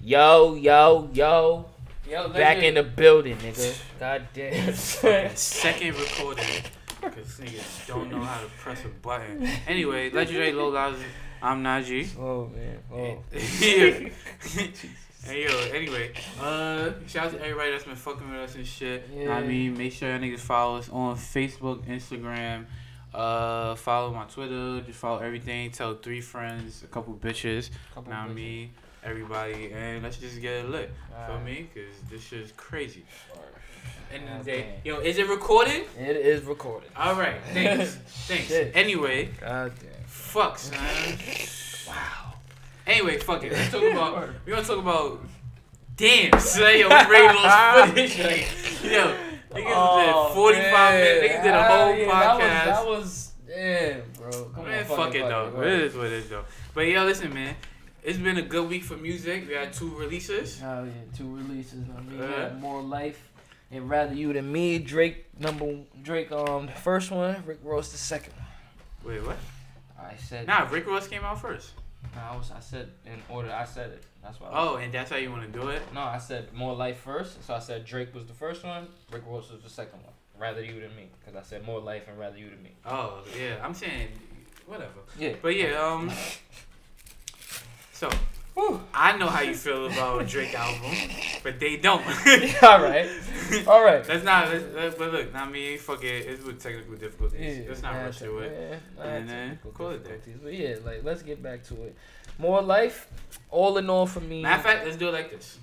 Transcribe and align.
Yo, 0.00 0.54
yo, 0.54 1.10
yo. 1.12 1.66
Yo, 2.08 2.28
Back 2.28 2.62
in 2.62 2.74
the 2.74 2.84
building, 2.84 3.36
nigga. 3.38 3.78
God 4.00 4.28
damn. 4.32 4.72
Second 5.36 5.96
recording. 5.98 6.62
Because 7.00 7.38
niggas 7.38 7.86
don't 7.88 8.08
know 8.10 8.22
how 8.22 8.40
to 8.40 8.46
press 8.60 8.84
a 8.84 8.88
button. 8.88 9.46
Anyway, 9.66 10.10
legendary 10.12 10.52
low 10.52 10.72
guys. 10.72 10.96
I'm 11.42 11.62
Najee. 11.62 12.16
oh, 12.18 12.50
man. 12.54 12.78
Oh. 12.92 13.22
yeah. 13.32 14.08
hey 15.24 15.44
yo, 15.44 15.58
anyway, 15.72 16.12
uh, 16.40 16.90
shout 17.06 17.26
out 17.26 17.32
to 17.32 17.40
everybody 17.42 17.72
that's 17.72 17.84
been 17.84 17.94
fucking 17.96 18.30
with 18.30 18.40
us 18.40 18.54
and 18.54 18.66
shit. 18.66 19.12
Know 19.14 19.28
what 19.28 19.38
I 19.38 19.46
mean, 19.46 19.76
make 19.76 19.92
sure 19.92 20.08
y'all 20.10 20.18
niggas 20.18 20.40
follow 20.40 20.78
us 20.78 20.88
on 20.88 21.16
Facebook, 21.16 21.84
Instagram. 21.86 22.66
Uh, 23.12 23.74
follow 23.74 24.12
my 24.12 24.24
Twitter. 24.24 24.80
Just 24.80 24.98
follow 24.98 25.18
everything. 25.18 25.70
Tell 25.70 25.94
three 25.96 26.20
friends, 26.20 26.82
a 26.82 26.86
couple 26.86 27.14
bitches. 27.14 27.70
Couple 27.94 28.10
Now 28.10 28.26
bitches. 28.26 28.34
me, 28.34 28.70
everybody, 29.04 29.72
and 29.72 30.02
let's 30.02 30.16
just 30.16 30.40
get 30.40 30.64
it 30.64 30.68
lit. 30.70 30.90
Feel 31.10 31.18
Alright. 31.36 31.44
me? 31.44 31.68
Cause 31.74 32.10
this 32.10 32.22
shit's 32.22 32.52
crazy. 32.56 33.04
End 34.12 34.24
of 34.28 34.44
the 34.44 34.50
day, 34.52 34.80
yo, 34.84 35.00
is 35.00 35.18
it 35.18 35.28
recording? 35.28 35.82
It 35.98 36.16
is 36.16 36.42
recorded. 36.44 36.90
All 36.96 37.14
right, 37.14 37.36
thanks, 37.52 37.94
thanks. 38.26 38.48
Shit. 38.48 38.72
Anyway, 38.74 39.26
God 39.40 39.72
damn. 39.80 39.90
fuck, 40.06 40.58
son. 40.58 40.78
Wow. 41.86 42.34
Anyway, 42.86 43.18
fuck 43.18 43.44
it. 43.44 43.52
Let's 43.52 43.70
talk 43.70 43.82
about. 43.92 44.28
We 44.46 44.52
gonna 44.52 44.64
talk 44.64 44.78
about. 44.78 45.20
Damn, 45.96 46.38
son. 46.40 46.62
Yo, 46.78 46.88
Ray 46.88 47.28
footage. 47.28 48.18
Like, 48.18 48.48
yo, 48.92 49.14
niggas 49.52 49.72
oh, 49.74 50.28
did 50.28 50.34
45 50.34 50.94
minutes. 50.94 51.34
Niggas 51.34 51.42
did 51.42 51.54
a 51.54 51.62
whole 51.64 51.88
Oh, 51.88 51.92
yeah, 51.92 52.06
podcast. 52.08 52.64
That 52.64 52.86
was, 52.86 53.32
that 53.46 53.54
was 53.56 53.98
damn, 53.98 54.02
bro. 54.30 54.44
Come 54.54 54.64
Man, 54.64 54.78
on, 54.90 54.96
fuck 54.96 55.14
it 55.14 55.28
though. 55.28 55.50
bro. 55.50 55.62
It 55.66 55.80
is 55.80 55.94
what 55.96 56.06
it 56.06 56.12
is 56.12 56.28
though. 56.30 56.44
But 56.74 56.80
yo, 56.82 57.04
listen, 57.04 57.34
man. 57.34 57.56
It's 58.08 58.16
been 58.16 58.38
a 58.38 58.42
good 58.42 58.70
week 58.70 58.84
for 58.84 58.96
music. 58.96 59.46
We 59.46 59.52
had 59.52 59.70
two 59.70 59.94
releases. 59.94 60.62
Oh 60.64 60.84
yeah, 60.84 60.92
two 61.14 61.30
releases. 61.36 61.84
I 61.94 62.00
mean, 62.00 62.22
Uh-huh. 62.22 62.54
more 62.58 62.80
life 62.80 63.20
and 63.70 63.90
rather 63.90 64.14
you 64.14 64.32
than 64.32 64.50
me. 64.50 64.78
Drake 64.78 65.26
number 65.38 65.80
Drake 66.02 66.32
um 66.32 66.64
the 66.64 66.72
first 66.72 67.10
one, 67.10 67.44
Rick 67.44 67.58
Ross 67.62 67.92
the 67.92 67.98
second 67.98 68.32
one. 68.32 68.46
Wait, 69.04 69.26
what? 69.26 69.36
I 70.00 70.16
said 70.16 70.46
Nah, 70.46 70.66
Rick 70.70 70.86
Ross 70.86 71.06
came 71.06 71.22
out 71.22 71.38
first. 71.38 71.72
Nah, 72.14 72.32
I 72.32 72.36
was 72.38 72.50
I 72.50 72.60
said 72.60 72.88
in 73.04 73.20
order. 73.28 73.52
I 73.52 73.66
said 73.66 73.90
it. 73.90 74.02
That's 74.22 74.40
why. 74.40 74.48
Oh, 74.52 74.76
and 74.76 74.90
that's 74.90 75.10
how 75.10 75.16
you 75.16 75.30
want 75.30 75.42
to 75.52 75.58
do 75.60 75.68
it? 75.68 75.82
No, 75.92 76.00
I 76.00 76.16
said 76.16 76.50
more 76.54 76.74
life 76.74 77.00
first. 77.00 77.44
So 77.44 77.52
I 77.52 77.58
said 77.58 77.84
Drake 77.84 78.14
was 78.14 78.24
the 78.24 78.32
first 78.32 78.64
one. 78.64 78.88
Rick 79.12 79.24
Ross 79.26 79.50
was 79.52 79.60
the 79.62 79.68
second 79.68 80.00
one. 80.02 80.14
Rather 80.38 80.62
you 80.64 80.80
than 80.80 80.96
me, 80.96 81.10
because 81.20 81.36
I 81.36 81.42
said 81.42 81.62
more 81.66 81.78
life 81.80 82.04
and 82.08 82.18
rather 82.18 82.38
you 82.38 82.48
than 82.48 82.62
me. 82.62 82.72
Oh, 82.86 83.22
yeah. 83.38 83.56
I'm 83.62 83.74
saying, 83.74 84.08
whatever. 84.64 85.00
Yeah. 85.18 85.34
But 85.42 85.56
yeah, 85.56 85.72
um. 85.82 86.10
So, 87.98 88.08
I 88.94 89.16
know 89.16 89.26
how 89.26 89.40
you 89.40 89.54
feel 89.54 89.86
about 89.86 90.28
Drake 90.28 90.54
album, 90.54 90.92
but 91.42 91.58
they 91.58 91.78
don't. 91.78 92.00
All 92.62 92.80
right. 92.80 93.08
All 93.66 93.84
right. 93.84 94.04
That's 94.04 94.22
not. 94.22 94.52
That, 94.52 94.94
but 94.96 95.12
look, 95.12 95.32
not 95.32 95.50
me. 95.50 95.76
Fuck 95.78 96.04
it. 96.04 96.26
It's 96.26 96.44
with 96.44 96.62
technical 96.62 96.94
difficulties. 96.94 97.66
Let's 97.68 97.82
not 97.82 97.96
rush 97.96 98.18
through 98.20 98.38
it. 98.38 98.80
yeah, 98.96 99.02
And 99.04 99.28
then 99.28 99.58
call 99.74 99.90
it 99.90 100.04
there. 100.04 100.20
But 100.40 100.54
yeah, 100.54 100.76
like 100.86 101.02
let's 101.02 101.22
get 101.22 101.42
back 101.42 101.64
to 101.64 101.74
it. 101.86 101.96
More 102.38 102.62
life. 102.62 103.08
All 103.50 103.76
in 103.78 103.90
all, 103.90 104.06
for 104.06 104.20
me. 104.20 104.42
Matter 104.42 104.58
of 104.58 104.62
fact, 104.62 104.84
let's 104.84 104.96
do 104.96 105.08
it 105.08 105.12
like 105.14 105.32
this. 105.32 105.58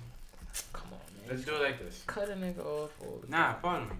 come 0.74 0.88
on, 0.92 0.98
man. 1.22 1.30
Let's 1.30 1.42
do 1.46 1.54
it 1.54 1.62
like 1.62 1.78
this. 1.78 2.04
cut 2.06 2.28
a 2.28 2.34
nigga 2.34 2.58
off. 2.58 2.90
All 3.00 3.18
the 3.24 3.30
Nah, 3.30 3.54
pardon 3.54 3.88
me. 3.88 3.94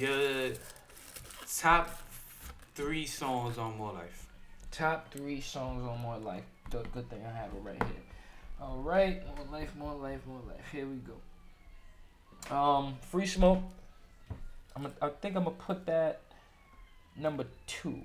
Your 0.00 0.50
top 1.60 1.96
three 2.74 3.06
songs 3.06 3.56
on 3.56 3.78
More 3.78 3.92
Life. 3.92 4.26
Top 4.72 5.12
three 5.12 5.40
songs 5.40 5.84
on 5.88 6.00
More 6.00 6.18
Life. 6.18 6.42
Good, 6.70 6.90
good 6.92 7.08
thing 7.08 7.20
I 7.24 7.36
have 7.36 7.50
it 7.54 7.60
right 7.62 7.82
here. 7.82 8.02
All 8.60 8.78
right, 8.78 9.22
more 9.26 9.46
life, 9.60 9.76
more 9.76 9.94
life, 9.94 10.20
more 10.26 10.40
life. 10.48 10.64
Here 10.72 10.86
we 10.86 10.96
go. 10.96 12.56
Um, 12.56 12.96
Free 13.10 13.26
Smoke. 13.26 13.62
I'm. 14.76 14.86
A, 14.86 14.90
I 15.02 15.08
think 15.08 15.36
I'm 15.36 15.44
gonna 15.44 15.56
put 15.56 15.86
that 15.86 16.20
number 17.16 17.44
two. 17.66 18.00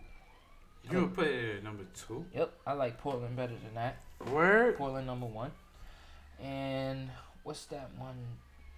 You 0.92 1.02
would 1.02 1.16
put 1.16 1.28
it 1.28 1.58
at 1.58 1.64
number 1.64 1.84
two. 1.94 2.26
Yep, 2.34 2.52
I 2.66 2.74
like 2.74 2.98
Portland 3.00 3.36
better 3.36 3.54
than 3.64 3.76
that. 3.76 3.98
Word. 4.32 4.78
Portland 4.78 5.08
number 5.08 5.26
one. 5.26 5.52
And 6.42 7.10
what's 7.44 7.66
that 7.66 7.90
one 7.98 8.16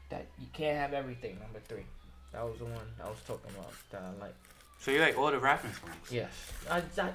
that 0.10 0.26
you 0.40 0.48
can't 0.54 0.78
have 0.78 0.94
everything? 0.94 1.38
Number 1.40 1.60
three. 1.60 1.86
That 2.34 2.44
was 2.44 2.58
the 2.60 2.66
one 2.66 2.86
I 3.04 3.10
was 3.10 3.20
talking 3.28 3.52
about 3.58 3.72
that 3.92 4.02
I 4.02 4.22
like. 4.22 4.36
So 4.80 4.92
you 4.92 5.00
like 5.00 5.18
all 5.18 5.32
the 5.32 5.40
rapping 5.40 5.72
songs? 5.74 5.94
Yes, 6.10 6.32
I, 6.70 6.78
I 6.78 7.12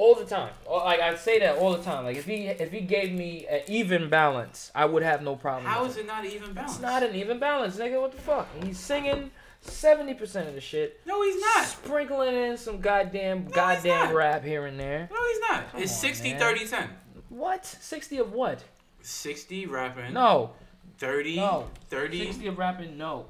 all 0.00 0.14
the 0.14 0.24
time. 0.24 0.52
All- 0.66 0.84
Like 0.84 1.00
I 1.00 1.14
say 1.16 1.38
that 1.40 1.56
all 1.58 1.72
the 1.76 1.82
time. 1.82 2.04
Like 2.04 2.16
if 2.16 2.24
he 2.24 2.46
if 2.46 2.70
he 2.72 2.80
gave 2.80 3.12
me 3.12 3.46
an 3.48 3.60
even 3.68 4.08
balance, 4.08 4.70
I 4.74 4.84
would 4.86 5.02
have 5.02 5.22
no 5.22 5.36
problem. 5.36 5.66
How 5.66 5.84
is 5.84 5.96
it 5.96 6.06
not 6.06 6.24
even 6.24 6.52
balanced? 6.54 6.76
It's 6.76 6.82
not 6.82 7.02
an 7.02 7.14
even 7.14 7.38
balance, 7.38 7.76
nigga. 7.76 8.00
What 8.00 8.12
the 8.12 8.18
fuck? 8.22 8.48
He's 8.64 8.78
singing 8.78 9.30
seventy 9.60 10.14
percent 10.14 10.48
of 10.48 10.54
the 10.54 10.60
shit, 10.60 11.00
No, 11.06 11.22
he's 11.22 11.38
not. 11.40 11.66
sprinkling 11.66 12.34
in 12.34 12.56
some 12.56 12.80
goddamn 12.80 13.44
he's 13.44 13.52
goddamn 13.54 14.14
rap 14.14 14.42
here 14.42 14.64
and 14.66 14.80
there. 14.80 15.08
No, 15.12 15.18
he's 15.28 15.40
not. 15.40 15.70
Come 15.72 15.82
it's 15.82 15.92
on, 15.92 15.98
60, 16.00 16.30
man. 16.30 16.40
30, 16.40 16.66
10. 16.66 16.88
What? 17.28 17.66
Sixty 17.66 18.16
of 18.18 18.32
what? 18.32 18.64
60 19.02 19.66
rapping. 19.66 20.14
No, 20.14 20.52
30. 20.98 21.36
no. 21.36 21.68
30. 21.90 22.24
Sixty 22.26 22.46
of 22.46 22.56
rapping? 22.58 22.96
No. 22.96 23.26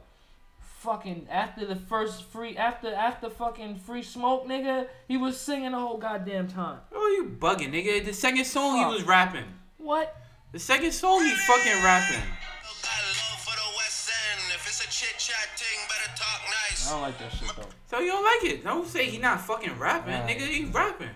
Fucking 0.81 1.27
after 1.31 1.67
the 1.67 1.77
first 1.77 2.25
free 2.25 2.57
after 2.57 2.91
after 2.91 3.29
fucking 3.29 3.77
free 3.81 4.03
smoke, 4.03 4.49
nigga, 4.49 4.87
he 5.07 5.19
was 5.19 5.39
singing 5.39 5.73
the 5.73 5.79
whole 5.79 5.99
goddamn 5.99 6.49
time. 6.49 6.79
Oh, 6.91 7.07
you 7.19 7.37
bugging, 7.39 7.71
nigga. 7.71 8.03
The 8.03 8.15
second 8.15 8.47
song 8.47 8.79
Fuck. 8.79 8.89
he 8.89 8.95
was 8.97 9.07
rapping. 9.07 9.45
What? 9.77 10.17
The 10.53 10.59
second 10.59 10.93
song 10.93 11.23
he 11.23 11.33
fucking 11.47 11.85
rapping. 11.85 12.23
Got 12.23 12.97
love 12.97 13.41
for 13.45 13.55
the 13.55 13.77
West 13.77 14.11
End. 14.33 14.41
If 14.55 14.67
it's 14.67 14.83
a 14.83 14.89
chit 14.89 15.19
chat 15.19 15.51
thing, 15.55 15.87
better 15.87 16.17
talk 16.17 16.41
nice. 16.47 16.89
I 16.89 16.93
don't 16.93 17.03
like 17.03 17.19
that 17.19 17.31
shit 17.31 17.55
though. 17.57 17.69
So 17.91 17.99
you 18.01 18.13
don't 18.13 18.25
like 18.25 18.51
it. 18.51 18.65
Don't 18.65 18.89
say 18.89 19.05
he 19.05 19.19
not 19.19 19.43
fucking 19.43 19.79
rapping. 19.79 20.15
Nah. 20.15 20.27
Nigga, 20.29 20.49
he 20.49 20.65
rapping. 20.65 21.11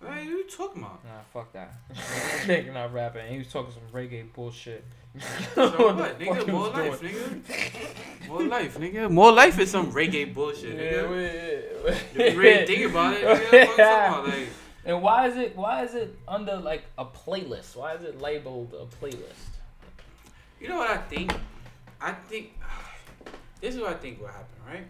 What 0.00 0.12
are 0.12 0.22
you 0.22 0.44
talking 0.48 0.82
about? 0.82 1.04
Nah, 1.04 1.10
fuck 1.32 1.52
that. 1.52 1.74
nigga 2.46 2.72
not 2.72 2.92
rapping. 2.92 3.30
He 3.30 3.38
was 3.38 3.48
talking 3.48 3.72
some 3.72 3.82
reggae 3.92 4.32
bullshit. 4.32 4.84
So 5.54 5.68
What 5.70 5.96
what, 5.96 6.18
the 6.18 6.24
fuck 6.24 6.38
nigga? 6.38 6.52
More 6.52 6.68
life, 6.70 7.00
doing. 7.00 7.12
nigga. 7.42 8.28
More 8.28 8.42
life, 8.44 8.78
nigga. 8.78 9.10
More 9.10 9.32
life 9.32 9.58
is 9.58 9.70
some 9.70 9.92
reggae 9.92 10.32
bullshit, 10.32 10.76
nigga. 10.78 11.92
If 12.14 12.34
you 12.34 12.40
really 12.40 12.66
think 12.66 12.90
about 12.90 13.14
it, 13.14 13.24
nigga, 13.24 13.40
what 13.40 13.52
you 13.52 13.60
talking 13.60 13.74
about? 13.76 14.28
Like, 14.28 14.48
And 14.86 15.02
why 15.02 15.26
is 15.28 15.36
it 15.36 15.54
why 15.56 15.84
is 15.84 15.94
it 15.94 16.16
under 16.26 16.56
like 16.56 16.84
a 16.96 17.04
playlist? 17.04 17.76
Why 17.76 17.94
is 17.94 18.02
it 18.02 18.20
labeled 18.20 18.72
a 18.74 18.86
playlist? 18.86 19.48
you 20.60 20.68
know 20.68 20.78
what 20.78 20.90
I 20.90 20.96
think? 20.98 21.32
I 22.00 22.12
think 22.12 22.52
this 23.60 23.74
is 23.74 23.80
what 23.80 23.90
I 23.90 23.94
think 23.94 24.20
will 24.20 24.28
happen, 24.28 24.56
right? 24.66 24.86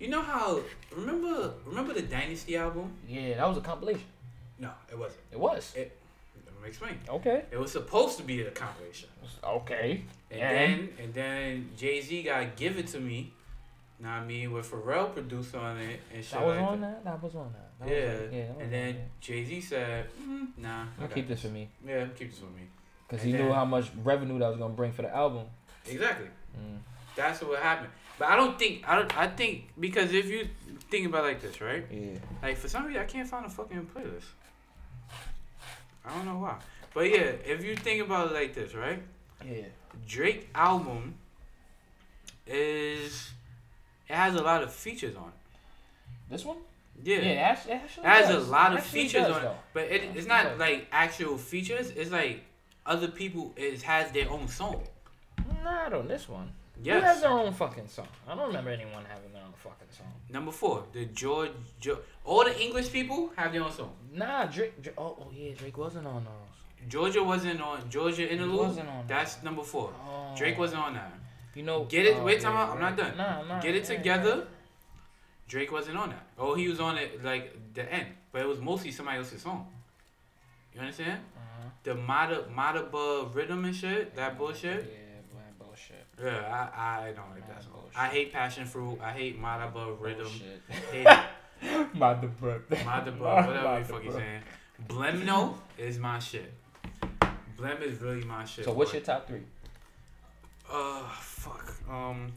You 0.00 0.08
know 0.08 0.20
how 0.22 0.60
remember 0.94 1.54
remember 1.64 1.92
the 1.94 2.02
Dynasty 2.02 2.56
album? 2.56 2.92
Yeah, 3.08 3.36
that 3.36 3.46
was 3.48 3.56
a 3.58 3.60
compilation. 3.60 4.02
No, 4.58 4.70
it 4.90 4.98
wasn't. 4.98 5.20
It 5.32 5.38
was. 5.38 5.72
It 5.76 5.96
let 6.46 6.62
me 6.62 6.68
explain. 6.68 6.98
Okay. 7.08 7.44
It 7.50 7.58
was 7.58 7.72
supposed 7.72 8.16
to 8.18 8.24
be 8.24 8.40
a 8.42 8.50
compilation. 8.50 9.08
Okay. 9.44 10.04
And 10.30 10.40
And? 10.40 10.56
then 10.56 10.88
and 11.04 11.14
then 11.14 11.70
Jay 11.76 12.00
Z 12.00 12.22
got 12.22 12.56
Give 12.56 12.78
It 12.78 12.86
to 12.88 13.00
Me. 13.00 13.32
Know 13.98 14.08
what 14.10 14.14
I 14.16 14.24
mean? 14.24 14.52
With 14.52 14.70
Pharrell 14.70 15.12
produced 15.14 15.54
on 15.54 15.78
it 15.78 16.00
and 16.12 16.22
shit. 16.22 16.32
That 16.38 16.46
was 16.46 16.56
like 16.56 16.66
on 16.66 16.80
that? 16.82 17.04
That 17.04 17.22
was 17.22 17.34
on 17.34 17.52
that. 17.54 17.86
that 17.86 17.88
Yeah. 17.94 18.12
Was 18.12 18.20
on, 18.20 18.32
yeah. 18.32 18.46
that 18.46 18.60
and 18.62 18.72
then 18.72 18.96
Jay 19.20 19.44
Z 19.44 19.60
said, 19.62 20.06
mm, 20.22 20.48
"Nah, 20.58 20.84
I'll 21.00 21.08
keep 21.08 21.28
this 21.28 21.42
for 21.42 21.48
me. 21.48 21.68
Yeah, 21.86 22.06
keep 22.14 22.30
this 22.30 22.38
for 22.40 22.46
me. 22.46 22.62
Because 23.08 23.24
he 23.24 23.32
knew 23.32 23.52
how 23.52 23.64
much 23.64 23.90
revenue 24.02 24.38
that 24.38 24.48
was 24.48 24.58
gonna 24.58 24.74
bring 24.74 24.92
for 24.92 25.02
the 25.02 25.14
album. 25.14 25.46
Exactly. 25.86 26.28
Mm. 26.58 26.78
That's 27.14 27.40
what 27.42 27.58
happened. 27.62 27.90
But 28.18 28.28
I 28.28 28.36
don't 28.36 28.58
think 28.58 28.86
I 28.88 28.96
don't. 28.96 29.16
I 29.16 29.28
think 29.28 29.68
because 29.78 30.12
if 30.12 30.26
you 30.26 30.48
think 30.90 31.06
about 31.06 31.24
it 31.24 31.28
like 31.28 31.40
this, 31.42 31.60
right? 31.60 31.86
Yeah. 31.90 32.18
Like 32.42 32.56
for 32.56 32.68
some 32.68 32.84
reason, 32.86 33.00
I 33.00 33.04
can't 33.04 33.28
find 33.28 33.46
a 33.46 33.48
fucking 33.48 33.86
playlist. 33.94 34.24
I 36.06 36.14
don't 36.16 36.26
know 36.26 36.38
why. 36.38 36.56
But 36.94 37.10
yeah, 37.10 37.32
if 37.44 37.64
you 37.64 37.76
think 37.76 38.02
about 38.04 38.30
it 38.30 38.34
like 38.34 38.54
this, 38.54 38.74
right? 38.74 39.02
Yeah. 39.44 39.64
Drake 40.06 40.48
album 40.54 41.14
is 42.46 43.30
it 44.08 44.14
has 44.14 44.34
a 44.34 44.42
lot 44.42 44.62
of 44.62 44.72
features 44.72 45.16
on 45.16 45.24
it. 45.24 46.30
This 46.30 46.44
one? 46.44 46.58
Yeah. 47.02 47.18
Yeah, 47.18 47.30
actually, 47.32 47.72
actually 47.74 48.04
It 48.04 48.08
has 48.08 48.30
a 48.30 48.32
does. 48.34 48.48
lot 48.48 48.72
of 48.76 48.82
features 48.82 49.22
does, 49.22 49.32
on 49.32 49.40
it, 49.40 49.44
though. 49.44 49.56
but 49.74 49.82
it, 49.84 50.02
it's 50.14 50.26
not 50.26 50.44
does. 50.44 50.58
like 50.58 50.86
actual 50.92 51.36
features. 51.38 51.90
It's 51.90 52.10
like 52.10 52.44
other 52.84 53.08
people 53.08 53.52
is 53.56 53.82
has 53.82 54.10
their 54.12 54.30
own 54.30 54.48
song. 54.48 54.82
Not 55.62 55.92
on 55.92 56.08
this 56.08 56.28
one. 56.28 56.52
Who 56.78 56.82
Yes. 56.84 57.02
has 57.04 57.20
their 57.22 57.30
own 57.30 57.52
fucking 57.52 57.88
song? 57.88 58.08
I 58.28 58.34
don't 58.34 58.48
remember 58.48 58.70
anyone 58.70 59.04
having 59.04 59.32
their 59.32 59.42
own 59.42 59.52
fucking 59.54 59.88
song. 59.90 60.12
Number 60.28 60.52
four, 60.52 60.84
the 60.92 61.06
George, 61.06 61.50
jo- 61.80 61.98
all 62.24 62.44
the 62.44 62.60
English 62.60 62.92
people 62.92 63.32
have 63.36 63.52
their 63.52 63.62
own 63.62 63.72
song. 63.72 63.92
Nah, 64.12 64.44
Drake. 64.46 64.80
Drake 64.82 64.94
oh, 64.98 65.16
oh 65.20 65.28
yeah, 65.32 65.52
Drake 65.54 65.76
wasn't 65.78 66.06
on 66.06 66.24
those. 66.24 66.88
Georgia 66.88 67.22
wasn't 67.24 67.60
on 67.60 67.80
Jorja 67.90 68.30
Interlude. 68.30 68.58
wasn't 68.68 68.88
on 68.88 69.04
That's 69.06 69.42
number 69.42 69.62
four. 69.62 69.92
Oh. 70.06 70.34
Drake 70.36 70.58
wasn't 70.58 70.82
on 70.82 70.94
that. 70.94 71.12
You 71.54 71.62
know. 71.64 71.84
Get 71.84 72.04
it- 72.06 72.16
oh, 72.18 72.24
wait, 72.24 72.36
yeah, 72.38 72.44
time 72.44 72.56
out, 72.56 72.70
I'm 72.70 72.80
not 72.80 72.96
done. 72.96 73.16
Nah, 73.16 73.42
nah. 73.42 73.60
Get 73.60 73.74
it 73.74 73.88
yeah, 73.88 73.96
together. 73.96 74.36
yeah. 74.36 74.44
Drake 75.48 75.72
wasn't 75.72 75.96
on 75.96 76.10
that. 76.10 76.26
Oh, 76.38 76.54
he 76.54 76.68
was 76.68 76.78
on 76.80 76.98
it 76.98 77.24
like 77.24 77.56
the 77.74 77.90
end, 77.92 78.08
but 78.32 78.42
it 78.42 78.48
was 78.48 78.60
mostly 78.60 78.90
somebody 78.92 79.18
else's 79.18 79.42
song. 79.42 79.66
You 80.74 80.80
understand? 80.80 81.20
Uh-huh. 81.36 81.68
the 81.84 81.94
Mata 81.94 82.44
Mataba 82.54 83.34
rhythm 83.34 83.64
and 83.64 83.74
shit, 83.74 84.14
that 84.16 84.36
bullshit. 84.36 84.92
Yeah, 86.18 86.24
man, 86.24 86.32
bullshit. 86.34 86.42
Yeah, 86.42 86.68
I 86.76 87.00
I 87.08 87.12
don't 87.12 87.30
like 87.30 87.48
that 87.48 87.56
Mad 87.56 87.82
I 87.94 88.06
hate 88.08 88.32
Passion 88.32 88.66
Fruit. 88.66 88.98
I 89.02 89.12
hate 89.12 89.40
Mataba 89.40 90.00
rhythm. 90.00 90.24
Bullshit. 90.24 90.62
Hate 90.92 91.06
it. 91.06 91.94
Mataba. 91.96 92.60
Mataba, 92.68 93.20
whatever 93.46 93.78
you 93.78 93.84
fucking 93.84 94.12
saying. 94.12 94.42
Blemno 94.88 95.54
is 95.78 95.98
my 95.98 96.18
shit. 96.18 96.52
Blem 97.56 97.80
is 97.82 98.00
really 98.00 98.24
my 98.24 98.44
shit. 98.44 98.64
So 98.64 98.72
what's 98.72 98.90
boy. 98.90 98.98
your 98.98 99.04
top 99.06 99.26
three? 99.26 99.40
Uh, 100.70 101.02
fuck. 101.20 101.74
Um, 101.88 102.32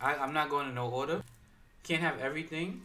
I 0.00 0.14
I'm 0.16 0.32
not 0.34 0.50
going 0.50 0.68
in 0.68 0.74
no 0.74 0.88
order. 0.88 1.22
Can't 1.82 2.02
have 2.02 2.18
everything. 2.20 2.82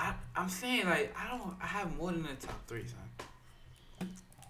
I 0.00 0.14
I'm 0.34 0.48
saying 0.48 0.86
like 0.86 1.14
I 1.16 1.28
don't 1.36 1.54
I 1.62 1.66
have 1.66 1.96
more 1.96 2.10
than 2.10 2.22
the 2.22 2.46
top 2.46 2.66
three, 2.66 2.84
son. 2.86 4.08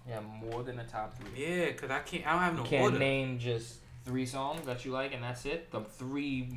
Yeah, 0.08 0.20
more 0.20 0.62
than 0.62 0.76
the 0.76 0.84
top 0.84 1.16
three. 1.18 1.46
Yeah, 1.46 1.72
cause 1.72 1.90
I 1.90 2.00
can't 2.00 2.26
I 2.26 2.32
don't 2.32 2.42
have 2.42 2.56
no 2.56 2.62
You 2.62 2.68
can't 2.68 2.82
order. 2.84 2.98
name 2.98 3.38
just 3.38 3.76
three 4.04 4.26
songs 4.26 4.66
that 4.66 4.84
you 4.84 4.92
like 4.92 5.14
and 5.14 5.22
that's 5.22 5.44
it. 5.46 5.70
The 5.70 5.80
three 5.80 6.48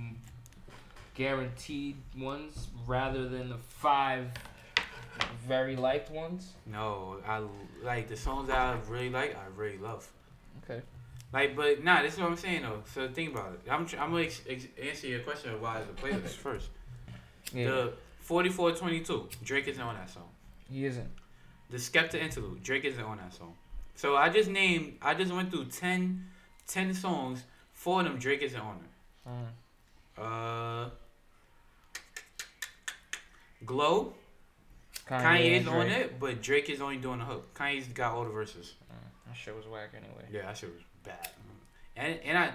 guaranteed 1.15 1.95
ones 2.17 2.67
rather 2.85 3.27
than 3.27 3.49
the 3.49 3.57
five 3.57 4.27
very 5.47 5.75
liked 5.75 6.11
ones. 6.11 6.53
No, 6.65 7.17
I 7.27 7.41
like 7.83 8.07
the 8.07 8.17
songs 8.17 8.47
that 8.49 8.57
I 8.57 8.77
really 8.89 9.09
like. 9.09 9.35
I 9.35 9.47
really 9.55 9.77
love. 9.77 10.07
Okay. 10.63 10.81
Like, 11.33 11.55
but 11.55 11.83
nah, 11.83 12.01
this 12.01 12.13
is 12.13 12.19
what 12.19 12.29
I'm 12.29 12.37
saying 12.37 12.61
though. 12.61 12.83
So 12.93 13.07
think 13.09 13.31
about 13.33 13.53
it. 13.53 13.71
I'm 13.71 13.85
tr- 13.85 13.97
I'm 13.97 14.11
gonna 14.11 14.23
ex- 14.23 14.41
ex- 14.47 14.67
answer 14.81 15.07
your 15.07 15.19
question 15.21 15.51
of 15.53 15.61
why 15.61 15.79
a 15.79 16.01
playlist 16.01 16.29
first. 16.45 16.69
Yeah. 17.53 17.65
The 17.65 17.93
4422, 18.19 19.29
Drake 19.43 19.67
isn't 19.69 19.81
on 19.81 19.95
that 19.95 20.09
song. 20.09 20.27
he 20.69 20.85
isn't. 20.85 21.09
The 21.69 21.77
Skepta 21.77 22.15
interlude, 22.15 22.61
Drake 22.63 22.85
isn't 22.85 23.03
on 23.03 23.17
that 23.17 23.33
song. 23.33 23.53
So 23.95 24.15
I 24.15 24.29
just 24.29 24.49
named, 24.49 24.97
I 25.01 25.13
just 25.15 25.33
went 25.33 25.49
through 25.51 25.65
10, 25.65 26.23
10 26.67 26.93
songs. 26.93 27.43
Four 27.73 27.99
of 28.01 28.05
them, 28.05 28.17
Drake 28.19 28.41
isn't 28.41 28.59
on 28.59 28.75
it. 28.77 29.29
Mm. 29.29 30.85
Uh, 30.85 30.89
Glow, 33.65 34.13
Kanye, 35.07 35.21
Kanye's 35.21 35.59
and 35.59 35.69
on 35.69 35.87
it, 35.87 36.19
but 36.19 36.41
Drake 36.41 36.69
is 36.69 36.81
only 36.81 36.97
doing 36.97 37.19
the 37.19 37.25
hook. 37.25 37.53
Kanye's 37.53 37.87
got 37.87 38.13
all 38.13 38.23
the 38.23 38.29
verses. 38.29 38.73
Mm, 38.91 39.27
that 39.27 39.37
shit 39.37 39.55
was 39.55 39.65
whack 39.67 39.89
anyway. 39.95 40.25
Yeah, 40.31 40.43
that 40.43 40.57
shit 40.57 40.69
was 40.73 40.83
bad. 41.03 41.29
And 41.95 42.19
and 42.23 42.37
I, 42.37 42.51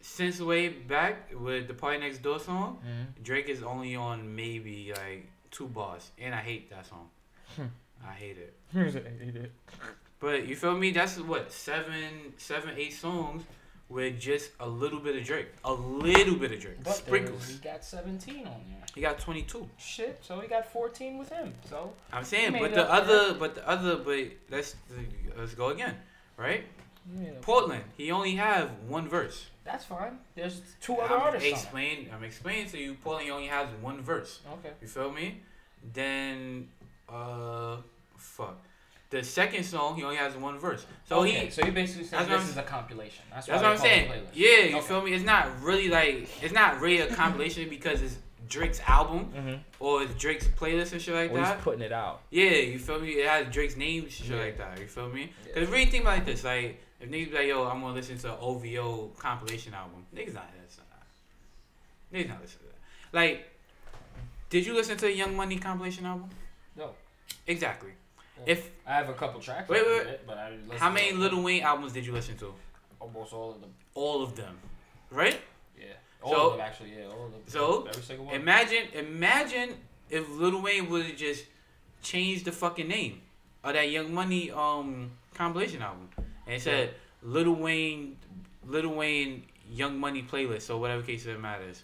since 0.00 0.40
way 0.40 0.68
back 0.68 1.30
with 1.38 1.68
the 1.68 1.74
PartyNextDoor 1.74 2.40
song, 2.40 2.78
Mm. 2.86 3.22
Drake 3.22 3.48
is 3.48 3.62
only 3.62 3.94
on 3.96 4.34
maybe 4.34 4.92
like 4.96 5.28
two 5.50 5.66
bars, 5.68 6.10
and 6.18 6.34
I 6.34 6.40
hate 6.40 6.70
that 6.70 6.86
song. 6.86 7.08
Hmm. 7.56 7.66
I 8.06 8.12
hate 8.14 8.38
it. 8.38 8.54
But 10.22 10.46
you 10.46 10.54
feel 10.56 10.74
me? 10.78 10.92
That's 10.92 11.18
what 11.18 11.52
seven, 11.52 12.32
seven, 12.38 12.74
eight 12.78 12.94
songs 12.94 13.42
with 13.88 14.18
just 14.20 14.52
a 14.60 14.66
little 14.68 15.00
bit 15.00 15.16
of 15.16 15.24
Drake, 15.24 15.48
a 15.64 15.72
little 15.74 16.36
bit 16.36 16.52
of 16.52 16.60
Drake, 16.60 16.82
But 16.84 16.94
sprinkles. 16.94 17.46
He 17.48 17.56
got 17.58 17.84
17 17.84 18.36
on 18.38 18.44
there. 18.44 18.78
He 18.94 19.00
got 19.00 19.18
twenty 19.18 19.42
two. 19.42 19.68
Shit, 19.78 20.20
so 20.22 20.38
he 20.40 20.46
got 20.48 20.64
14 20.72 21.18
with 21.18 21.28
him. 21.30 21.52
So 21.68 21.92
I'm 22.12 22.24
saying, 22.24 22.52
but 22.52 22.72
the 22.72 22.90
other, 22.90 23.34
but 23.34 23.54
the 23.56 23.68
other, 23.68 23.96
but 23.96 24.26
let's 24.50 24.76
let's 25.36 25.54
go 25.54 25.68
again, 25.70 25.96
right? 26.36 26.64
Portland, 27.40 27.82
he 27.96 28.12
only 28.12 28.36
have 28.36 28.70
one 28.86 29.08
verse. 29.08 29.46
that's 29.64 29.84
fine. 29.86 30.18
There's 30.36 30.60
two 30.80 30.94
other 30.98 31.16
I'm 31.16 31.22
artists. 31.22 31.48
explain. 31.50 32.08
I'm 32.14 32.22
explaining 32.22 32.68
to 32.70 32.78
you. 32.78 32.94
Portland 33.02 33.28
only 33.30 33.48
has 33.48 33.66
one 33.80 34.00
verse. 34.02 34.40
Okay. 34.58 34.72
You 34.80 34.86
feel 34.86 35.10
me? 35.10 35.40
Then, 35.92 36.68
uh, 37.08 37.78
fuck. 38.16 38.56
The 39.12 39.22
second 39.22 39.62
song, 39.64 39.94
he 39.96 40.02
only 40.04 40.16
has 40.16 40.34
one 40.36 40.58
verse. 40.58 40.86
So 41.04 41.20
okay, 41.20 41.44
he. 41.44 41.50
so 41.50 41.64
you 41.66 41.70
basically 41.72 42.04
saying 42.06 42.28
this 42.30 42.48
is 42.48 42.56
a 42.56 42.62
compilation. 42.62 43.22
That's, 43.30 43.46
That's 43.46 43.62
what 43.62 43.72
I'm 43.72 43.76
saying. 43.78 44.10
a. 44.10 44.14
Yeah, 44.32 44.48
you 44.70 44.76
Okay. 44.78 44.86
feel 44.86 45.02
me? 45.02 45.12
It's 45.12 45.22
not 45.24 45.60
really 45.62 45.88
like 45.90 46.28
it's 46.42 46.54
not 46.54 46.80
really 46.80 47.00
a 47.00 47.14
compilation 47.14 47.68
because 47.76 48.00
it's 48.00 48.16
Drake's 48.48 48.80
album 48.86 49.30
Mm-hmm. 49.36 49.54
or 49.80 50.02
it's 50.02 50.14
Drake's 50.14 50.46
playlist 50.48 50.92
and 50.92 51.00
shit 51.02 51.14
like 51.14 51.30
Or 51.30 51.34
that. 51.36 51.56
he's 51.56 51.62
putting 51.62 51.82
it 51.82 51.92
out. 51.92 52.22
Yeah, 52.30 52.52
you 52.52 52.78
feel 52.78 53.00
me? 53.00 53.10
It 53.10 53.28
has 53.28 53.52
Drake's 53.52 53.76
name, 53.76 54.04
and 54.04 54.10
shit 54.10 54.28
Yeah. 54.28 54.36
like 54.42 54.56
that. 54.56 54.78
You 54.80 54.86
feel 54.86 55.10
me? 55.10 55.30
Yeah. 55.46 55.54
Cause 55.60 55.68
really 55.68 55.86
think 55.86 56.06
like 56.06 56.24
this, 56.24 56.42
like 56.42 56.80
if 56.98 57.10
niggas 57.10 57.30
be 57.30 57.36
like, 57.36 57.46
yo, 57.48 57.64
I'm 57.66 57.82
gonna 57.82 57.92
listen 57.94 58.16
to 58.16 58.32
an 58.32 58.38
OVO 58.40 59.08
compilation 59.18 59.74
album, 59.74 60.06
niggas 60.16 60.32
not 60.32 60.48
listening 60.64 60.86
to 60.86 60.92
that. 60.94 62.16
Niggas 62.18 62.28
not 62.30 62.40
listening 62.40 62.64
to 62.70 62.72
that. 63.12 63.16
Like, 63.18 63.46
did 64.48 64.64
you 64.64 64.72
listen 64.74 64.96
to 64.96 65.04
the 65.04 65.12
Young 65.14 65.36
Money 65.36 65.58
compilation 65.58 66.06
album? 66.06 66.30
No. 66.76 66.92
Exactly. 67.46 67.90
Yeah. 68.46 68.52
If 68.52 68.70
I 68.86 68.94
have 68.94 69.08
a 69.08 69.12
couple 69.14 69.40
tracks. 69.40 69.68
Wait, 69.68 69.84
wait, 69.86 70.06
it, 70.06 70.24
but 70.26 70.36
I 70.38 70.56
how 70.76 70.90
many. 70.90 71.12
Lil 71.12 71.42
Wayne 71.42 71.62
albums 71.62 71.92
did 71.92 72.04
you 72.06 72.12
listen 72.12 72.36
to? 72.38 72.54
Almost 73.00 73.32
all 73.32 73.52
of 73.52 73.60
them. 73.60 73.70
All 73.94 74.22
of 74.22 74.36
them, 74.36 74.58
right? 75.10 75.40
Yeah. 75.78 75.86
All 76.22 76.32
So- 76.32 76.46
of 76.50 76.52
them 76.58 76.60
actually. 76.66 76.92
Yeah. 76.96 77.06
All 77.06 77.26
of 77.26 77.32
them. 77.32 77.40
so, 77.46 77.86
every 77.86 78.02
single 78.02 78.26
one. 78.26 78.34
Imagine, 78.34 78.84
imagine 78.94 79.70
if 80.10 80.28
Lil 80.30 80.60
Wayne 80.62 80.88
would 80.90 81.06
have 81.06 81.16
just 81.16 81.44
changed 82.02 82.44
the 82.44 82.52
fucking 82.52 82.88
name 82.88 83.20
of 83.64 83.74
that 83.74 83.88
Young 83.90 84.12
Money 84.12 84.50
um 84.50 85.10
compilation 85.34 85.82
album 85.82 86.08
and 86.46 86.56
it 86.56 86.60
said 86.62 86.94
Lil 87.22 87.52
Wayne, 87.54 88.16
Lil 88.66 88.88
Wayne 88.94 89.44
Young 89.70 89.98
Money 89.98 90.22
playlist 90.22 90.68
or 90.70 90.78
whatever 90.78 91.02
case 91.02 91.24
it 91.26 91.40
matters. 91.40 91.82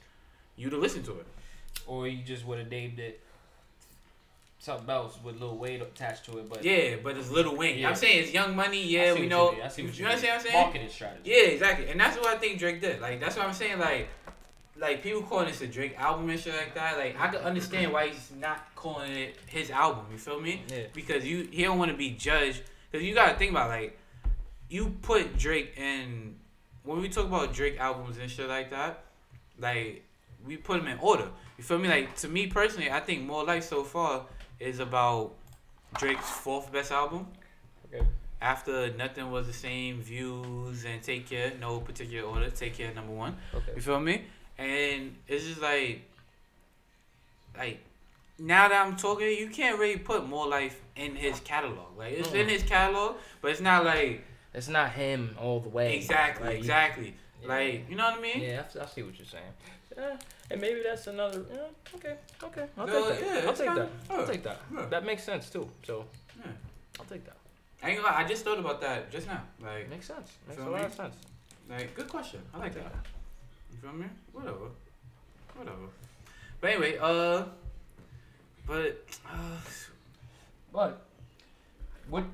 You'd 0.57 0.73
have 0.73 0.83
listened 0.83 1.05
to 1.07 1.19
it. 1.21 1.27
or 1.87 2.07
you 2.09 2.23
just 2.23 2.45
would 2.45 2.59
have 2.59 2.69
named 2.71 2.99
it 2.99 3.21
something 4.59 4.91
else 4.91 5.19
with 5.23 5.41
Lil 5.41 5.57
Wayne 5.57 5.81
attached 5.83 6.25
to 6.27 6.39
it. 6.39 6.49
But 6.49 6.65
Yeah, 6.65 6.97
but 7.03 7.17
it's 7.17 7.31
Lil 7.31 7.57
Wayne. 7.57 7.79
Yeah. 7.79 7.89
I'm 7.89 7.95
saying 7.95 8.25
it's 8.25 8.33
Young 8.33 8.57
Money. 8.57 8.87
Yeah, 8.87 9.15
we 9.15 9.27
know. 9.27 9.53
You. 9.53 9.63
I 9.63 9.69
see 9.69 9.83
what 9.83 9.95
you 9.95 10.05
you, 10.05 10.11
mean. 10.11 10.19
what 10.19 10.35
I'm 10.35 10.41
saying? 10.41 10.55
Marketing 10.55 10.89
strategy. 10.89 11.31
Yeah, 11.31 11.43
exactly. 11.45 11.89
And 11.89 12.01
that's 12.01 12.17
what 12.17 12.27
I 12.27 12.37
think 12.39 12.59
Drake 12.59 12.81
did. 12.81 13.01
Like 13.01 13.21
that's 13.21 13.37
what 13.37 13.47
I'm 13.47 13.55
saying. 13.55 13.79
Like, 13.79 14.09
like 14.77 15.03
people 15.03 15.23
calling 15.23 15.47
this 15.47 15.61
a 15.61 15.67
Drake 15.67 15.99
album 15.99 16.29
and 16.29 16.39
shit 16.39 16.55
like 16.55 16.75
that. 16.75 16.99
Like 16.99 17.19
I 17.19 17.29
can 17.29 17.41
understand 17.41 17.93
why 17.93 18.09
he's 18.09 18.33
not 18.39 18.75
calling 18.75 19.13
it 19.13 19.37
his 19.47 19.71
album. 19.71 20.07
You 20.11 20.19
feel 20.19 20.41
me? 20.41 20.63
Yeah. 20.69 20.85
Because 20.93 21.25
you 21.25 21.49
he 21.51 21.63
don't 21.63 21.79
want 21.79 21.91
to 21.91 21.97
be 21.97 22.11
judged. 22.11 22.63
Because 22.91 23.07
you 23.07 23.15
gotta 23.15 23.39
think 23.39 23.53
about 23.53 23.69
like, 23.69 23.99
you 24.69 24.97
put 25.03 25.39
Drake 25.39 25.75
in 25.77 26.37
when 26.83 27.01
we 27.01 27.09
talk 27.09 27.27
about 27.27 27.53
Drake 27.53 27.79
albums 27.79 28.19
and 28.19 28.31
shit 28.31 28.49
like 28.49 28.71
that. 28.71 29.05
Like 29.59 30.05
we 30.45 30.57
put 30.57 30.79
them 30.79 30.89
in 30.89 30.99
order. 30.99 31.29
You 31.57 31.65
feel 31.65 31.79
me? 31.79 31.89
Like 31.89 32.17
to 32.17 32.29
me 32.29 32.49
personally, 32.49 32.91
I 32.91 32.99
think 33.01 33.25
More 33.25 33.45
Life 33.45 33.65
so 33.65 33.85
far 33.85 34.27
is 34.61 34.79
about 34.81 35.33
Drake's 35.99 36.29
fourth 36.29 36.73
best 36.73 36.91
album 36.93 37.27
Okay. 37.93 38.07
after 38.43 38.93
nothing 38.95 39.31
was 39.31 39.47
the 39.47 39.53
same 39.53 40.01
views 40.03 40.85
and 40.85 41.03
take 41.03 41.29
care 41.29 41.53
no 41.61 41.81
particular 41.81 42.29
order 42.29 42.51
take 42.51 42.75
care 42.75 42.93
number 42.95 43.13
one 43.13 43.37
Okay. 43.55 43.73
you 43.77 43.81
feel 43.81 43.99
me 44.01 44.25
and 44.59 45.15
it's 45.27 45.45
just 45.47 45.63
like 45.63 46.03
like 47.57 47.81
now 48.39 48.69
that 48.69 48.87
i'm 48.87 48.97
talking 48.97 49.27
you 49.39 49.49
can't 49.49 49.79
really 49.79 49.97
put 49.99 50.27
more 50.29 50.47
life 50.47 50.81
in 50.97 51.17
his 51.17 51.41
catalog 51.41 51.97
like 51.97 52.13
it's 52.13 52.33
in 52.33 52.47
Mm. 52.47 52.51
his 52.51 52.63
catalog 52.63 53.17
but 53.41 53.51
it's 53.51 53.61
not 53.61 53.85
like 53.85 54.25
It's 54.55 54.69
not 54.69 54.91
him 54.93 55.37
all 55.41 55.61
the 55.61 55.69
way. 55.69 55.97
exactly 55.97 56.47
Like, 56.49 56.59
exactly 56.59 57.15
Yeah. 57.43 57.49
like 57.49 57.89
you 57.91 57.97
know 57.97 58.05
what 58.11 58.19
i 58.19 58.23
mean 58.23 58.41
Yeah, 58.41 58.65
I, 58.79 58.83
I 58.83 58.87
see 58.87 59.03
what 59.03 59.17
you're 59.19 59.27
saying. 59.27 59.53
Yeah, 59.99 60.17
and 60.51 60.61
maybe 60.61 60.81
that's 60.83 61.07
another. 61.09 61.45
Yeah, 61.53 61.97
okay, 61.97 62.15
okay. 62.45 62.67
I'll 62.79 62.87
No, 62.87 63.11
take 63.11 63.21
that. 63.21 63.27
yeah, 63.27 63.43
I'll 63.43 63.51
it's 63.51 63.59
take 63.59 63.69
kinda- 63.69 63.91
that. 64.09 64.15
I'll 64.15 64.27
take 64.27 64.43
that. 64.45 64.61
yeah. 64.75 64.87
That 64.87 65.05
makes 65.05 65.25
sense 65.25 65.51
too. 65.51 65.69
So 65.85 66.05
Yeah. 66.39 66.53
I'll 67.01 67.07
take 67.07 67.25
that. 67.25 67.37
I 67.83 67.91
ain't 67.91 68.01
gonna 68.03 68.15
lie, 68.15 68.23
I 68.23 68.29
just 68.29 68.45
thought 68.45 68.59
about 68.59 68.81
that 68.81 69.11
just 69.11 69.27
now. 69.27 69.43
Like, 69.61 69.89
Makes 69.91 70.07
sense. 70.07 70.31
Makes 70.47 70.61
a 70.61 70.63
Feel 70.65 70.73
lot 70.73 70.81
me? 70.81 70.87
of 70.87 70.95
sense. 70.95 71.17
like 71.69 71.95
good 71.95 72.09
question. 72.09 72.41
I 72.55 72.59
like 72.59 72.75
that. 72.75 72.93
You 73.73 73.79
feel 73.79 73.93
me? 73.93 74.07
Whatever. 74.33 74.69
Whatever. 75.57 75.89
But 76.61 76.71
anyway, 76.71 76.99
uh, 77.01 77.45
but 78.67 79.05
uh, 79.27 79.57
But 80.73 81.07
what? 82.09 82.25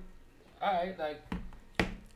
All 0.62 0.72
right, 0.72 0.98
like 0.98 1.22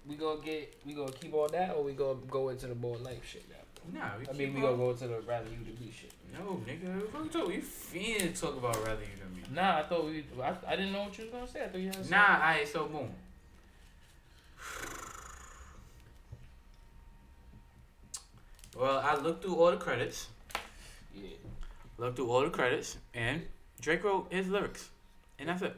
we 0.07 0.17
gonna 0.17 0.40
get 0.40 0.75
we 0.87 0.95
gonna 0.95 1.12
keep 1.12 1.33
on 1.35 1.49
that, 1.52 1.75
or 1.76 1.83
we 1.85 1.93
gonna 1.93 2.19
go 2.31 2.49
into 2.50 2.67
the 2.67 2.75
more 2.75 2.97
life 2.99 3.25
shit 3.26 3.45
now. 3.50 3.57
Nah, 3.92 4.11
we 4.18 4.28
I 4.28 4.33
mean, 4.33 4.54
we 4.54 4.61
on- 4.61 4.66
gonna 4.66 4.76
go 4.76 4.90
into 4.90 5.07
the 5.09 5.21
rather 5.21 5.49
you 5.50 5.57
than 5.64 5.76
me 5.80 5.92
shit. 5.99 6.12
No, 6.33 6.61
nigga, 6.66 7.12
what 7.12 7.25
you 7.25 7.30
talk? 7.30 7.52
You 7.52 7.62
fiend 7.62 8.37
talk 8.37 8.57
about 8.57 8.76
rather 8.85 9.00
you 9.02 9.16
than 9.21 9.35
me. 9.35 9.42
Nah, 9.54 9.78
I 9.78 9.83
thought 9.85 10.04
we. 10.07 10.25
I, 10.42 10.54
I 10.66 10.76
didn't 10.76 10.92
know 10.92 11.02
what 11.04 11.16
you 11.18 11.25
was 11.25 11.33
gonna 11.33 11.47
say. 11.49 11.64
I 11.64 11.68
thought 11.68 11.80
you 11.80 11.88
had. 11.88 12.11
Nah, 12.11 12.35
alright, 12.35 12.68
so 12.68 12.87
boom. 12.87 13.11
Well, 18.76 18.99
I 18.99 19.16
looked 19.16 19.42
through 19.42 19.57
all 19.57 19.71
the 19.71 19.76
credits. 19.76 20.28
Yeah. 21.14 21.30
Looked 21.97 22.16
through 22.16 22.30
all 22.30 22.42
the 22.42 22.50
credits, 22.50 22.97
and 23.14 23.42
Drake 23.80 24.04
wrote 24.04 24.28
his 24.33 24.47
lyrics, 24.49 24.88
and 25.38 25.49
that's 25.49 25.62
it. 25.62 25.75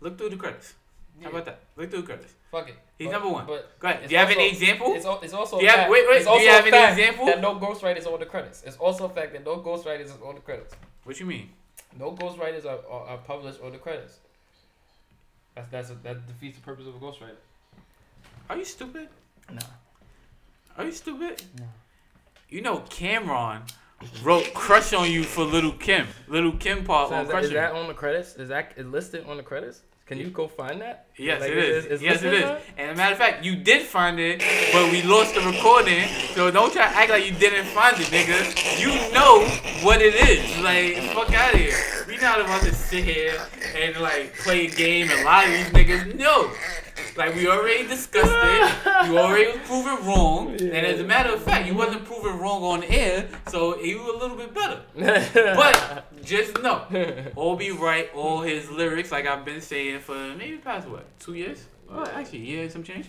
Look 0.00 0.16
through 0.16 0.30
the 0.30 0.36
credits. 0.36 0.74
How 1.22 1.30
about 1.30 1.44
that? 1.46 1.60
Look 1.76 1.90
through 1.90 2.00
the 2.02 2.06
credits. 2.06 2.34
Fuck 2.50 2.68
it. 2.68 2.74
He's 2.98 3.08
But- 3.08 3.12
number 3.12 3.28
one. 3.28 3.46
But 3.46 3.78
Go 3.80 3.88
ahead. 3.88 4.06
Do 4.08 4.12
you 4.12 4.18
have 4.18 4.30
any 4.30 4.40
also- 4.44 4.50
example? 4.56 4.94
it's, 4.94 5.04
al- 5.06 5.20
it's 5.20 5.32
also 5.34 5.58
Do 5.58 5.64
you 5.64 5.70
have- 5.70 5.78
fact, 5.80 5.90
wait, 5.90 6.08
wait, 6.08 6.16
it's 6.18 6.26
do 6.26 6.32
you 6.40 6.48
have 6.50 6.64
a 6.66 6.74
any 6.76 6.92
example? 7.02 7.26
That 7.26 7.40
no 7.40 7.54
ghostwriters 7.58 8.06
on 8.06 8.18
the 8.20 8.26
credits. 8.26 8.62
It's 8.64 8.76
also 8.76 9.04
a 9.06 9.08
fact 9.08 9.32
that 9.32 9.44
no 9.44 9.58
ghostwriters 9.58 10.04
is 10.06 10.12
on 10.24 10.34
the 10.36 10.40
credits. 10.40 10.74
What 11.04 11.18
you 11.20 11.26
mean? 11.26 11.50
No 11.98 12.12
ghostwriters 12.12 12.64
are, 12.64 12.78
are, 12.90 13.06
are 13.08 13.18
published 13.18 13.60
on 13.62 13.72
the 13.72 13.78
credits. 13.78 14.18
That's 15.54 15.68
that's 15.70 15.90
a, 15.90 15.94
that 16.04 16.26
defeats 16.26 16.58
the 16.58 16.64
purpose 16.64 16.86
of 16.86 16.94
a 16.94 16.98
ghostwriter. 16.98 17.36
Are 18.48 18.56
you 18.56 18.64
stupid? 18.64 19.08
No. 19.52 19.60
Are 20.76 20.84
you 20.84 20.92
stupid? 20.92 21.42
No. 21.58 21.66
You 22.48 22.62
know 22.62 22.78
Cam'ron 22.88 23.62
wrote 24.22 24.54
"Crush 24.54 24.92
on 24.92 25.10
You" 25.10 25.24
for 25.24 25.44
Lil' 25.44 25.72
Kim. 25.72 26.06
Lil' 26.28 26.52
Kim 26.52 26.84
part 26.84 27.08
So 27.08 27.16
on 27.16 27.22
is, 27.22 27.28
that, 27.28 27.32
"Crush 27.32 27.44
is 27.44 27.50
on 27.50 27.54
that 27.56 27.72
on 27.72 27.88
the 27.88 27.94
credits? 27.94 28.36
Is 28.36 28.48
that 28.50 28.72
is 28.76 28.86
listed 28.86 29.26
on 29.26 29.36
the 29.36 29.42
credits? 29.42 29.82
Can 30.08 30.16
you 30.18 30.30
go 30.30 30.48
find 30.48 30.80
that? 30.80 31.06
Yes, 31.18 31.42
Like, 31.42 31.50
it 31.50 31.58
is. 31.58 31.84
it's 31.84 32.02
yes, 32.02 32.22
it 32.22 32.32
listed 32.32 32.62
And 32.78 32.92
a 32.92 32.94
matter 32.96 33.12
of 33.12 33.18
fact, 33.18 33.44
you 33.44 33.54
did 33.56 33.82
find 33.82 34.18
it, 34.18 34.40
but 34.72 34.90
we 34.90 35.02
lost 35.02 35.34
the 35.34 35.42
recording. 35.42 36.08
So 36.34 36.50
don't 36.50 36.72
try 36.72 36.88
to 36.88 36.96
act 36.96 37.10
like 37.10 37.26
you 37.26 37.32
didn't 37.36 37.66
find 37.66 37.94
it, 38.00 38.06
nigga. 38.06 38.40
You 38.80 38.88
know 39.12 39.44
what 39.84 40.00
it 40.00 40.14
is. 40.14 40.58
Like, 40.64 40.96
fuck 41.12 41.30
out 41.34 41.52
of 41.52 41.60
here. 41.60 41.76
We 42.08 42.16
not 42.16 42.40
about 42.40 42.62
to 42.62 42.74
sit 42.74 43.04
here 43.04 43.38
and 43.76 44.00
like 44.00 44.34
play 44.38 44.66
a 44.66 44.70
game 44.70 45.10
and 45.10 45.24
lie 45.26 45.44
to 45.44 45.50
these 45.52 45.70
niggas. 45.76 46.14
No. 46.18 46.50
Like 47.16 47.34
we 47.34 47.48
already 47.48 47.86
discussed 47.86 48.32
it. 48.32 49.06
You 49.06 49.18
already 49.18 49.52
was 49.52 49.66
proven 49.66 50.06
wrong. 50.06 50.50
And 50.52 50.86
as 50.86 51.00
a 51.00 51.04
matter 51.04 51.32
of 51.32 51.42
fact, 51.42 51.66
you 51.66 51.74
wasn't 51.74 52.04
proven 52.04 52.38
wrong 52.38 52.62
on 52.62 52.84
air, 52.84 53.28
so 53.48 53.78
you 53.80 54.02
were 54.02 54.12
a 54.12 54.18
little 54.18 54.36
bit 54.36 54.54
better. 54.54 54.80
But 55.34 56.22
just 56.24 56.62
know, 56.62 56.84
Obi 57.36 57.70
write 57.70 58.10
all 58.14 58.42
his 58.42 58.70
lyrics, 58.70 59.10
like 59.10 59.26
I've 59.26 59.44
been 59.44 59.60
saying 59.60 60.00
for 60.00 60.14
maybe 60.36 60.58
past 60.58 60.88
what, 60.88 61.06
two 61.18 61.34
years? 61.34 61.66
Well, 61.88 62.06
actually, 62.06 62.40
yeah, 62.40 62.68
some 62.68 62.82
change. 62.82 63.06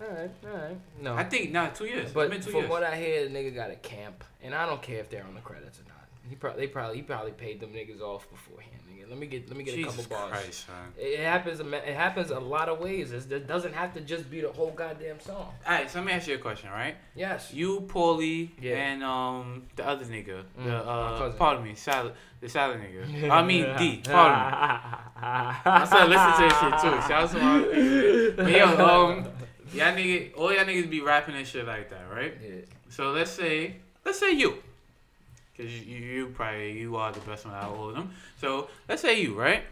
Alright, 0.00 0.30
alright. 0.46 0.78
No. 1.00 1.14
I 1.14 1.24
think 1.24 1.52
not 1.52 1.74
two 1.74 1.84
years. 1.84 2.12
but 2.12 2.30
two 2.32 2.40
from 2.42 2.60
years. 2.60 2.70
what 2.70 2.82
I 2.82 2.96
hear, 2.96 3.28
the 3.28 3.34
nigga 3.34 3.54
got 3.54 3.70
a 3.70 3.76
camp, 3.76 4.24
and 4.42 4.54
I 4.54 4.66
don't 4.66 4.80
care 4.80 5.00
if 5.00 5.10
they're 5.10 5.24
on 5.24 5.34
the 5.34 5.40
credits 5.40 5.78
or 5.78 5.84
not. 5.88 6.06
He 6.28 6.36
probably, 6.36 6.66
they 6.66 6.72
probably, 6.72 6.96
he 6.96 7.02
probably 7.02 7.32
paid 7.32 7.60
them 7.60 7.70
niggas 7.72 8.00
off 8.00 8.30
beforehand. 8.30 8.79
Let 9.10 9.18
me 9.18 9.26
get, 9.26 9.48
let 9.48 9.56
me 9.56 9.64
get 9.64 9.74
Jesus 9.74 9.92
a 9.94 10.08
couple 10.08 10.16
bars. 10.28 10.30
Christ. 10.30 10.66
It 10.96 11.18
happens. 11.20 11.58
a 11.60 11.88
It 11.90 11.94
happens 11.96 12.30
a 12.30 12.38
lot 12.38 12.68
of 12.68 12.78
ways. 12.78 13.10
It's, 13.10 13.26
it 13.26 13.46
doesn't 13.48 13.74
have 13.74 13.92
to 13.94 14.00
just 14.00 14.30
be 14.30 14.40
the 14.40 14.52
whole 14.52 14.70
goddamn 14.70 15.18
song. 15.20 15.36
All 15.36 15.52
right, 15.66 15.90
so 15.90 15.98
let 15.98 16.06
me 16.06 16.12
ask 16.12 16.28
you 16.28 16.36
a 16.36 16.38
question, 16.38 16.70
right? 16.70 16.94
Yes. 17.16 17.52
You, 17.52 17.80
Paulie, 17.82 18.50
Yeah. 18.60 18.76
and 18.76 19.02
um 19.02 19.64
the 19.74 19.84
other 19.86 20.04
nigga, 20.04 20.44
Mm, 20.58 20.64
the 20.64 20.76
uh, 20.76 21.32
pardon 21.32 21.64
me, 21.64 21.74
salad, 21.74 22.14
the 22.40 22.48
salad 22.48 22.78
nigga. 22.80 23.28
I 23.30 23.42
mean 23.44 23.66
D. 23.76 24.00
Pardon 24.04 24.38
me. 24.38 25.00
I 25.22 25.84
started 25.86 26.10
listening 26.10 26.36
to 26.36 26.42
this 26.42 26.60
shit 26.60 26.72
too. 26.80 27.08
Shout 27.08 27.22
out 27.24 27.30
to 27.30 27.38
my. 27.38 28.44
But 28.44 28.50
yo, 28.52 28.64
um, 29.10 29.24
y'all 29.74 29.92
nigga, 29.94 30.36
all 30.38 30.52
y'all 30.54 30.64
niggas 30.64 30.88
be 30.88 31.00
rapping 31.00 31.34
and 31.34 31.46
shit 31.46 31.66
like 31.66 31.90
that, 31.90 32.04
right? 32.12 32.34
Yeah. 32.42 32.50
So 32.88 33.10
let's 33.10 33.30
say, 33.32 33.76
let's 34.04 34.18
say 34.18 34.30
you, 34.32 34.62
because 35.60 35.86
you, 35.86 35.96
you 35.96 36.26
probably 36.28 36.72
you 36.78 36.96
are 36.96 37.12
the 37.12 37.20
best 37.20 37.44
one 37.44 37.54
out 37.54 37.72
of 37.72 37.78
all 37.78 37.88
of 37.90 37.94
them. 37.94 38.10
So 38.40 38.68
let's 38.88 39.02
say 39.02 39.20
you, 39.20 39.34
right? 39.34 39.62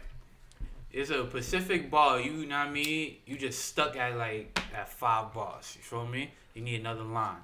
It's 0.91 1.09
a 1.09 1.23
Pacific 1.23 1.89
ball. 1.89 2.19
You 2.19 2.45
know 2.45 2.57
what 2.57 2.67
I 2.67 2.69
mean? 2.69 3.15
You 3.25 3.37
just 3.37 3.65
stuck 3.65 3.95
at 3.95 4.17
like 4.17 4.59
at 4.75 4.89
five 4.89 5.33
bars. 5.33 5.75
You 5.77 5.83
feel 5.83 6.05
me? 6.05 6.31
You 6.53 6.61
need 6.61 6.79
another 6.81 7.03
line. 7.03 7.37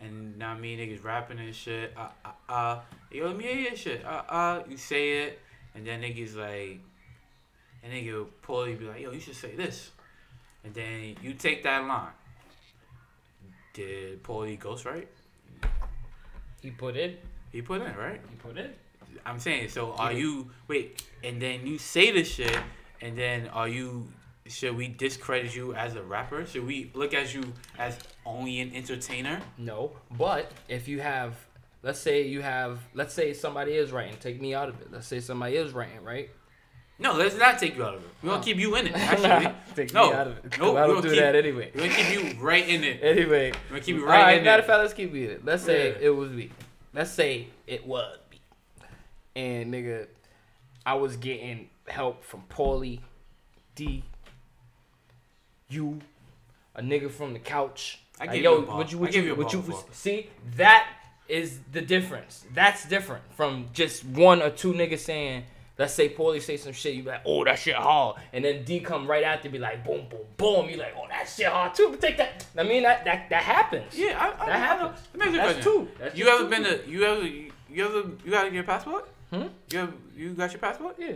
And 0.00 0.38
now 0.38 0.56
me 0.56 0.76
niggas 0.76 1.02
rapping 1.02 1.38
and 1.38 1.54
shit. 1.54 1.92
Uh, 1.96 2.08
uh, 2.24 2.52
uh. 2.52 2.80
Yo, 3.10 3.32
me 3.34 3.44
hear 3.44 3.56
your 3.56 3.76
shit. 3.76 4.04
Uh, 4.04 4.22
uh. 4.28 4.62
You 4.68 4.76
say 4.76 5.24
it, 5.24 5.40
and 5.74 5.86
then 5.86 6.02
niggas 6.02 6.36
like, 6.36 6.80
and 7.82 7.92
then 7.92 8.04
you 8.04 8.28
pull. 8.42 8.64
Paulie 8.64 8.78
be 8.78 8.84
like, 8.86 9.00
yo, 9.00 9.10
you 9.10 9.20
should 9.20 9.34
say 9.34 9.54
this, 9.56 9.90
and 10.64 10.74
then 10.74 11.16
you 11.22 11.34
take 11.34 11.62
that 11.64 11.86
line. 11.86 12.12
Did 13.72 14.22
Paulie 14.22 14.58
ghostwrite? 14.58 15.17
He 16.62 16.70
put 16.70 16.96
it. 16.96 17.24
He 17.52 17.62
put 17.62 17.80
in 17.80 17.94
right. 17.96 18.20
He 18.28 18.36
put 18.36 18.56
it. 18.58 18.76
I'm 19.24 19.38
saying. 19.38 19.68
So 19.70 19.92
are 19.92 20.12
Yeah. 20.12 20.18
you 20.18 20.50
wait? 20.68 21.02
And 21.24 21.40
then 21.40 21.66
you 21.66 21.78
say 21.78 22.10
the 22.12 22.24
shit, 22.24 22.58
and 23.00 23.16
then 23.16 23.48
are 23.48 23.68
you? 23.68 24.08
Should 24.46 24.76
we 24.76 24.88
discredit 24.88 25.54
you 25.54 25.74
as 25.74 25.94
a 25.94 26.02
rapper? 26.02 26.46
Should 26.46 26.66
we 26.66 26.90
look 26.94 27.12
at 27.12 27.34
you 27.34 27.42
as 27.78 27.98
only 28.24 28.60
an 28.60 28.74
entertainer? 28.74 29.40
No, 29.58 29.92
but 30.16 30.50
if 30.68 30.88
you 30.88 31.00
have, 31.00 31.34
let's 31.82 31.98
say 32.00 32.26
you 32.26 32.40
have, 32.40 32.80
let's 32.94 33.12
say 33.12 33.34
somebody 33.34 33.72
is 33.72 33.92
writing. 33.92 34.16
Take 34.20 34.40
me 34.40 34.54
out 34.54 34.70
of 34.70 34.80
it. 34.80 34.90
Let's 34.90 35.06
say 35.06 35.20
somebody 35.20 35.56
is 35.56 35.72
writing, 35.72 36.02
right? 36.02 36.30
No, 37.00 37.12
let's 37.14 37.36
not 37.36 37.58
take 37.58 37.76
you 37.76 37.84
out 37.84 37.94
of 37.94 38.02
it. 38.02 38.08
We're 38.22 38.30
gonna 38.30 38.40
Oh. 38.40 38.44
keep 38.44 38.56
you 38.56 38.74
in 38.74 38.88
it. 38.88 38.92
Actually, 38.96 39.54
Take 39.76 39.92
no, 39.94 40.08
me 40.10 40.14
out 40.16 40.26
of 40.26 40.38
it. 40.44 40.50
'cause 40.50 40.60
no, 40.60 40.76
I 40.76 40.86
don't 40.88 41.00
do 41.02 41.10
keep- 41.10 41.18
that 41.20 41.36
anyway. 41.36 41.70
We're 41.74 41.82
gonna 41.88 41.94
keep 41.94 42.10
you 42.34 42.40
right 42.42 42.68
in 42.68 42.82
it. 42.82 43.00
Anyway, 43.02 43.52
We're 43.52 43.68
gonna 43.76 43.80
keep 43.82 43.96
you 43.96 44.02
all 44.02 44.08
right, 44.08 44.22
right. 44.22 44.38
in 44.38 44.44
Matter 44.44 44.60
of 44.62 44.66
fact, 44.66 44.80
let's 44.80 44.94
keep 44.94 45.14
you 45.14 45.24
in 45.26 45.30
it. 45.30 45.44
Let's 45.44 45.62
say 45.62 45.90
Yeah. 45.90 46.06
it 46.08 46.16
was 46.16 46.30
me. 46.32 46.50
Let's 46.92 47.12
say 47.12 47.46
it 47.68 47.86
was 47.86 48.18
me. 48.32 48.40
And 49.36 49.72
nigga, 49.72 50.08
I 50.84 50.94
was 50.94 51.16
getting 51.16 51.68
help 51.86 52.24
from 52.24 52.42
Paulie, 52.50 53.00
D, 53.76 54.02
you, 55.68 56.00
a 56.74 56.82
nigga 56.82 57.10
from 57.10 57.32
the 57.32 57.38
couch. 57.38 58.00
I 58.20 58.24
Like, 58.26 58.42
yo, 58.42 58.56
you 58.56 58.62
a 58.62 58.66
bar. 58.66 58.76
would 58.78 58.90
you, 58.92 58.98
I 58.98 59.00
would 59.02 59.12
gave 59.12 59.22
you, 59.22 59.28
you 59.28 59.34
a 59.34 59.36
would 59.38 59.52
you 59.52 59.60
before. 59.60 59.84
see 59.92 60.28
that 60.56 60.88
is 61.28 61.60
the 61.72 61.80
difference. 61.82 62.44
That's 62.52 62.88
different 62.88 63.22
from 63.36 63.68
just 63.72 64.04
one 64.04 64.42
or 64.42 64.50
two 64.50 64.72
niggas 64.72 64.98
saying. 65.00 65.44
Let's 65.78 65.94
say 65.94 66.08
Paulie 66.08 66.42
say 66.42 66.56
some 66.56 66.72
shit, 66.72 66.94
you 66.94 67.04
be 67.04 67.10
like, 67.10 67.22
oh 67.24 67.44
that 67.44 67.58
shit 67.58 67.76
hard, 67.76 68.16
and 68.32 68.44
then 68.44 68.64
D 68.64 68.80
come 68.80 69.06
right 69.06 69.22
after, 69.22 69.48
be 69.48 69.58
like, 69.58 69.84
boom, 69.84 70.06
boom, 70.10 70.20
boom. 70.36 70.68
You 70.68 70.76
like, 70.76 70.94
oh 70.96 71.06
that 71.08 71.28
shit 71.28 71.46
hard 71.46 71.72
too. 71.74 71.88
But 71.90 72.00
take 72.00 72.16
that. 72.16 72.44
I 72.56 72.64
mean 72.64 72.82
that 72.82 73.04
that 73.04 73.30
that 73.30 73.42
happens. 73.44 73.96
Yeah, 73.96 74.18
I, 74.18 74.42
I, 74.42 74.46
That 74.46 74.48
I, 74.48 74.58
happens. 74.58 74.98
Let 75.14 75.32
me 75.32 75.38
ask 75.38 75.50
a 75.50 75.54
That's 75.54 75.64
question. 75.64 75.86
two. 75.86 75.88
That's 76.00 76.18
you 76.18 76.24
just 76.24 76.40
ever 76.40 76.44
two 76.44 76.62
been 76.62 76.64
to? 76.64 76.90
You 76.90 77.04
ever? 77.04 77.26
You 77.26 77.84
ever? 77.86 78.10
You 78.24 78.30
got 78.32 78.52
your 78.52 78.64
passport? 78.64 79.08
Hmm? 79.30 79.42
You 79.70 79.78
have, 79.78 79.94
You 80.16 80.30
got 80.34 80.50
your 80.52 80.58
passport? 80.60 80.96
Yeah. 80.98 81.12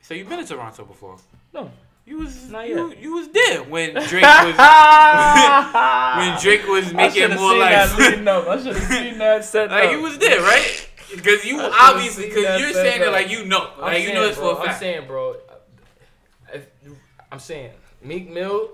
So 0.00 0.14
you've 0.14 0.28
been 0.28 0.38
to 0.40 0.46
Toronto 0.46 0.84
before? 0.84 1.16
No. 1.54 1.70
You 2.06 2.18
was 2.18 2.50
Not 2.50 2.68
you, 2.68 2.88
yet. 2.90 3.02
you 3.02 3.14
was 3.14 3.28
there 3.28 3.64
when 3.64 3.90
Drake 4.06 4.22
was 4.22 4.56
when 6.18 6.40
Drake 6.40 6.66
was 6.68 6.92
making 6.94 7.34
more 7.34 7.56
like 7.58 7.74
I 7.74 7.86
should 7.88 7.98
have 7.98 8.14
seen 8.14 8.24
that 8.24 8.48
I 8.48 8.56
should 8.62 8.76
have 8.76 8.88
seen 8.88 9.18
that 9.18 9.44
set 9.52 9.70
like 9.70 9.90
you 9.90 10.00
was 10.02 10.16
there, 10.18 10.40
right? 10.40 10.85
Because 11.14 11.44
you 11.44 11.60
obviously 11.60 12.26
because 12.28 12.60
you're 12.60 12.72
saying 12.72 13.02
it 13.02 13.10
like 13.12 13.30
you 13.30 13.44
know, 13.44 13.70
like 13.80 14.02
you 14.02 14.14
know 14.14 14.20
saying, 14.20 14.28
this 14.28 14.38
bro, 14.38 14.56
for 14.56 14.64
a 14.64 14.68
I'm 14.68 14.78
saying, 14.78 15.06
bro. 15.06 15.36
If, 16.52 16.66
I'm 17.30 17.38
saying 17.38 17.70
Meek 18.02 18.30
Mill. 18.30 18.70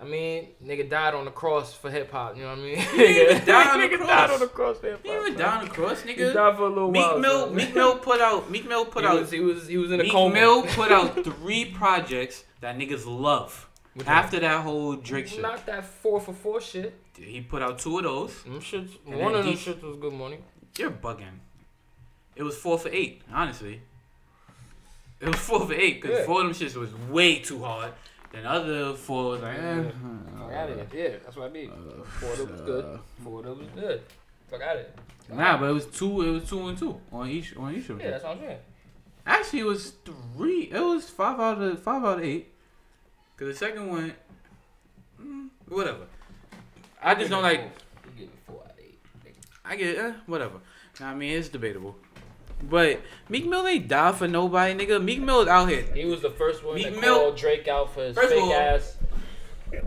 I 0.00 0.04
mean, 0.04 0.50
nigga 0.64 0.88
died 0.88 1.14
on 1.14 1.24
the 1.24 1.32
cross 1.32 1.74
for 1.74 1.90
hip 1.90 2.12
hop. 2.12 2.36
You 2.36 2.44
know 2.44 2.50
what 2.50 2.58
I 2.58 2.62
mean? 2.62 2.78
even 2.94 3.44
died 3.44 3.66
on 3.66 3.80
the 3.80 3.86
nigga 3.88 3.96
cross. 3.96 4.08
died 4.08 4.30
on 4.30 4.40
the 4.40 4.46
cross 4.46 4.78
for 4.78 4.86
hip 4.86 4.96
hop. 4.98 5.06
He 5.06 5.10
even 5.10 5.36
son. 5.36 5.36
down 5.36 5.64
the 5.64 5.70
cross, 5.70 6.02
nigga. 6.02 6.06
He 6.06 6.14
nigga. 6.14 6.34
died 6.34 6.56
for 6.56 6.62
a 6.62 6.68
little 6.68 6.90
Meek 6.92 7.02
while. 7.04 7.18
Mill, 7.18 7.46
son. 7.46 7.54
Meek 7.56 7.74
Mill 7.74 7.98
put 7.98 8.20
out, 8.20 8.50
Meek 8.50 8.68
Mill 8.68 8.84
put 8.94 9.02
he 9.02 9.08
out, 9.08 9.20
was, 9.20 9.30
he 9.32 9.40
was 9.40 9.66
he 9.66 9.76
was 9.76 9.90
in 9.90 9.98
a 9.98 10.04
Meek 10.04 10.12
coma. 10.12 10.34
Mill 10.34 10.62
put 10.62 10.92
out 10.92 11.24
three 11.24 11.64
projects 11.64 12.44
that 12.60 12.78
niggas 12.78 13.06
love. 13.06 13.68
Which 13.94 14.06
one? 14.06 14.14
After 14.14 14.38
that 14.38 14.62
whole 14.62 14.94
Drake 14.94 15.26
shit, 15.26 15.42
Not 15.42 15.66
that 15.66 15.84
four 15.84 16.20
for 16.20 16.32
four 16.32 16.60
shit. 16.60 16.94
he 17.16 17.40
put 17.40 17.62
out 17.62 17.80
two 17.80 17.98
of 17.98 18.04
those. 18.04 18.42
Them 18.44 18.60
shits, 18.60 18.90
one 19.04 19.34
of 19.34 19.44
them 19.44 19.54
shits 19.54 19.82
was 19.82 19.96
good 19.96 20.12
money. 20.12 20.38
You're 20.78 20.92
bugging. 20.92 21.40
It 22.38 22.44
was 22.44 22.56
four 22.56 22.78
for 22.78 22.88
eight, 22.90 23.22
honestly. 23.32 23.82
It 25.20 25.26
was 25.26 25.36
four 25.36 25.66
for 25.66 25.74
eight 25.74 26.00
because 26.00 26.20
Yeah. 26.20 26.24
four 26.26 26.40
of 26.42 26.46
them 26.46 26.54
shits 26.68 26.76
was 26.76 26.94
way 27.10 27.40
too 27.40 27.64
hard. 27.64 27.92
Then 28.30 28.46
other 28.46 28.94
four 28.94 29.30
was 29.30 29.42
like, 29.42 29.58
eh. 29.58 29.82
Fuck 30.38 30.52
out 30.52 30.70
of 30.70 30.92
here. 30.92 31.10
Yeah, 31.10 31.16
that's 31.24 31.36
what 31.36 31.46
I 31.46 31.52
mean. 31.52 31.72
Four 32.20 32.32
of 32.32 32.38
them 32.38 32.52
was 32.52 32.60
good. 32.60 33.00
Four 33.24 33.38
of 33.40 33.44
them 33.46 33.58
was 33.58 33.68
good. 33.74 34.02
Fuck 34.48 34.62
out 34.62 34.76
of 34.76 34.82
here. 34.82 35.36
Nah, 35.36 35.58
but 35.58 35.70
it 35.70 35.72
was 35.72 35.86
two. 35.86 36.22
It 36.22 36.30
was 36.30 36.48
two 36.48 36.68
and 36.68 36.78
two 36.78 37.00
on 37.10 37.28
each 37.28 37.56
on 37.56 37.74
each 37.74 37.88
of 37.90 37.98
them. 37.98 38.00
Yeah, 38.00 38.10
that's 38.12 38.22
what 38.24 38.36
I'm 38.36 38.40
saying. 38.40 38.58
Actually, 39.26 39.58
it 39.60 39.66
was 39.66 39.92
three. 40.36 40.62
It 40.70 40.80
was 40.80 41.10
five 41.10 41.40
out 41.40 41.60
of 41.60 41.82
five 41.82 42.04
out 42.04 42.18
of 42.18 42.24
eight. 42.24 42.52
Cause 43.36 43.48
the 43.48 43.54
second 43.54 43.88
one, 43.88 44.14
mm, 45.20 45.48
whatever. 45.66 46.06
I 47.02 47.14
just 47.16 47.30
don't 47.30 47.42
like. 47.42 47.60
You 47.60 48.10
give 48.16 48.28
me 48.28 48.34
four 48.46 48.62
out 48.64 48.70
of 48.70 48.78
eight. 48.78 48.98
I 49.64 49.74
get 49.76 49.98
eh, 49.98 50.12
whatever. 50.26 50.60
I 51.00 51.14
mean, 51.14 51.38
it's 51.38 51.48
debatable. 51.48 51.96
But 52.62 53.00
Meek 53.28 53.46
Mill 53.46 53.66
ain't 53.66 53.88
die 53.88 54.12
for 54.12 54.26
nobody, 54.28 54.74
nigga. 54.74 55.02
Meek 55.02 55.20
Mill's 55.20 55.48
out 55.48 55.68
here. 55.68 55.82
He 55.94 56.04
was 56.04 56.22
the 56.22 56.30
first 56.30 56.64
one 56.64 56.74
Meek 56.74 56.86
to 56.94 57.00
Mill- 57.00 57.14
call 57.18 57.32
Drake 57.32 57.68
out 57.68 57.94
for 57.94 58.02
his 58.04 58.16
First 58.16 58.32
fake 58.32 58.42
all- 58.42 58.52
ass, 58.52 58.96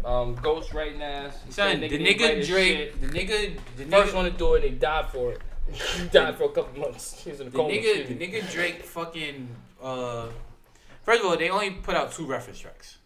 um, 0.06 0.36
ghost 0.36 0.74
writing 0.74 1.02
ass. 1.02 1.36
Son, 1.50 1.80
said 1.80 1.90
the 1.90 1.90
nigga 2.00 2.46
Drake, 2.46 3.00
the 3.02 3.08
nigga, 3.08 3.58
the 3.78 3.86
First 3.86 4.14
nigga, 4.14 4.16
one 4.16 4.26
to 4.26 4.32
do 4.32 4.54
it, 4.56 4.64
and 4.64 4.74
he 4.74 4.80
died 4.80 5.08
for 5.12 5.34
it. 5.34 5.42
he 5.72 6.08
died 6.08 6.36
for 6.38 6.46
a 6.46 6.50
couple 6.50 6.80
months. 6.82 7.22
He 7.24 7.32
was 7.32 7.42
in 7.42 7.48
a 7.48 7.50
the 7.50 7.58
coma. 7.58 7.74
nigga, 7.74 8.08
the 8.08 8.16
nigga 8.16 8.52
Drake 8.52 8.84
fucking. 8.84 9.50
Uh, 9.82 10.28
first 11.04 11.22
of 11.22 11.26
all, 11.30 11.38
they 11.38 11.50
only 11.50 11.72
put 11.72 11.96
out 11.96 12.12
two 12.14 12.26
reference 12.26 12.60
tracks. 12.60 12.98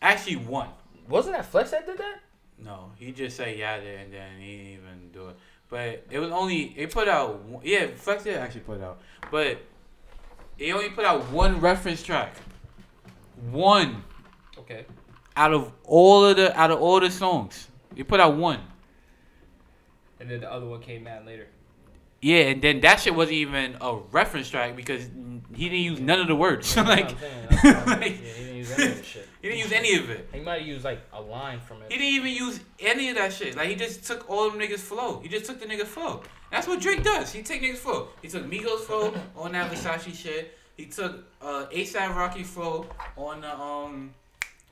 Actually, 0.00 0.36
one. 0.36 0.68
Wasn't 1.08 1.34
that 1.34 1.46
Flex 1.46 1.70
that 1.70 1.86
did 1.86 1.98
that? 1.98 2.20
No, 2.58 2.92
he 2.96 3.10
just 3.12 3.36
said 3.36 3.56
yeah 3.58 3.74
and 3.74 4.12
then 4.12 4.38
he 4.38 4.56
didn't 4.56 4.72
even 4.72 5.10
do 5.12 5.28
it. 5.28 5.36
But 5.72 6.04
it 6.10 6.18
was 6.18 6.30
only 6.30 6.74
they 6.76 6.86
put 6.86 7.08
out 7.08 7.40
yeah 7.64 7.86
Flex 7.96 8.24
did 8.24 8.36
actually 8.36 8.60
put 8.60 8.76
it 8.76 8.84
out, 8.84 9.00
but 9.30 9.56
they 10.58 10.70
only 10.70 10.90
put 10.90 11.06
out 11.06 11.30
one 11.30 11.60
reference 11.60 12.02
track. 12.02 12.34
One 13.50 14.04
Okay. 14.58 14.84
out 15.34 15.54
of 15.54 15.72
all 15.84 16.26
of 16.26 16.36
the 16.36 16.54
out 16.60 16.70
of 16.70 16.78
all 16.82 17.00
the 17.00 17.10
songs, 17.10 17.68
they 17.96 18.02
put 18.02 18.20
out 18.20 18.36
one. 18.36 18.60
And 20.20 20.30
then 20.30 20.40
the 20.40 20.52
other 20.52 20.66
one 20.66 20.82
came 20.82 21.06
out 21.06 21.24
later. 21.24 21.46
Yeah, 22.20 22.50
and 22.50 22.60
then 22.60 22.82
that 22.82 23.00
shit 23.00 23.14
wasn't 23.14 23.36
even 23.36 23.76
a 23.80 23.96
reference 24.12 24.50
track 24.50 24.76
because 24.76 25.08
he 25.54 25.70
didn't 25.70 25.78
use 25.84 26.00
none 26.00 26.20
of 26.20 26.28
the 26.28 26.36
words. 26.36 26.76
Like 26.76 27.12
what 27.12 27.16
I'm 27.50 27.58
saying. 27.58 27.76
I'm 27.76 27.86
saying. 27.86 28.00
like- 28.00 28.20
yeah, 28.22 28.51
didn't 28.76 28.88
use 28.88 28.92
any 28.92 29.00
of 29.00 29.06
shit. 29.06 29.28
he 29.40 29.48
didn't 29.48 29.60
use 29.60 29.72
any 29.72 29.94
of 29.96 30.10
it. 30.10 30.28
He 30.32 30.40
might 30.40 30.58
have 30.60 30.66
used 30.66 30.84
like 30.84 31.00
a 31.12 31.20
line 31.20 31.60
from 31.60 31.82
it. 31.82 31.92
He 31.92 31.98
didn't 31.98 32.14
even 32.14 32.30
use 32.30 32.60
any 32.80 33.08
of 33.10 33.16
that 33.16 33.32
shit. 33.32 33.56
Like 33.56 33.68
he 33.68 33.74
just 33.74 34.04
took 34.04 34.28
all 34.28 34.50
them 34.50 34.60
niggas 34.60 34.80
flow. 34.80 35.20
He 35.20 35.28
just 35.28 35.44
took 35.46 35.60
the 35.60 35.66
nigga 35.66 35.84
flow. 35.84 36.22
That's 36.50 36.66
what 36.66 36.80
Drake 36.80 37.02
does. 37.02 37.32
He 37.32 37.42
take 37.42 37.62
niggas 37.62 37.78
flow. 37.78 38.08
He 38.20 38.28
took 38.28 38.44
Migos 38.48 38.80
flow 38.80 39.14
on 39.36 39.52
that 39.52 39.70
Versace 39.70 40.14
shit. 40.14 40.56
He 40.76 40.86
took 40.86 41.24
uh 41.40 41.66
ASAP 41.72 42.14
Rocky 42.14 42.42
flow 42.42 42.86
on 43.16 43.40
the 43.40 43.54
um 43.54 44.12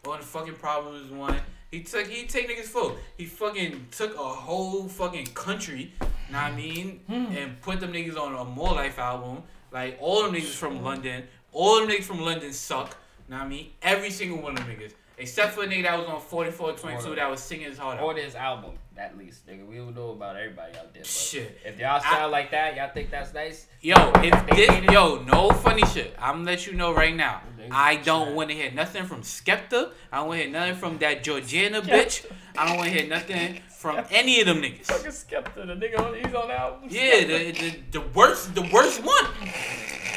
on 0.07 0.19
the 0.19 0.27
fucking 0.27 0.55
problems 0.55 1.11
one. 1.11 1.41
He 1.71 1.83
took 1.83 2.07
he 2.07 2.27
take 2.27 2.49
niggas 2.49 2.65
flow. 2.65 2.97
He 3.17 3.27
fucking 3.27 3.87
took 3.93 4.15
a 4.15 4.19
whole 4.19 4.89
fucking 4.89 5.27
country, 5.29 5.93
know 6.01 6.07
what 6.33 6.45
I 6.45 6.53
mean, 6.53 7.01
and 7.09 7.61
put 7.63 7.81
them 7.81 7.93
niggas 7.93 8.17
on 8.19 8.35
a 8.35 8.45
More 8.45 8.73
Life 8.75 8.99
album. 8.99 9.43
Like 9.73 9.99
all 10.01 10.25
them 10.25 10.35
niggas 10.35 10.55
from 10.57 10.83
London. 10.83 11.25
All 11.53 11.81
them 11.81 11.89
niggas 11.89 12.05
from 12.05 12.21
London 12.21 12.53
suck. 12.53 12.97
Know 13.31 13.37
what 13.37 13.45
I 13.45 13.49
mean? 13.49 13.71
Every 13.81 14.11
single 14.11 14.43
one 14.43 14.59
of 14.59 14.67
them 14.67 14.77
niggas. 14.77 14.93
Except 15.17 15.53
for 15.53 15.63
a 15.63 15.67
nigga 15.69 15.85
that 15.85 15.97
was 15.97 16.09
on 16.09 16.21
4422 16.21 17.15
that 17.15 17.31
was 17.31 17.39
singing 17.41 17.67
his 17.67 17.79
heart 17.79 17.99
out. 17.99 18.03
Or 18.03 18.13
this 18.13 18.35
album, 18.35 18.73
at 18.97 19.17
least, 19.17 19.47
nigga. 19.47 19.65
We 19.65 19.77
don't 19.77 19.95
know 19.95 20.11
about 20.11 20.35
everybody 20.35 20.77
out 20.77 20.93
there. 20.93 21.05
Shit. 21.05 21.61
If 21.65 21.79
y'all 21.79 22.01
sound 22.01 22.33
like 22.33 22.51
that, 22.51 22.75
y'all 22.75 22.91
think 22.93 23.13
that's 23.13 23.33
nice. 23.33 23.69
Yo, 23.83 23.95
if 24.17 24.57
this, 24.57 24.93
yo, 24.93 25.23
no 25.23 25.51
funny 25.51 25.87
shit. 25.87 26.13
I'm 26.19 26.39
gonna 26.39 26.51
let 26.51 26.67
you 26.67 26.73
know 26.73 26.93
right 26.93 27.15
now. 27.15 27.43
I 27.71 27.97
don't 27.97 28.35
want 28.35 28.49
to 28.49 28.57
hear 28.57 28.73
nothing 28.73 29.05
from 29.05 29.23
Skepta. 29.23 29.93
I 30.11 30.17
don't 30.17 30.27
want 30.27 30.39
to 30.41 30.45
hear 30.45 30.53
nothing 30.53 30.75
from 30.75 30.99
that 30.99 31.23
Georgiana 31.23 31.83
bitch. 31.83 32.27
I 32.59 32.67
don't 32.67 32.79
want 32.79 32.89
to 32.89 32.99
hear 32.99 33.09
nothing 33.09 33.61
from 33.69 34.05
any 34.11 34.41
of 34.41 34.47
them 34.49 34.61
niggas. 34.61 34.87
Fucking 34.87 35.13
Skepta, 35.13 35.55
the 35.55 35.75
nigga 35.75 36.01
on, 36.01 36.15
he's 36.15 36.35
on 36.35 36.49
the 36.49 36.59
album. 36.59 36.89
Yeah, 36.89 37.21
the, 37.21 37.53
the 37.53 37.79
the 37.93 38.01
worst 38.13 38.57
the 38.57 38.63
worst 38.73 39.05
one. 39.05 39.27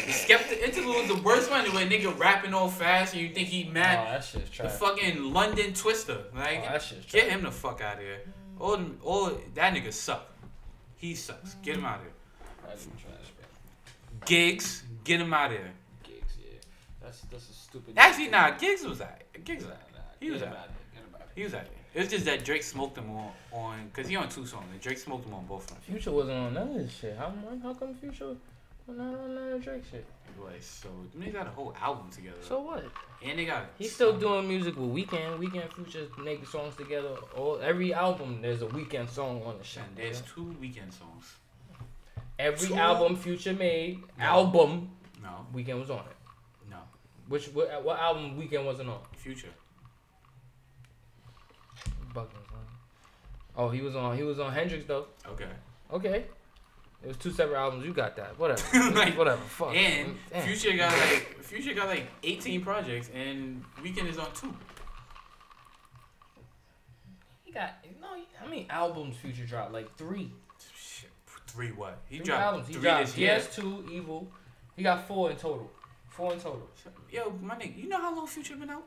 The 0.06 0.12
Skepta 0.12 0.62
interlude 0.62 1.10
is 1.10 1.16
the 1.16 1.22
worst 1.22 1.50
one. 1.50 1.66
Where 1.74 1.86
nigga 1.88 2.18
rapping 2.18 2.54
all 2.54 2.70
fast 2.70 3.14
and 3.14 3.22
you 3.22 3.30
think 3.30 3.48
he 3.48 3.64
mad. 3.66 4.00
Oh, 4.00 4.04
mad. 4.04 4.14
that 4.22 4.24
shit's 4.26 4.58
the 4.58 4.70
fucking 4.70 5.32
London 5.34 5.74
Twister. 5.74 6.24
Like, 6.36 6.64
Oh, 6.68 6.72
that 6.74 6.82
shit's 6.82 7.06
get 7.12 7.30
him 7.30 7.44
the 7.44 7.52
fuck 7.52 7.82
out 7.82 7.96
of 7.98 8.02
here. 8.02 8.22
All, 8.60 8.78
them- 8.78 9.00
all 9.04 9.32
that 9.56 9.74
nigga 9.74 9.92
suck. 9.94 10.30
He 10.96 11.16
sucks. 11.16 11.56
Get 11.56 11.78
him 11.78 11.86
out 11.86 11.98
of 11.98 12.04
here. 12.04 12.12
That's 12.68 12.86
trash, 12.86 13.04
man. 13.40 14.22
Giggs, 14.26 14.84
get 15.04 15.20
him 15.22 15.34
out 15.34 15.52
of 15.52 15.58
here. 15.58 15.72
Giggs, 16.04 16.34
yeah. 16.40 16.60
That's 17.02 17.22
that's 17.22 17.50
a 17.50 17.54
stupid. 17.54 17.94
Actually, 17.98 18.30
nah, 18.30 18.52
Giggs 18.52 18.84
was 18.86 19.02
alright. 19.02 19.22
Giggs 19.44 19.64
Nah, 19.64 19.70
was 19.72 19.78
nah. 19.92 19.98
alright. 20.00 20.18
He 20.20 20.32
was 20.32 20.40
Get 20.42 20.48
him 20.50 20.54
alright. 20.54 20.64
out 20.64 20.70
of 20.70 20.76
here, 20.76 20.86
get 20.94 21.04
him 21.04 21.16
out 21.16 21.22
of 21.22 21.28
He 21.36 21.44
was 21.44 21.54
alright. 21.54 21.70
It's 21.96 22.10
just 22.12 22.26
that 22.26 22.44
Drake 22.46 22.64
smoked 22.64 22.98
him 22.98 23.10
on, 23.12 23.32
on 23.52 23.90
cause 23.94 24.08
he 24.08 24.16
on 24.16 24.28
two 24.30 24.46
songs. 24.48 24.66
And 24.72 24.82
Drake 24.82 24.98
smoked 24.98 25.28
him 25.28 25.34
on 25.34 25.46
both 25.46 25.64
of 25.70 25.70
them. 25.72 25.78
Future 25.82 26.12
wasn't 26.12 26.38
on 26.38 26.54
none 26.54 26.70
of 26.70 26.74
this 26.76 26.92
shit. 26.94 27.16
How 27.18 27.32
how 27.62 27.74
come 27.74 27.94
Future 27.96 28.36
was 28.88 28.98
not 28.98 29.14
on 29.16 29.36
none 29.36 29.54
of 29.54 29.64
Drake 29.64 29.84
shit? 29.90 30.06
Like, 30.44 30.62
so 30.62 30.90
they 31.16 31.30
got 31.30 31.48
a 31.48 31.52
whole 31.52 31.76
album 31.82 32.10
together. 32.10 32.38
So 32.42 32.60
what? 32.62 32.84
and 33.24 33.38
they 33.40 33.46
got 33.46 33.68
He's 33.78 33.94
still 33.94 34.18
doing 34.18 34.48
music 34.48 34.76
with 34.76 34.90
Weeknd. 34.90 35.38
Weeknd 35.40 35.72
Future 35.74 36.08
making 36.22 36.46
songs 36.46 36.76
together. 36.76 37.16
All 37.38 37.60
every 37.62 37.94
album 37.94 38.42
there's 38.42 38.62
a 38.62 38.66
Weeknd 38.68 39.10
song 39.10 39.42
on 39.46 39.58
the 39.58 39.64
shit. 39.64 39.84
There's 39.96 40.22
two 40.22 40.56
Weeknd 40.62 40.92
songs. 40.92 41.36
Every 42.40 42.70
two- 42.70 42.76
album 42.76 43.16
Future 43.16 43.54
made, 43.54 44.00
No. 44.18 44.26
album 44.26 44.90
No, 45.22 45.46
Weeknd 45.56 45.80
was 45.80 45.90
on 45.92 46.00
it. 46.00 46.16
no, 46.70 46.78
Which 47.28 47.46
what, 47.50 47.84
what 47.84 48.00
album 48.00 48.38
Weeknd 48.42 48.66
wasn't 48.66 48.90
on? 48.90 49.00
Future. 49.16 49.50
Oh, 53.56 53.70
he 53.70 53.82
was 53.82 53.96
on. 53.96 54.18
He 54.18 54.24
was 54.24 54.40
on 54.40 54.52
Hendrix 54.52 54.86
though. 54.86 55.06
Okay. 55.30 55.46
Okay. 55.92 56.26
It 57.04 57.08
was 57.08 57.18
two 57.18 57.32
separate 57.32 57.58
albums. 57.58 57.86
You 57.86 57.94
got 57.94 58.16
that. 58.16 58.40
Whatever. 58.40 58.62
Like, 58.92 59.18
Whatever. 59.18 59.42
Fuck. 59.42 59.76
And 59.76 60.16
Damn. 60.32 60.48
Future 60.48 60.78
got 60.78 60.92
like 60.92 61.44
Future 61.44 61.74
got 61.74 61.88
like 61.88 62.08
18 62.24 62.62
projects, 62.62 63.10
and 63.14 63.64
Weeknd 63.84 64.10
is 64.10 64.18
on 64.18 64.32
two. 64.34 64.54
He 67.44 67.52
got 67.52 67.74
no. 68.02 68.08
How 68.40 68.46
many 68.46 68.68
albums 68.70 69.18
Future 69.18 69.46
dropped? 69.46 69.74
Like 69.74 69.96
three. 69.98 70.32
Shit, 70.76 71.10
three 71.48 71.72
what? 71.72 72.00
He 72.10 72.18
three 72.18 72.26
dropped 72.26 72.42
albums. 72.42 72.68
He 72.68 72.74
three 72.74 72.82
dropped 72.84 73.06
this 73.08 73.18
year. 73.18 73.40
DS2, 73.40 73.92
Evil. 73.92 74.28
He 74.76 74.84
got 74.84 75.08
four 75.08 75.30
in 75.30 75.36
total. 75.38 75.70
Four 76.10 76.34
in 76.34 76.40
total. 76.40 76.70
Yo, 77.12 77.32
my 77.42 77.56
nigga, 77.56 77.78
you 77.78 77.90
know 77.90 78.00
how 78.00 78.16
long 78.16 78.28
Future 78.28 78.56
been 78.56 78.70
out? 78.70 78.84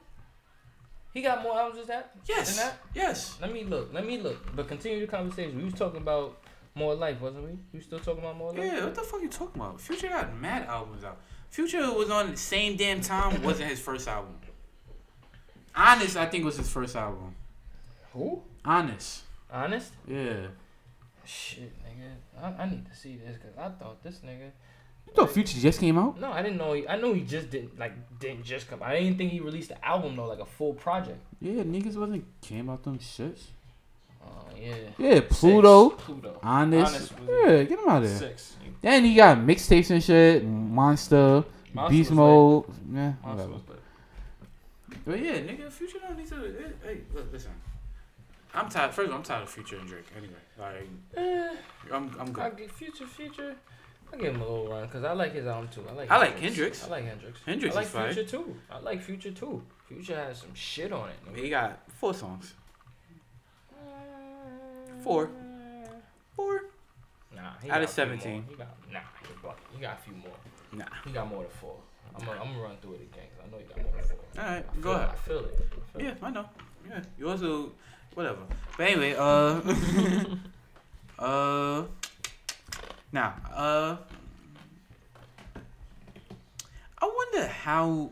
He 1.12 1.22
got 1.22 1.42
more 1.42 1.58
albums 1.58 1.78
than 1.78 1.96
that. 1.96 2.14
Yes. 2.26 2.56
Than 2.56 2.66
that. 2.66 2.78
Yes. 2.94 3.38
Let 3.40 3.52
me 3.52 3.64
look. 3.64 3.92
Let 3.92 4.06
me 4.06 4.18
look. 4.18 4.54
But 4.54 4.68
continue 4.68 5.00
the 5.00 5.06
conversation. 5.06 5.56
We 5.56 5.64
was 5.64 5.74
talking 5.74 6.00
about 6.00 6.38
more 6.76 6.94
life, 6.94 7.20
wasn't 7.20 7.44
we? 7.44 7.58
You 7.72 7.80
still 7.80 7.98
talking 7.98 8.22
about 8.22 8.36
more 8.36 8.52
life. 8.52 8.64
Yeah, 8.64 8.84
what 8.84 8.94
the 8.94 9.02
fuck 9.02 9.22
you 9.22 9.28
talking 9.28 9.60
about? 9.60 9.80
Future 9.80 10.08
got 10.08 10.36
mad 10.38 10.66
albums 10.66 11.02
out. 11.02 11.18
Future 11.50 11.92
was 11.92 12.10
on 12.10 12.32
the 12.32 12.36
same 12.36 12.76
damn 12.76 13.00
time, 13.00 13.42
wasn't 13.42 13.70
his 13.70 13.80
first 13.80 14.06
album. 14.06 14.34
Honest, 15.74 16.16
I 16.16 16.26
think 16.26 16.44
was 16.44 16.56
his 16.56 16.68
first 16.68 16.94
album. 16.96 17.34
Who? 18.12 18.42
Honest. 18.64 19.22
Honest? 19.50 19.92
Yeah. 20.06 20.48
Shit, 21.24 21.72
nigga. 21.84 22.42
I, 22.42 22.62
I 22.62 22.70
need 22.70 22.86
to 22.86 22.94
see 22.94 23.16
this 23.16 23.36
because 23.36 23.56
I 23.58 23.68
thought 23.70 24.02
this 24.02 24.18
nigga. 24.18 24.50
You 25.06 25.12
thought 25.14 25.30
Future 25.30 25.58
just 25.58 25.80
came 25.80 25.98
out? 25.98 26.20
No, 26.20 26.30
I 26.30 26.42
didn't 26.42 26.58
know. 26.58 26.72
He, 26.72 26.86
I 26.88 26.96
know 26.96 27.12
he 27.14 27.22
just 27.22 27.50
didn't 27.50 27.78
like 27.78 27.92
didn't 28.18 28.44
just 28.44 28.68
come. 28.68 28.82
I 28.82 28.98
didn't 28.98 29.18
think 29.18 29.32
he 29.32 29.40
released 29.40 29.68
the 29.70 29.84
album 29.84 30.16
though, 30.16 30.26
like 30.26 30.40
a 30.40 30.46
full 30.46 30.74
project. 30.74 31.18
Yeah, 31.40 31.62
niggas 31.62 31.96
wasn't 31.96 32.24
came 32.40 32.68
out 32.68 32.82
them 32.82 32.98
shits. 32.98 33.44
Oh 34.26 34.56
yeah. 34.58 34.74
Yeah, 34.98 35.20
Pluto. 35.28 35.90
Six. 35.90 36.02
Pluto. 36.04 36.38
Honest. 36.42 36.94
Honest 36.94 37.20
was 37.20 37.28
yeah, 37.28 37.62
get 37.64 37.78
him 37.78 37.88
out 37.88 38.02
of 38.02 38.08
there. 38.08 38.18
Six. 38.18 38.56
Then 38.82 39.04
he 39.04 39.14
got 39.14 39.38
mixtapes 39.38 39.90
and 39.90 40.02
shit. 40.02 40.44
Monster. 40.44 41.44
Monster 41.72 41.90
Beast 41.92 42.10
was 42.10 42.16
Mode. 42.16 42.64
Yeah, 42.92 43.12
Monster 43.22 43.28
whatever. 43.28 43.52
was 43.52 43.62
lit. 43.68 43.78
But 45.04 45.20
yeah, 45.22 45.32
nigga, 45.38 45.70
Future 45.70 45.98
don't 46.00 46.16
need 46.18 46.26
to. 46.28 46.34
Hey, 46.84 47.00
look, 47.14 47.32
listen. 47.32 47.50
I'm 48.54 48.68
tired. 48.68 48.92
First 48.94 49.06
of 49.06 49.12
all, 49.12 49.18
I'm 49.18 49.22
tired 49.24 49.42
of 49.42 49.50
Future 49.50 49.76
and 49.76 49.86
Drake. 49.88 50.06
Anyway, 50.16 50.32
like, 50.58 50.88
Eh, 51.16 51.54
I'm, 51.92 52.10
I'm 52.18 52.40
I 52.40 52.50
good. 52.50 52.70
Future 52.70 53.06
Future. 53.06 53.54
I 54.12 54.16
give 54.16 54.34
him 54.34 54.40
a 54.40 54.44
little 54.44 54.68
run 54.68 54.84
because 54.86 55.04
I 55.04 55.12
like 55.12 55.32
his 55.34 55.46
album 55.46 55.68
too. 55.68 55.84
I 55.88 55.92
like. 55.92 56.10
I 56.10 56.16
like 56.18 56.38
Hendrix. 56.38 56.84
I 56.84 56.88
like 56.88 57.04
Hendrix. 57.04 57.40
Hendrix 57.44 57.74
I 57.74 57.78
like 57.78 57.86
is 57.86 57.92
fire. 57.92 58.12
Future 58.14 58.28
too. 58.30 58.56
I 58.70 58.78
like 58.78 59.02
Future 59.02 59.32
too. 59.32 59.62
Future 59.88 60.14
has 60.16 60.38
some 60.38 60.54
shit 60.54 60.92
on 60.92 61.08
it. 61.10 61.16
nigga. 61.34 61.42
He 61.42 61.50
got 61.50 61.80
four 61.88 62.14
songs. 62.14 62.54
Four. 65.06 65.30
Four. 66.34 66.62
Nah, 67.32 67.52
Out 67.70 67.80
of 67.80 67.88
17. 67.90 68.32
more. 68.32 68.42
He 68.50 68.56
got 68.56 68.66
nah. 68.92 68.98
He 69.72 69.80
got, 69.80 69.98
a 69.98 70.02
few 70.02 70.14
more. 70.16 70.32
Nah. 70.72 70.84
He 71.04 71.12
got 71.12 71.28
more 71.28 71.42
than 71.42 71.50
four. 71.60 71.76
I'm 72.12 72.26
gonna, 72.26 72.40
I'm 72.40 72.48
gonna 72.48 72.60
run 72.60 72.76
through 72.82 72.94
it 72.94 73.02
again 73.02 73.26
because 73.30 73.46
I 73.46 73.50
know 73.52 73.58
he 73.58 73.64
got 73.72 73.82
more 73.84 73.92
than 73.92 74.02
four. 74.02 74.42
All 74.42 74.50
right, 74.50 74.66
I 74.68 74.80
go 74.80 74.90
feel 74.90 74.96
it, 74.96 75.04
ahead. 75.04 75.10
I 75.12 75.16
feel 75.28 75.38
it. 75.38 75.54
I 75.54 75.92
feel 75.92 76.02
Yeah, 76.02 76.10
it. 76.10 76.18
I 76.24 76.30
know. 76.30 76.46
Yeah, 76.88 77.00
you 77.20 77.30
also 77.30 77.72
whatever. 78.14 78.38
But 78.76 78.88
anyway, 78.88 79.14
uh, 79.14 79.60
uh, 81.24 81.84
now, 83.12 83.34
uh, 83.54 83.96
I 87.00 87.04
wonder 87.16 87.46
how. 87.46 88.10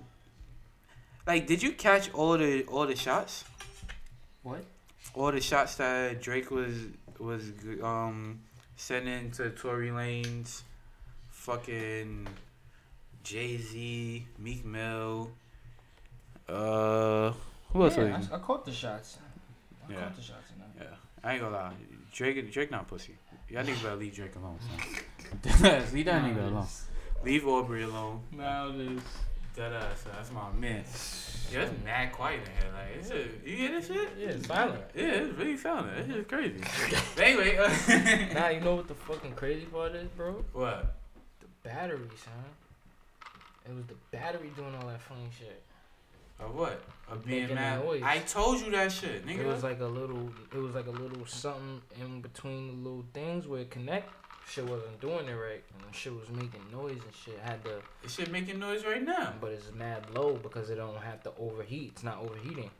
Like, 1.26 1.48
did 1.48 1.60
you 1.60 1.72
catch 1.72 2.12
all 2.14 2.38
the 2.38 2.62
all 2.66 2.86
the 2.86 2.94
shots? 2.94 3.42
What? 4.44 4.64
All 5.12 5.30
the 5.30 5.40
shots 5.40 5.74
that 5.76 6.20
Drake 6.22 6.50
was 6.50 6.74
was 7.18 7.52
um 7.82 8.40
sending 8.76 9.30
to 9.32 9.50
Tory 9.50 9.90
Lanez, 9.90 10.62
fucking 11.28 12.26
Jay 13.22 13.56
Z, 13.58 14.26
Meek 14.38 14.64
Mill. 14.64 15.30
Uh, 16.48 17.32
who 17.72 17.84
else? 17.84 17.96
was 17.96 18.08
Yeah. 18.08 18.20
I, 18.32 18.36
I 18.36 18.38
caught 18.38 18.64
the 18.64 18.72
shots. 18.72 19.18
I 19.88 19.92
Yeah. 19.92 20.00
caught 20.00 20.16
the 20.16 20.22
shots. 20.22 20.52
Yeah, 20.78 20.86
I 21.22 21.32
ain't 21.32 21.42
gonna 21.42 21.54
lie. 21.56 21.72
Drake, 22.12 22.50
Drake 22.52 22.70
not 22.70 22.88
pussy. 22.88 23.16
Y'all 23.48 23.62
niggas 23.64 23.82
better 23.82 23.96
leave 23.96 24.14
Drake 24.14 24.34
alone, 24.36 24.58
son. 24.60 25.82
leave 25.92 26.06
that 26.06 26.22
nigga 26.22 26.48
alone. 26.48 26.66
Leave 27.24 27.46
Aubrey 27.46 27.82
alone. 27.84 28.20
Now 28.32 28.70
this. 28.72 29.00
That 29.56 29.72
ass, 29.72 30.04
that's 30.12 30.32
my 30.32 30.50
man. 30.52 30.84
Yeah, 31.52 31.60
it's 31.62 31.84
mad 31.84 32.12
quiet 32.12 32.40
in 32.40 32.46
here. 32.62 32.72
Like, 32.72 32.96
it's 32.98 33.10
a, 33.10 33.48
you 33.48 33.56
hear 33.56 33.70
this 33.72 33.86
shit? 33.86 34.08
Yeah, 34.18 34.28
it's 34.28 34.46
silent. 34.46 34.82
Yeah, 34.94 35.04
it's 35.04 35.38
really 35.38 35.56
silent. 35.56 35.98
It's 35.98 36.08
is 36.08 36.26
crazy. 36.26 36.60
but 37.16 37.24
anyway, 37.24 37.56
uh, 37.56 37.68
Now 38.34 38.48
you 38.48 38.60
know 38.60 38.76
what 38.76 38.88
the 38.88 38.94
fucking 38.94 39.32
crazy 39.32 39.66
part 39.66 39.94
is, 39.94 40.08
bro? 40.16 40.44
what? 40.52 40.94
The 41.40 41.68
battery, 41.68 42.08
son. 42.16 42.32
It 43.66 43.74
was 43.74 43.86
the 43.86 43.94
battery 44.10 44.50
doing 44.56 44.74
all 44.74 44.88
that 44.88 45.00
funny 45.00 45.28
shit. 45.38 45.62
Of 46.40 46.54
what? 46.54 46.82
Of 47.08 47.24
being 47.24 47.42
Making 47.42 47.56
mad? 47.56 47.84
noise. 47.84 48.02
I 48.04 48.18
told 48.18 48.60
you 48.60 48.70
that 48.72 48.90
shit, 48.90 49.24
nigga. 49.26 49.40
It 49.40 49.46
was 49.46 49.62
like 49.62 49.80
a 49.80 49.86
little. 49.86 50.30
It 50.52 50.58
was 50.58 50.74
like 50.74 50.86
a 50.86 50.90
little 50.90 51.24
something 51.26 51.80
in 52.00 52.20
between 52.20 52.66
the 52.66 52.72
little 52.88 53.04
things 53.14 53.46
where 53.46 53.60
it 53.60 53.70
connect. 53.70 54.10
Shit 54.46 54.64
wasn't 54.66 55.00
doing 55.00 55.26
it 55.26 55.32
right, 55.32 55.62
and 55.84 55.94
shit 55.94 56.12
was 56.12 56.28
making 56.30 56.60
noise 56.70 57.00
and 57.02 57.14
shit. 57.24 57.38
Had 57.42 57.64
to, 57.64 57.80
this 58.02 58.14
shit 58.14 58.30
making 58.30 58.58
noise 58.58 58.84
right 58.84 59.02
now. 59.02 59.32
but 59.40 59.50
it's 59.52 59.72
mad 59.72 60.04
low 60.14 60.34
because 60.34 60.70
it 60.70 60.76
don't 60.76 60.96
have 61.02 61.22
to 61.24 61.32
overheat. 61.38 61.92
It's 61.94 62.02
not 62.04 62.18
overheating. 62.20 62.70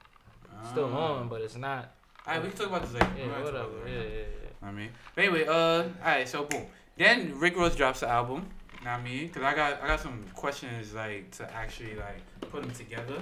It's 0.61 0.71
still 0.71 0.91
Ah. 0.93 1.15
on, 1.21 1.29
but 1.29 1.41
it's 1.41 1.57
not. 1.57 1.95
Alright, 2.27 2.43
we 2.43 2.49
can 2.51 2.59
talk 2.59 2.67
about 2.69 2.83
this 2.83 2.93
later. 2.93 3.07
Yeah, 3.19 3.27
not 3.27 3.45
whatever. 3.45 3.87
it 3.87 3.93
Yeah, 3.93 4.03
yeah, 4.03 4.25
yeah. 4.63 4.69
I 4.69 4.73
mean, 4.73 4.91
but 5.15 5.25
anyway, 5.25 5.47
uh, 5.47 5.85
alright, 6.01 6.29
so 6.29 6.45
boom. 6.45 6.67
Then 6.97 7.39
Rick 7.39 7.57
Ross 7.57 7.75
drops 7.75 8.01
the 8.01 8.09
album. 8.09 8.47
Know 8.85 8.91
what 8.91 9.01
I 9.01 9.03
mean? 9.03 9.31
Cause 9.31 9.43
I 9.43 9.55
got 9.55 9.83
I 9.83 9.87
got 9.89 10.01
some 10.01 10.23
questions 10.35 10.93
like 10.95 11.31
to 11.39 11.51
actually 11.55 11.97
like 11.97 12.21
put 12.51 12.63
them 12.63 12.71
together 12.73 13.19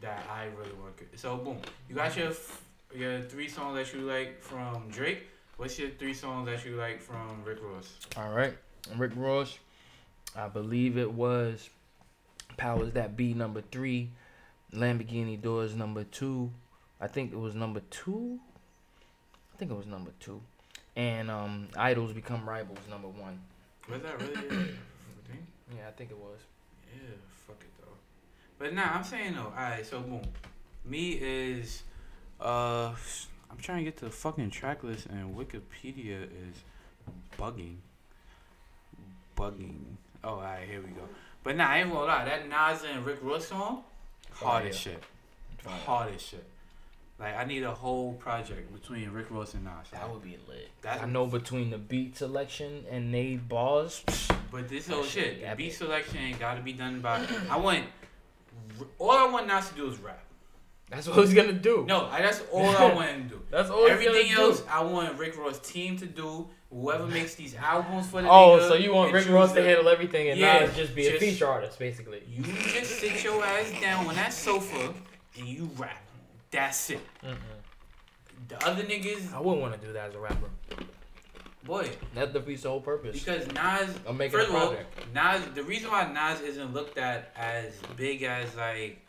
that 0.00 0.24
I 0.30 0.46
really 0.58 0.72
want. 0.80 0.94
So 1.16 1.36
boom, 1.36 1.58
you 1.88 1.94
got 1.94 2.16
your 2.16 2.32
your 2.94 3.20
three 3.22 3.48
songs 3.48 3.76
that 3.76 3.94
you 3.94 4.06
like 4.06 4.40
from 4.42 4.88
Drake. 4.90 5.28
What's 5.60 5.78
your 5.78 5.90
three 5.90 6.14
songs 6.14 6.46
that 6.46 6.64
you 6.64 6.76
like 6.76 7.02
from 7.02 7.44
Rick 7.44 7.58
Ross? 7.62 7.98
All 8.16 8.30
right, 8.30 8.56
Rick 8.96 9.12
Ross. 9.14 9.58
I 10.34 10.48
believe 10.48 10.96
it 10.96 11.12
was 11.12 11.68
Powers 12.56 12.92
That 12.94 13.14
Be 13.14 13.34
number 13.34 13.62
three, 13.70 14.08
Lamborghini 14.72 15.38
Doors 15.38 15.76
number 15.76 16.04
two. 16.04 16.50
I 16.98 17.08
think 17.08 17.34
it 17.34 17.38
was 17.38 17.54
number 17.54 17.82
two. 17.90 18.40
I 19.52 19.58
think 19.58 19.70
it 19.70 19.76
was 19.76 19.84
number 19.84 20.12
two, 20.18 20.40
and 20.96 21.30
um, 21.30 21.68
Idols 21.76 22.14
Become 22.14 22.48
Rivals 22.48 22.78
number 22.88 23.08
one. 23.08 23.38
Was 23.90 24.00
that 24.00 24.18
really? 24.18 24.68
Yeah, 25.76 25.88
I 25.88 25.90
think 25.90 26.10
it 26.10 26.16
was. 26.16 26.38
Yeah, 26.90 27.10
fuck 27.46 27.60
it 27.60 27.70
though. 27.78 27.92
But 28.58 28.72
nah, 28.72 28.94
I'm 28.94 29.04
saying 29.04 29.34
though. 29.34 29.52
Alright, 29.54 29.84
so 29.84 30.00
boom. 30.00 30.22
Me 30.86 31.10
is 31.20 31.82
uh 32.40 32.94
I'm 33.50 33.58
trying 33.58 33.78
to 33.78 33.84
get 33.84 33.96
to 33.98 34.04
the 34.06 34.10
fucking 34.10 34.50
track 34.50 34.82
list 34.84 35.06
and 35.06 35.34
Wikipedia 35.34 36.24
is 36.24 36.62
bugging. 37.38 37.76
Bugging. 39.36 39.78
Oh, 40.22 40.34
alright, 40.34 40.68
here 40.68 40.80
we 40.80 40.88
go. 40.88 41.02
But 41.42 41.56
nah, 41.56 41.68
I 41.68 41.78
ain't 41.78 41.90
gonna 41.90 42.04
lie, 42.04 42.24
that 42.26 42.48
Nas 42.48 42.84
and 42.84 43.04
Rick 43.04 43.18
Ross 43.22 43.46
song, 43.48 43.82
hard 44.32 44.66
as 44.66 44.76
shit. 44.76 45.02
Hard 45.64 46.14
as 46.14 46.22
shit. 46.22 46.44
Like 47.18 47.36
I 47.36 47.44
need 47.44 47.62
a 47.62 47.72
whole 47.72 48.14
project 48.14 48.72
between 48.72 49.10
Rick 49.10 49.30
Ross 49.30 49.54
and 49.54 49.64
Nas. 49.64 49.90
That 49.92 50.10
would 50.10 50.22
be 50.22 50.38
lit. 50.48 50.70
That- 50.82 51.02
I 51.02 51.06
know 51.06 51.26
between 51.26 51.70
the 51.70 51.78
beat 51.78 52.16
selection 52.16 52.84
and 52.90 53.12
they 53.12 53.36
bars. 53.36 54.04
But 54.50 54.68
this 54.68 54.88
whole 54.88 55.02
shit 55.02 55.24
shit, 55.24 55.40
the 55.40 55.46
epic. 55.46 55.58
beat 55.58 55.70
selection 55.72 56.18
ain't 56.18 56.38
gotta 56.38 56.60
be 56.60 56.72
done 56.72 57.00
by. 57.00 57.26
I 57.50 57.56
want. 57.56 57.84
All 58.98 59.10
I 59.12 59.26
want 59.30 59.46
Nas 59.46 59.68
to 59.70 59.74
do 59.74 59.90
is 59.90 59.98
rap. 59.98 60.24
That's 60.90 61.06
what 61.08 61.18
he's 61.24 61.32
gonna 61.34 61.52
do. 61.52 61.84
No, 61.86 62.06
I, 62.06 62.20
that's 62.20 62.42
all 62.52 62.66
I 62.68 62.92
want 62.92 63.08
him 63.10 63.22
to 63.28 63.34
do. 63.36 63.42
That's 63.50 63.70
all 63.70 63.86
Everything 63.86 64.30
else, 64.32 64.60
do. 64.60 64.66
I 64.70 64.82
want 64.82 65.18
Rick 65.18 65.36
Ross 65.38 65.58
team 65.60 65.96
to 65.98 66.06
do. 66.06 66.48
Whoever 66.72 67.06
makes 67.06 67.34
these 67.34 67.54
albums 67.56 68.08
for 68.08 68.22
the 68.22 68.28
Oh, 68.28 68.58
nigga 68.60 68.68
so 68.68 68.74
you 68.74 68.92
want 68.94 69.12
Rick 69.12 69.28
Ross 69.28 69.52
to 69.54 69.62
handle 69.62 69.88
everything 69.88 70.28
and 70.30 70.38
Yeah, 70.38 70.60
Nas 70.66 70.76
just 70.76 70.94
be 70.94 71.06
a 71.08 71.18
feature 71.18 71.46
artist, 71.48 71.78
basically. 71.80 72.22
You 72.28 72.42
just 72.44 73.00
sit 73.00 73.22
your 73.24 73.42
ass 73.44 73.72
down 73.80 74.06
on 74.06 74.14
that 74.16 74.32
sofa 74.32 74.92
and 75.38 75.46
you 75.48 75.68
rap. 75.76 76.00
That's 76.52 76.90
it. 76.90 77.00
The 78.48 78.66
other 78.66 78.82
niggas, 78.82 79.32
I 79.32 79.40
wouldn't 79.40 79.62
want 79.62 79.80
to 79.80 79.84
do 79.86 79.92
that 79.94 80.08
as 80.10 80.14
a 80.14 80.18
rapper. 80.20 80.48
boy, 81.64 81.88
That 82.14 82.32
defeats 82.32 82.62
the 82.62 82.70
whole 82.70 82.80
purpose. 82.80 83.18
because 83.22 83.46
Nas. 83.48 83.90
I'm 84.08 84.16
making 84.16 84.38
First 84.38 84.50
a 84.50 84.56
of 84.56 84.62
all. 84.62 84.76
Nas. 85.14 85.42
The 85.54 85.62
reason 85.62 85.90
why 85.90 86.10
Nas 86.12 86.40
isn't 86.40 86.72
looked 86.72 86.98
at 86.98 87.32
as 87.36 87.74
big 87.96 88.22
as 88.24 88.54
like 88.56 89.04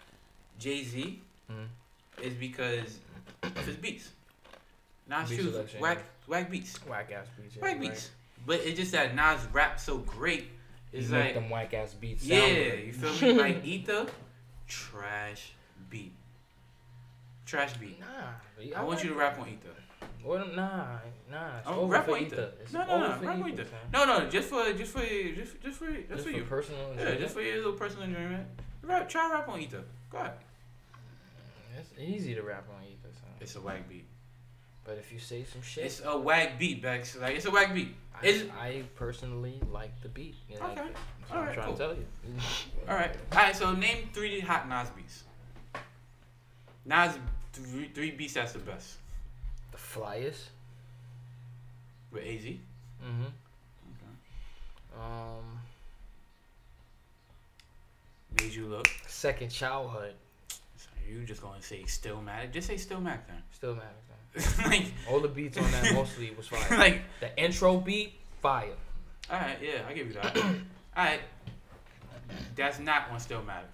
Jay 0.60 0.84
Z 0.84 1.20
Mhm. 1.52 2.24
is 2.26 2.34
because 2.36 3.00
of 3.44 3.66
his 3.66 3.76
beats. 3.78 4.10
Nas 5.08 5.30
Beat 5.30 5.40
choose 5.40 5.52
selection, 5.54 5.80
whack 5.82 5.98
whack 6.28 6.50
beats, 6.52 6.78
Whack 6.86 7.12
ass 7.12 7.28
beats. 7.40 7.56
yeah, 7.56 7.62
whack 7.64 7.72
right. 7.74 7.82
beats. 7.82 8.12
But 8.46 8.62
it's 8.62 8.78
just 8.80 8.92
that 8.94 9.14
Nas 9.16 9.46
rap 9.52 9.80
so 9.80 9.98
great. 10.00 10.48
You 10.94 11.00
It's 11.00 11.10
make 11.10 11.26
like 11.26 11.34
them 11.36 11.50
whack 11.50 11.74
ass 11.74 11.94
beats. 11.94 12.24
yeah, 12.26 12.40
good. 12.48 12.80
you 12.86 12.94
feel 12.94 13.34
me? 13.34 13.40
Like 13.42 13.66
Ether, 13.66 14.06
trash 14.68 15.52
beat, 15.90 16.14
trash 17.46 17.74
beat. 17.78 18.00
Nah, 18.00 18.76
I 18.76 18.84
want 18.84 19.04
you 19.04 19.10
to 19.10 19.16
rap 19.16 19.40
on 19.40 19.48
Ether. 19.50 19.70
Well, 20.24 20.46
nah, 20.56 20.98
nah. 21.32 21.58
It's 21.60 21.68
over 21.68 21.92
rap 21.94 22.06
for 22.06 22.16
on 22.18 22.24
Ether. 22.24 22.52
No, 22.74 22.80
no, 22.86 23.00
no, 23.00 23.08
rap 23.20 23.42
on 23.42 23.50
Ether. 23.50 23.66
No, 23.92 24.06
no, 24.06 24.30
just 24.30 24.50
for 24.50 24.72
just 24.74 24.92
for 24.94 25.04
you, 25.04 25.36
just 25.36 25.60
just 25.62 25.78
for 25.80 25.92
just, 25.92 26.10
Just 26.10 26.24
for 26.26 26.32
for 26.32 26.38
you. 26.38 26.44
personal 26.44 26.94
Yeah, 26.98 27.16
just 27.16 27.34
for 27.34 27.42
your 27.42 27.58
little 27.58 27.74
personal 27.74 28.04
enjoyment. 28.06 28.48
Rap, 28.84 29.10
try 29.10 29.30
rap 29.32 29.48
on 29.50 29.60
Ether. 29.62 29.84
Go 30.12 30.18
ahead. 30.20 30.34
It's 31.80 31.92
easy 32.00 32.36
to 32.36 32.42
rap 32.44 32.68
on 32.76 32.84
Ether, 32.84 33.10
son. 33.14 33.30
It's 33.40 33.56
a 33.56 33.62
whack 33.62 33.88
beat. 33.90 34.06
But 34.84 34.98
if 34.98 35.12
you 35.14 35.20
say 35.20 35.44
some 35.44 35.62
shit, 35.62 35.86
It's 35.86 36.02
a 36.04 36.18
whack 36.18 36.58
beat, 36.58 36.82
Bex. 36.82 37.16
Like 37.18 37.36
it's 37.36 37.46
a 37.46 37.52
whack 37.52 37.74
beat. 37.74 37.96
I, 38.16 38.26
It's 38.26 38.50
I 38.52 38.84
personally 38.96 39.60
like 39.72 40.00
the 40.02 40.10
beat. 40.10 40.36
You 40.50 40.60
know, 40.60 40.66
Okay. 40.68 40.82
What 40.82 40.92
I'm 41.32 41.38
Alright, 41.38 41.54
trying 41.54 41.68
cool. 41.68 41.76
to 41.78 41.84
tell 41.84 41.94
you. 41.96 42.06
all 42.90 42.96
right. 42.96 43.16
All 43.32 43.38
right. 43.38 43.56
So 43.56 43.74
name 43.74 44.10
three 44.14 44.40
hot 44.40 44.68
Nas 44.68 44.90
beats. 44.90 45.24
Nas 46.86 47.18
three, 47.54 47.90
three 47.94 48.12
beats 48.12 48.34
that's 48.34 48.54
the 48.54 48.60
best 48.60 48.96
The 49.72 49.78
flyers. 49.78 50.50
with 52.12 52.24
Az. 52.24 52.44
Mm-hmm. 52.44 53.26
Um, 55.00 55.60
Made 58.40 58.54
you 58.54 58.66
look. 58.66 58.88
second 59.08 59.50
childhood. 59.50 60.14
You 61.12 61.26
just 61.26 61.42
gonna 61.42 61.62
say 61.62 61.84
still 61.86 62.18
Stillmatic? 62.18 62.52
Just 62.54 62.68
say 62.68 62.78
still 62.78 63.00
Stillmatic 63.00 63.28
then. 63.28 63.44
Still 63.52 63.76
matters. 63.76 64.58
Man. 64.60 64.70
like, 64.70 64.86
All 65.10 65.20
the 65.20 65.28
beats 65.28 65.58
on 65.58 65.70
that 65.72 65.94
mostly 65.94 66.32
was 66.38 66.48
fire. 66.48 66.78
like. 66.78 67.02
the 67.20 67.38
intro 67.38 67.78
beat, 67.78 68.14
fire. 68.42 68.70
All 69.30 69.38
right. 69.40 69.58
Yeah, 69.62 69.82
I 69.88 69.94
give 69.94 70.08
you 70.08 70.14
that. 70.14 70.38
all 70.38 70.44
right. 70.96 71.20
That's 72.56 72.80
not 72.80 73.10
on 73.12 73.20
Stillmatic. 73.20 73.66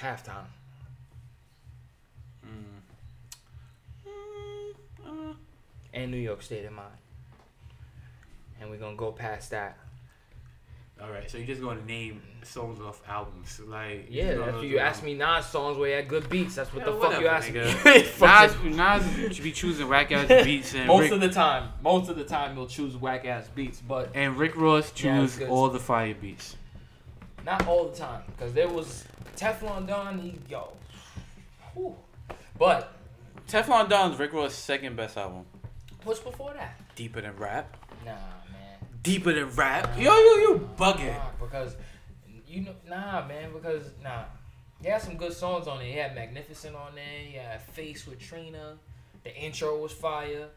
Halftime. 0.00 0.46
Mm. 2.44 4.08
Mm, 4.08 4.74
uh, 5.30 5.34
And 5.94 6.10
New 6.10 6.16
York 6.16 6.42
State 6.42 6.64
in 6.64 6.72
mind. 6.72 6.88
And 8.60 8.70
we're 8.70 8.78
gonna 8.78 8.96
go 8.96 9.12
past 9.12 9.50
that. 9.50 9.76
All 11.02 11.10
right. 11.10 11.30
So 11.30 11.38
you're 11.38 11.46
just 11.46 11.60
gonna 11.60 11.84
name 11.84 12.22
songs 12.44 12.80
off 12.80 13.02
albums, 13.08 13.60
like 13.66 14.06
you're 14.10 14.24
Yeah, 14.24 14.30
just 14.32 14.38
gonna 14.38 14.42
after 14.50 14.52
go 14.52 14.62
you 14.62 14.70
through 14.70 14.78
ask 14.78 15.02
me 15.02 15.14
Nas 15.14 15.46
songs 15.46 15.78
where 15.78 15.88
he 15.88 15.94
had 15.94 16.08
good 16.08 16.28
beats, 16.30 16.54
that's 16.54 16.72
what 16.72 16.86
Yeah, 16.86 16.92
the 16.92 17.00
fuck 17.00 17.20
you 17.20 17.26
whatever, 17.26 17.28
asking 17.28 17.54
nigga. 17.62 18.64
me. 18.64 18.70
Nas, 18.70 19.06
Nas 19.26 19.34
should 19.36 19.44
be 19.44 19.52
choosing 19.52 19.88
whack 19.88 20.12
ass 20.12 20.28
beats, 20.44 20.74
and 20.74 20.86
most 20.86 21.02
Rick, 21.02 21.12
of 21.12 21.20
the 21.20 21.28
time, 21.30 21.70
most 21.82 22.08
of 22.08 22.16
the 22.16 22.24
time 22.24 22.56
you'll 22.56 22.66
choose 22.66 22.96
whack 22.96 23.24
ass 23.24 23.48
beats, 23.54 23.80
but 23.80 24.10
and 24.14 24.36
Rick 24.36 24.56
Ross 24.56 24.92
Yeah, 24.96 25.18
choose 25.20 25.30
it's 25.32 25.38
good. 25.40 25.48
all 25.50 25.68
the 25.68 25.78
fire 25.80 26.14
beats. 26.14 26.56
not 27.44 27.66
all 27.66 27.88
the 27.88 27.96
time. 27.96 28.22
Cause 28.38 28.52
there 28.52 28.68
was 28.68 29.04
Teflon 29.36 29.86
Don, 29.86 30.18
he 30.18 30.38
yo. 30.48 30.72
Whew. 31.74 31.96
But 32.58 32.92
Teflon 33.48 33.88
Don's 33.88 34.18
Rick 34.18 34.32
Ross' 34.32 34.54
second 34.54 34.96
best 34.96 35.16
album. 35.16 35.46
what's 36.04 36.20
before 36.20 36.52
that? 36.54 36.80
Deeper 36.94 37.20
than 37.22 37.36
rap. 37.36 37.76
Nah, 38.04 38.12
man. 38.12 38.18
Deeper 39.02 39.32
than 39.32 39.50
rap. 39.50 39.96
Yo, 39.96 40.02
yo, 40.04 40.12
you 40.12 40.68
bugging. 40.76 41.12
Nah, 41.12 41.30
because 41.40 41.76
you 42.46 42.62
know, 42.62 42.74
nah, 42.88 43.26
man. 43.26 43.52
Because 43.52 43.90
nah, 44.02 44.24
he 44.80 44.88
had 44.88 45.02
some 45.02 45.16
good 45.16 45.32
songs 45.32 45.66
on 45.66 45.80
it. 45.80 45.86
He 45.86 45.98
had 45.98 46.14
Magnificent 46.14 46.76
on 46.76 46.94
there. 46.94 47.04
He 47.24 47.36
had 47.36 47.62
Face 47.62 48.06
with 48.06 48.20
Trina. 48.20 48.76
The 49.24 49.34
intro 49.36 49.80
was 49.80 49.92
fire. 49.92 50.48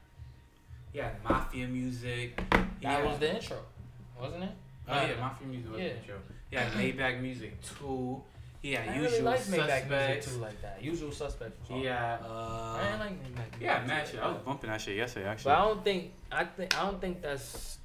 Yeah, 0.94 1.12
mafia 1.28 1.68
music. 1.68 2.38
That 2.50 2.68
Yeah. 2.82 3.06
was 3.06 3.20
the 3.20 3.36
intro, 3.36 3.58
wasn't 4.20 4.44
it? 4.44 4.52
Oh 4.88 4.94
yeah, 4.94 5.16
mafia 5.20 5.48
music 5.48 5.72
was 5.72 5.82
Yeah. 5.82 5.90
the 6.00 6.08
show. 6.08 6.18
Yeah, 6.52 6.70
Maybach 6.72 7.22
music 7.22 7.62
too. 7.62 8.24
Yeah, 8.62 8.82
I 8.82 8.96
usual 8.96 9.12
really 9.12 9.22
like 9.22 9.40
Maybach 9.42 9.90
music 9.90 10.34
too, 10.34 10.40
like 10.40 10.62
that. 10.62 10.82
Usual 10.82 11.12
hard. 11.12 11.84
Yeah, 11.84 12.18
I 12.22 12.26
uh, 12.26 12.84
didn't 12.84 13.00
like 13.00 13.24
Maybach. 13.24 13.62
yeah, 13.62 13.86
man, 13.86 14.06
shit. 14.06 14.20
I 14.20 14.28
was 14.28 14.38
bumping 14.38 14.70
that 14.70 14.82
shit 14.82 14.98
yesterday, 14.98 15.28
actually. 15.28 15.50
But 15.52 15.58
I 15.60 15.66
don't 15.66 15.84
think 15.84 16.12
I 16.32 16.46
think 16.46 16.78
I 16.80 16.84
don't 16.84 17.02
think 17.02 17.22
that's 17.22 17.78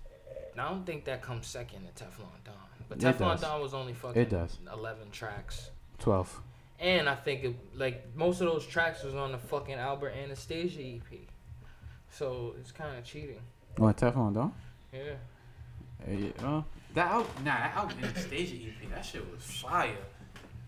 I 0.59 0.69
don't 0.69 0.85
think 0.85 1.05
that 1.05 1.23
comes 1.23 1.47
second 1.47 1.87
to 1.95 2.05
Teflon 2.05 2.27
Don. 2.45 2.55
But 2.89 2.99
It 2.99 3.05
Teflon 3.19 3.19
does. 3.33 3.41
Don 3.43 3.61
was 3.61 3.75
only 3.75 3.93
fucking 3.95 4.21
It 4.21 4.31
does. 4.31 4.59
eleven 4.73 5.11
tracks. 5.11 5.71
Twelve. 5.99 6.41
And 6.79 7.09
I 7.09 7.15
think 7.15 7.45
it, 7.45 7.55
like 7.75 8.07
most 8.17 8.41
of 8.41 8.47
those 8.47 8.67
tracks 8.67 9.03
was 9.05 9.15
on 9.15 9.33
the 9.33 9.39
fucking 9.39 9.75
Albert 9.75 10.15
Anastasia 10.23 10.81
EP. 10.83 11.19
So 12.11 12.55
it's 12.59 12.73
kind 12.73 12.97
of 12.99 13.05
cheating. 13.05 13.41
What 13.77 13.97
Teflon 13.97 14.35
Don? 14.35 14.53
Yeah. 14.93 15.13
uh, 16.43 16.63
that 16.95 17.11
out, 17.13 17.29
nah, 17.45 17.57
that 17.57 17.73
out 17.77 17.93
Anastasia 18.03 18.57
EP, 18.57 18.91
that 18.91 19.05
shit 19.05 19.31
was 19.31 19.45
fire. 19.45 19.95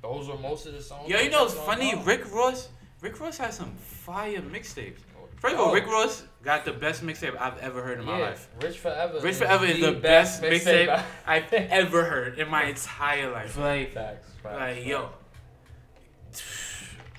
Those 0.03 0.29
were 0.29 0.37
most 0.38 0.66
of 0.66 0.75
the 0.75 0.83
songs. 0.83 1.09
Yo, 1.09 1.18
you 1.18 1.25
on 1.27 1.31
know 1.31 1.42
what's 1.45 1.55
Teflon 1.55 1.66
funny? 1.66 1.92
Don. 1.92 2.05
Rick 2.05 2.33
Ross, 2.33 2.68
Rick 3.01 3.18
Ross 3.21 3.38
has 3.38 3.57
some 3.57 3.73
fire 3.77 4.40
mixtapes. 4.42 4.99
First 5.42 5.55
of 5.57 5.61
all, 5.61 5.70
Oh. 5.70 5.74
Rick 5.74 5.87
Ross 5.88 6.22
got 6.44 6.64
the 6.64 6.72
best 6.72 7.05
mixtape 7.05 7.37
I've 7.38 7.59
ever 7.59 7.83
heard 7.83 7.98
in 7.98 8.05
my 8.05 8.16
yeah, 8.16 8.24
life. 8.26 8.48
Rich 8.62 8.78
Forever. 8.78 9.18
Rich 9.18 9.35
Forever 9.37 9.64
is 9.64 9.81
the 9.81 9.90
best 9.90 10.40
mixtape 10.40 10.87
mixtape 10.87 11.02
I've 11.26 11.52
ever 11.52 12.05
heard 12.05 12.38
in 12.38 12.48
my 12.48 12.66
entire 12.66 13.28
life. 13.33 13.59
Like, 13.59 13.92
Facts, 13.92 14.28
facts, 14.40 14.55
like 14.76 14.87
yo, 14.87 15.11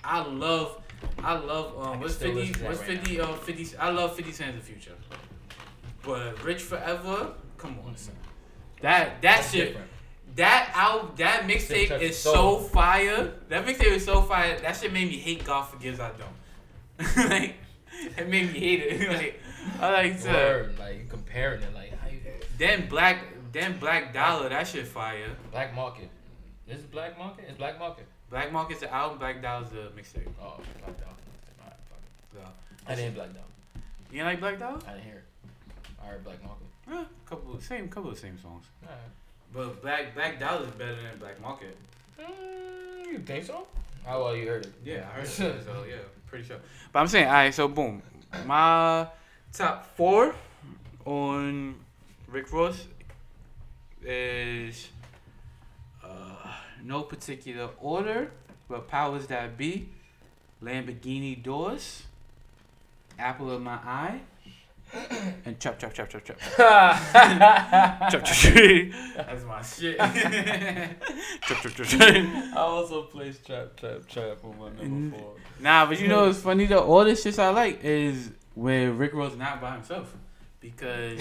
I 0.06 0.22
love, 0.26 0.82
I 1.20 1.34
love. 1.36 1.78
Um, 1.78 1.92
can 1.94 2.00
what's 2.02 2.16
fifty? 2.16 2.34
listen 2.34 2.54
to 2.54 2.60
that 2.60 2.68
What's 2.70 2.80
right 2.80 2.88
fifty? 3.00 3.20
Um, 3.22 3.38
fifty. 3.40 3.78
I 3.78 3.90
love 3.90 4.16
Fifty 4.16 4.32
Cent 4.32 4.52
in 4.52 4.56
the 4.58 4.64
future, 4.64 4.94
but 6.04 6.42
Rich 6.44 6.62
Forever. 6.62 7.34
Come 7.58 7.78
on, 7.86 7.98
son. 7.98 8.16
That 8.82 9.22
that 9.22 9.22
That's 9.22 9.52
shit. 9.52 9.68
different. 9.70 9.90
That 10.38 10.72
out 10.76 11.18
that 11.18 11.42
mixtape 11.44 12.02
is 12.02 12.18
so 12.18 12.58
fire. 12.58 13.34
That 13.50 13.66
mixtape 13.66 13.92
is 13.92 14.06
so 14.06 14.22
fire. 14.22 14.58
That 14.60 14.76
shit 14.78 14.92
made 14.94 15.10
me 15.10 15.18
hate 15.18 15.44
God 15.46 15.64
forgives 15.64 16.00
I 16.00 16.12
don't. 16.18 17.30
like 17.30 17.56
it 18.18 18.30
made 18.30 18.52
me 18.54 18.60
hate 18.60 18.80
it. 18.82 19.10
like 19.18 19.40
I 19.82 19.92
like 19.92 20.22
to. 20.24 20.30
Word, 20.30 20.80
like 20.80 20.98
you 20.98 21.06
comparing 21.10 21.62
it, 21.62 21.74
like 21.74 21.98
how 22.00 22.08
you 22.10 22.20
Then 22.58 22.88
black, 22.88 23.20
then 23.52 23.78
Black 23.80 24.14
Dollar, 24.14 24.50
that 24.50 24.68
shit 24.68 24.88
fire. 24.88 25.30
Black 25.52 25.74
Market. 25.74 26.10
This 26.68 26.78
Is 26.78 26.84
it 26.84 26.92
Black 26.92 27.18
Market? 27.18 27.46
It's 27.48 27.58
Black 27.58 27.80
Market. 27.80 28.06
Black 28.30 28.52
Market's 28.52 28.80
the 28.80 28.94
album, 28.94 29.20
Black 29.20 29.42
Dollar's 29.42 29.70
the 29.70 29.92
mixtape. 30.00 30.28
Oh, 30.42 30.60
Black 30.80 30.98
dollar. 30.98 31.14
Alright, 31.60 31.78
fuck 31.90 32.00
it. 32.36 32.92
I 32.92 32.96
didn't 32.96 33.16
Black 33.16 33.34
Dog. 33.34 33.44
you 34.12 34.20
ain't 34.20 34.28
like 34.28 34.40
Black 34.40 34.60
Dollar? 34.60 34.80
I 34.88 34.94
didn't 34.94 35.06
hear 35.06 35.18
it. 35.18 35.52
I 36.02 36.08
heard 36.08 36.24
Black 36.24 36.44
Market. 36.44 36.68
Yeah, 36.90 37.04
couple, 37.30 37.60
same, 37.62 37.88
couple 37.90 38.10
of 38.10 38.18
same 38.18 38.40
songs. 38.42 38.66
Alright. 38.84 39.00
But 39.54 39.82
Black 39.82 40.16
Black 40.16 40.40
Dollar's 40.40 40.72
better 40.72 40.96
than 40.96 41.20
Black 41.20 41.40
Market. 41.42 41.78
Mm, 42.20 43.12
you 43.12 43.20
think 43.20 43.46
so? 43.46 43.68
Oh 44.08 44.24
well, 44.24 44.36
you 44.36 44.48
heard 44.48 44.66
it. 44.66 44.74
Yeah, 44.84 45.08
I 45.12 45.20
heard 45.20 45.26
it. 45.26 45.30
so 45.30 45.86
yeah, 45.88 45.96
pretty 46.34 46.48
sure. 46.48 46.58
But 46.92 47.00
I'm 47.00 47.08
saying, 47.08 47.28
alright, 47.28 47.54
so 47.54 47.68
boom, 47.68 48.02
my 48.48 49.08
top 49.52 49.96
four 49.96 50.34
on 51.06 51.76
Rick 52.28 52.52
Ross 52.52 52.88
is 54.04 54.88
uh, 56.04 56.56
no 56.84 57.04
particular 57.04 57.70
order, 57.80 58.32
but 58.68 58.88
powers 58.88 59.28
that 59.28 59.56
be, 59.60 59.90
Lamborghini 60.64 61.44
doors, 61.44 62.02
apple 63.20 63.52
of 63.52 63.62
my 63.62 63.76
eye, 63.76 64.22
and 65.46 65.60
chop 65.60 65.80
chop 65.80 65.94
chop 65.94 66.10
chop 66.10 66.24
chop. 66.24 66.38
chop 66.58 68.12
chop 68.12 68.26
chop. 68.26 68.54
That's 69.16 69.44
my 69.46 69.62
shit. 69.62 69.98
chop 71.42 71.58
chop 71.62 71.72
chop 71.74 71.86
chop. 71.88 72.02
I 72.02 72.54
also 72.58 73.04
place 73.04 73.40
trap 73.46 73.76
trap 73.78 74.08
trap 74.08 74.38
on 74.44 74.58
my 74.60 74.70
number 74.82 75.18
four. 75.18 75.34
Nah, 75.60 75.86
but 75.86 76.00
you 76.00 76.08
know 76.08 76.26
what's 76.28 76.40
funny 76.40 76.66
though? 76.66 76.84
All 76.84 77.04
this 77.06 77.24
shit 77.24 77.40
I 77.40 77.50
like 77.50 77.84
is 77.84 78.32
where 78.56 78.92
Rick 78.92 79.14
Ross 79.14 79.36
not 79.36 79.60
by 79.62 79.74
himself. 79.74 80.16
Because 80.60 81.20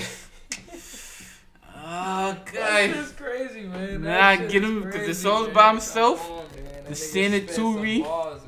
Oh 1.85 2.37
god. 2.53 2.91
shit's 2.95 3.13
crazy, 3.13 3.63
man. 3.63 4.03
Nah, 4.03 4.11
That 4.11 4.39
shit 4.39 4.51
get 4.53 4.63
him- 4.63 4.83
'cause 4.91 5.07
the 5.07 5.15
song's 5.15 5.47
man. 5.47 5.55
by 5.55 5.69
himself. 5.71 6.31
On, 6.31 6.45
The 6.53 6.61
nigga 6.93 6.97
spit 6.97 7.51
some 7.51 7.75
Sanituri. 7.77 8.03
bars. 8.05 8.41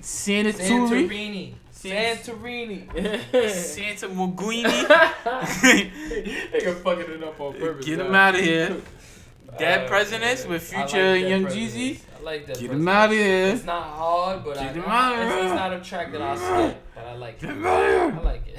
Sanituri. 0.00 0.54
Santorini. 1.08 1.54
San- 1.80 2.16
Santorini. 2.18 2.86
Santa 3.50 4.08
Moguini. 4.08 4.64
Nigga 6.52 6.74
fucking 6.84 7.10
it 7.14 7.24
up 7.24 7.40
on 7.40 7.54
purpose. 7.54 7.86
Get 7.86 8.00
him 8.00 8.14
out 8.14 8.34
of 8.34 8.40
here. 8.42 8.76
Dead 9.58 9.86
Uh, 9.86 9.88
Presidents 9.88 10.46
with 10.46 10.72
I 10.74 10.80
like 10.80 10.88
Future 10.90 11.16
Young 11.16 11.46
Jeezy. 11.46 11.98
I 12.18 12.22
like 12.22 12.46
that. 12.46 12.60
Get 12.60 12.70
him 12.70 12.86
out 12.86 13.06
of 13.06 13.12
here. 13.16 13.46
It's 13.54 13.64
not 13.64 13.82
hard, 13.82 14.44
but 14.44 14.58
I, 14.58 14.64
Get 14.64 14.76
him 14.76 14.84
I- 14.86 15.22
it's, 15.22 15.32
here. 15.34 15.44
it's 15.46 15.54
not 15.54 15.72
a 15.72 15.80
track 15.80 16.12
that 16.12 16.22
I 16.22 16.36
skip, 16.36 16.82
but 16.94 17.04
I 17.06 17.14
like 17.14 17.34
it. 17.34 17.40
Get 17.40 17.50
him 17.50 17.66
out 17.66 18.14
I 18.14 18.20
like 18.20 18.42
it. 18.46 18.56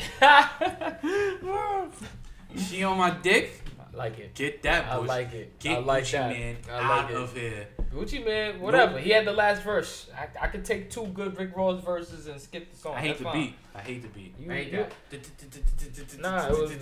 She 2.58 2.84
on 2.84 2.98
my 2.98 3.12
dick. 3.12 3.61
I 3.94 3.98
like 3.98 4.20
it. 4.20 4.34
Get 4.36 4.64
that 4.64 4.86
I 4.86 4.96
like 4.98 5.34
it. 5.34 5.60
Get 5.60 5.78
I 5.78 5.80
like 5.82 6.04
Gucci 6.06 6.12
that. 6.12 6.30
man 6.30 6.56
I 6.72 6.80
out 6.80 7.04
like 7.04 7.12
it. 7.12 7.18
of 7.18 7.34
here. 7.36 7.68
Gucci 7.94 8.24
Mane, 8.26 8.62
whatever. 8.62 8.98
He 9.00 9.10
had 9.10 9.26
the 9.26 9.34
last 9.34 9.64
verse. 9.64 10.10
I, 10.18 10.30
I 10.46 10.48
could 10.48 10.64
take 10.64 10.90
two 10.90 11.08
good 11.08 11.38
Rick 11.38 11.58
Ross 11.58 11.84
verses 11.84 12.28
and 12.28 12.40
skip 12.40 12.72
the 12.72 12.78
song. 12.78 12.96
I 12.96 13.02
hate 13.02 13.08
That's 13.10 13.18
the 13.20 13.24
fine. 13.26 13.42
beat. 13.48 13.56
I 13.76 13.80
hate 13.82 14.02
the 14.02 14.08
beat. 14.08 14.34
You- 14.40 14.50
I 14.52 14.56
hate 14.56 14.72
you- 14.72 14.86
that. 15.10 16.20
Nah, 16.22 16.48
it 16.48 16.52
was 16.52 16.72
that 16.72 16.80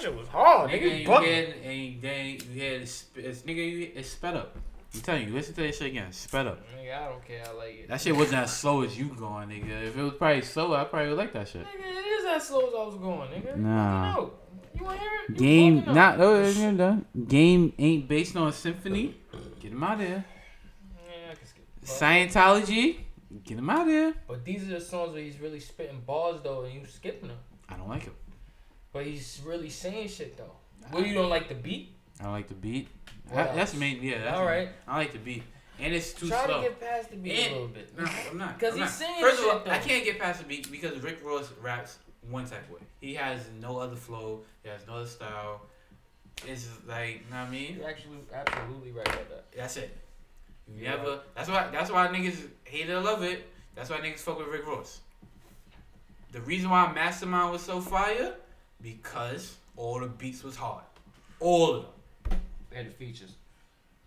shit 0.00 0.16
was 0.16 0.28
hard. 0.28 0.70
Nigga, 0.70 0.82
Nigga, 0.82 1.00
you 1.00 1.06
buck- 1.06 1.24
had, 1.24 1.48
and 1.64 2.02
then 2.02 2.38
you 2.52 2.62
had, 2.62 2.82
it's, 2.82 3.04
it's, 3.16 3.42
nigga, 3.42 3.56
you, 3.70 3.90
it's 3.94 4.10
sped 4.10 4.36
up. 4.36 4.56
I'm 4.94 5.00
telling 5.00 5.28
you, 5.28 5.34
listen 5.34 5.54
to 5.54 5.62
that 5.62 5.74
shit 5.74 5.88
again. 5.88 6.12
Sped 6.12 6.46
up. 6.46 6.60
Nigga, 6.74 6.96
I 6.96 7.08
don't 7.08 7.24
care. 7.26 7.44
I 7.46 7.52
like 7.52 7.74
it. 7.80 7.88
That 7.88 8.00
shit 8.00 8.16
wasn't 8.16 8.38
as 8.38 8.56
slow 8.56 8.82
as 8.82 8.98
you 8.98 9.06
going, 9.08 9.48
nigga. 9.48 9.88
If 9.88 9.96
it 9.96 10.02
was 10.02 10.14
probably 10.14 10.42
slower, 10.42 10.78
I 10.78 10.84
probably 10.84 11.08
would 11.08 11.18
like 11.18 11.32
that 11.34 11.48
shit. 11.48 11.66
Nigga, 11.66 11.90
it 11.90 12.06
is 12.06 12.24
as 12.24 12.48
slow 12.48 12.66
as 12.66 12.74
I 12.74 12.84
was 12.84 12.94
going, 12.96 13.30
nigga. 13.30 13.56
Nah. 13.56 14.08
You 14.08 14.14
know. 14.14 14.32
You 14.74 14.84
want 14.84 14.96
to 14.96 15.02
hear 15.02 15.10
it? 15.24 15.30
You 15.30 15.36
Game, 15.36 15.84
not, 15.86 16.20
oh, 16.20 16.48
you're 16.48 16.72
done. 16.72 17.06
Game 17.26 17.72
ain't 17.78 18.08
based 18.08 18.36
on 18.36 18.48
a 18.48 18.52
sympathy. 18.52 19.16
Get 19.60 19.72
him 19.72 19.82
out 19.82 20.00
of 20.00 20.06
here. 20.06 20.24
Yeah, 21.06 21.32
I 21.32 21.34
can 21.34 21.46
skip. 21.46 21.64
Scientology. 21.84 22.98
Get 23.44 23.58
him 23.58 23.70
out 23.70 23.82
of 23.82 23.88
here. 23.88 24.14
but 24.28 24.44
these 24.44 24.62
are 24.64 24.78
the 24.78 24.80
songs 24.80 25.12
where 25.12 25.22
he's 25.22 25.38
really 25.40 25.60
spitting 25.60 26.00
bars 26.06 26.40
though, 26.42 26.64
and 26.64 26.74
you 26.74 26.86
skipping 26.86 27.28
them. 27.28 27.38
I 27.68 27.76
don't 27.76 27.88
like 27.88 28.04
him. 28.04 28.14
But 28.92 29.04
he's 29.06 29.42
really 29.44 29.68
saying 29.68 30.08
shit 30.08 30.36
though. 30.36 30.52
Well, 30.92 31.04
you 31.04 31.14
don't 31.14 31.28
like 31.28 31.48
the 31.48 31.54
beat? 31.54 31.96
I 32.20 32.24
don't 32.24 32.32
like 32.32 32.48
the 32.48 32.54
beat. 32.54 32.88
That- 33.32 33.54
that's 33.54 33.72
else? 33.72 33.80
main, 33.80 34.02
yeah. 34.02 34.18
That's 34.22 34.38
All 34.38 34.44
right. 34.46 34.68
I 34.86 34.96
like 34.98 35.12
the 35.12 35.18
beat. 35.18 35.42
And 35.78 35.92
it's 35.94 36.12
too 36.14 36.28
Try 36.28 36.46
slow. 36.46 36.62
to 36.62 36.68
get 36.68 36.80
past 36.80 37.10
the 37.10 37.16
beat 37.16 37.32
And- 37.38 37.50
a 37.50 37.52
little 37.54 37.68
bit. 37.68 37.98
No, 37.98 38.04
I'm 38.30 38.38
not. 38.38 38.58
'Cause 38.60 38.74
I'm 38.74 38.80
he's 38.80 38.92
saying 38.94 39.20
First 39.20 39.40
of 39.42 39.48
all, 39.48 39.58
though. 39.64 39.70
I 39.70 39.78
can't 39.78 40.04
get 40.04 40.18
past 40.18 40.38
the 40.40 40.46
beat 40.46 40.70
because 40.70 40.98
Rick 41.00 41.18
Ross 41.22 41.50
raps 41.60 41.98
one 42.30 42.46
type 42.46 42.64
of 42.64 42.70
way. 42.70 42.80
He 43.00 43.14
has 43.14 43.40
no 43.60 43.78
other 43.78 43.96
flow. 43.96 44.42
He 44.62 44.68
has 44.70 44.86
no 44.86 44.94
other 44.94 45.06
style. 45.06 45.62
It's 46.46 46.68
like, 46.86 47.08
you 47.08 47.30
know 47.30 47.40
what 47.40 47.48
I 47.48 47.50
mean? 47.50 47.76
You're 47.78 47.88
actually 47.88 48.18
absolutely 48.32 48.92
right 48.92 49.06
about 49.06 49.28
that. 49.30 49.44
That's 49.56 49.76
it. 49.76 49.96
You 50.68 50.84
Yeah. 50.84 50.90
never. 50.96 51.20
That's 51.34 51.48
why. 51.48 51.68
That's 51.70 51.90
why 51.90 52.08
niggas 52.08 52.48
hate 52.64 52.88
it 52.88 52.92
or 52.92 53.00
love 53.00 53.22
it. 53.22 53.46
That's 53.74 53.90
why 53.90 53.98
niggas 53.98 54.20
fuck 54.20 54.38
with 54.38 54.48
Rick 54.48 54.66
Ross. 54.66 55.00
The 56.32 56.40
reason 56.42 56.70
why 56.70 56.90
Mastermind 56.92 57.52
was 57.52 57.62
so 57.62 57.80
fire 57.80 58.34
because 58.82 59.56
all 59.76 60.00
the 60.00 60.06
beats 60.08 60.42
was 60.42 60.56
hard. 60.56 60.84
All 61.40 61.74
of 61.74 61.82
them. 61.84 61.92
They 62.76 62.82
had 62.82 62.92
the 62.92 62.94
features. 62.94 63.32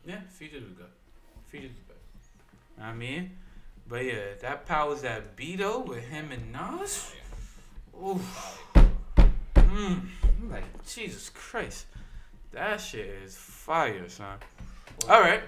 Yeah, 0.05 0.19
features 0.29 0.61
was 0.61 0.73
good. 0.73 0.91
Features 1.47 1.71
was 1.71 1.79
good. 1.87 2.83
I 2.83 2.93
mean, 2.93 3.31
but 3.87 4.05
yeah, 4.05 4.35
that 4.41 4.67
powers 4.67 5.01
that 5.01 5.35
beat 5.35 5.57
though 5.57 5.79
with 5.79 6.03
him 6.03 6.31
and 6.31 6.51
Nas. 6.51 7.11
Oof. 7.99 8.63
Mm. 9.55 10.01
I'm 10.23 10.51
like 10.51 10.85
Jesus 10.87 11.29
Christ, 11.29 11.87
that 12.51 12.79
shit 12.79 13.07
is 13.25 13.35
fire, 13.35 14.07
son. 14.07 14.37
All 15.09 15.19
right. 15.21 15.41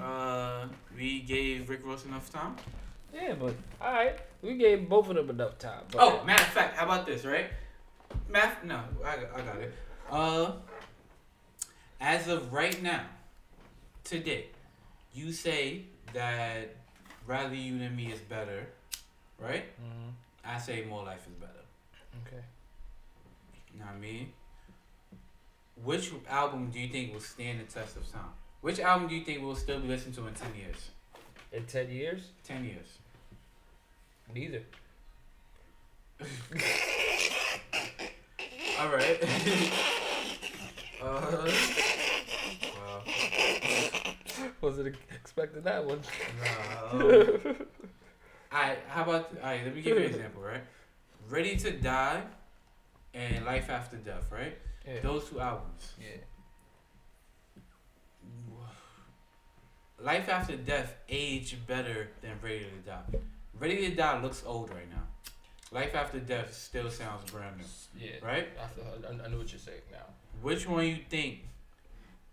Uh, 0.00 0.68
we 0.96 1.18
gave 1.22 1.68
Rick 1.68 1.84
Ross 1.84 2.04
enough 2.04 2.30
time. 2.30 2.54
Yeah, 3.12 3.34
but 3.34 3.56
all 3.80 3.92
right, 3.92 4.20
we 4.40 4.54
gave 4.54 4.88
both 4.88 5.08
of 5.08 5.16
them 5.16 5.30
enough 5.30 5.58
time. 5.58 5.82
But 5.90 6.00
Oh, 6.00 6.24
matter 6.24 6.44
of 6.44 6.48
fact, 6.50 6.76
how 6.76 6.84
about 6.84 7.06
this, 7.06 7.24
right? 7.24 7.46
Math, 8.28 8.62
no, 8.62 8.82
I, 9.04 9.16
I 9.34 9.40
got 9.40 9.56
it. 9.56 9.74
Uh, 10.08 10.52
as 12.02 12.26
of 12.28 12.52
right 12.52 12.82
now, 12.82 13.04
today, 14.04 14.46
you 15.14 15.32
say 15.32 15.84
that 16.12 16.74
rather 17.26 17.54
you 17.54 17.78
than 17.78 17.94
me 17.96 18.12
is 18.12 18.20
better, 18.20 18.66
right? 19.38 19.64
Mhm. 19.80 20.12
I 20.44 20.58
say 20.58 20.84
more 20.84 21.04
life 21.04 21.24
is 21.28 21.34
better. 21.34 21.52
okay. 22.26 22.42
You 23.72 23.78
know 23.78 23.86
what 23.86 23.94
I 23.94 23.98
mean? 23.98 24.32
Which 25.82 26.10
album 26.28 26.70
do 26.70 26.78
you 26.80 26.88
think 26.88 27.12
will 27.12 27.20
stand 27.20 27.60
the 27.60 27.64
test 27.64 27.96
of 27.96 28.10
time? 28.12 28.32
Which 28.60 28.78
album 28.80 29.08
do 29.08 29.14
you 29.14 29.24
think 29.24 29.40
we'll 29.42 29.54
still 29.56 29.80
be 29.80 29.88
listening 29.88 30.14
to 30.16 30.26
in 30.26 30.34
ten 30.34 30.54
years? 30.54 30.90
In 31.52 31.64
ten 31.66 31.90
years, 31.90 32.32
Ten 32.44 32.64
years. 32.64 32.98
neither. 34.34 34.62
All 38.80 38.88
right. 38.88 39.18
uh, 41.02 41.50
Wasn't 44.62 44.94
expecting 45.12 45.62
that 45.62 45.84
one. 45.84 46.00
um, 46.92 47.00
Alright, 48.54 48.78
how 48.88 49.02
about 49.02 49.32
alright, 49.38 49.64
let 49.64 49.74
me 49.74 49.82
give 49.82 49.96
you 49.98 50.04
an 50.04 50.10
example, 50.10 50.40
right? 50.42 50.60
Ready 51.28 51.56
to 51.56 51.72
Die 51.72 52.22
and 53.14 53.44
Life 53.44 53.68
After 53.70 53.96
Death, 53.96 54.30
right? 54.30 54.56
Yeah. 54.86 55.00
Those 55.02 55.28
two 55.28 55.40
albums. 55.40 55.92
yeah. 56.00 56.22
Life 60.00 60.28
After 60.28 60.56
Death 60.56 60.94
aged 61.08 61.66
better 61.66 62.08
than 62.20 62.32
Ready 62.42 62.64
to 62.64 62.90
Die. 62.90 63.18
Ready 63.58 63.88
to 63.88 63.94
Die 63.94 64.22
looks 64.22 64.42
old 64.46 64.70
right 64.70 64.88
now. 64.90 65.02
Life 65.70 65.94
After 65.94 66.18
Death 66.18 66.54
still 66.54 66.90
sounds 66.90 67.30
brand 67.30 67.56
new, 67.58 67.64
Yeah. 68.06 68.12
right? 68.22 68.48
I, 68.58 69.24
I 69.24 69.28
know 69.28 69.38
what 69.38 69.50
you're 69.52 69.58
saying 69.60 69.80
now. 69.90 70.04
Which 70.40 70.68
one 70.68 70.86
you 70.86 70.98
think 71.08 71.40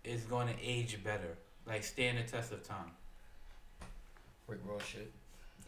is 0.04 0.22
going 0.24 0.48
to 0.48 0.54
age 0.62 1.02
better? 1.02 1.38
Like 1.70 1.84
stand 1.84 2.18
the 2.18 2.22
test 2.22 2.50
of 2.50 2.64
time? 2.64 2.90
Rick 4.48 4.58
Ross 4.66 4.84
shit. 4.84 5.12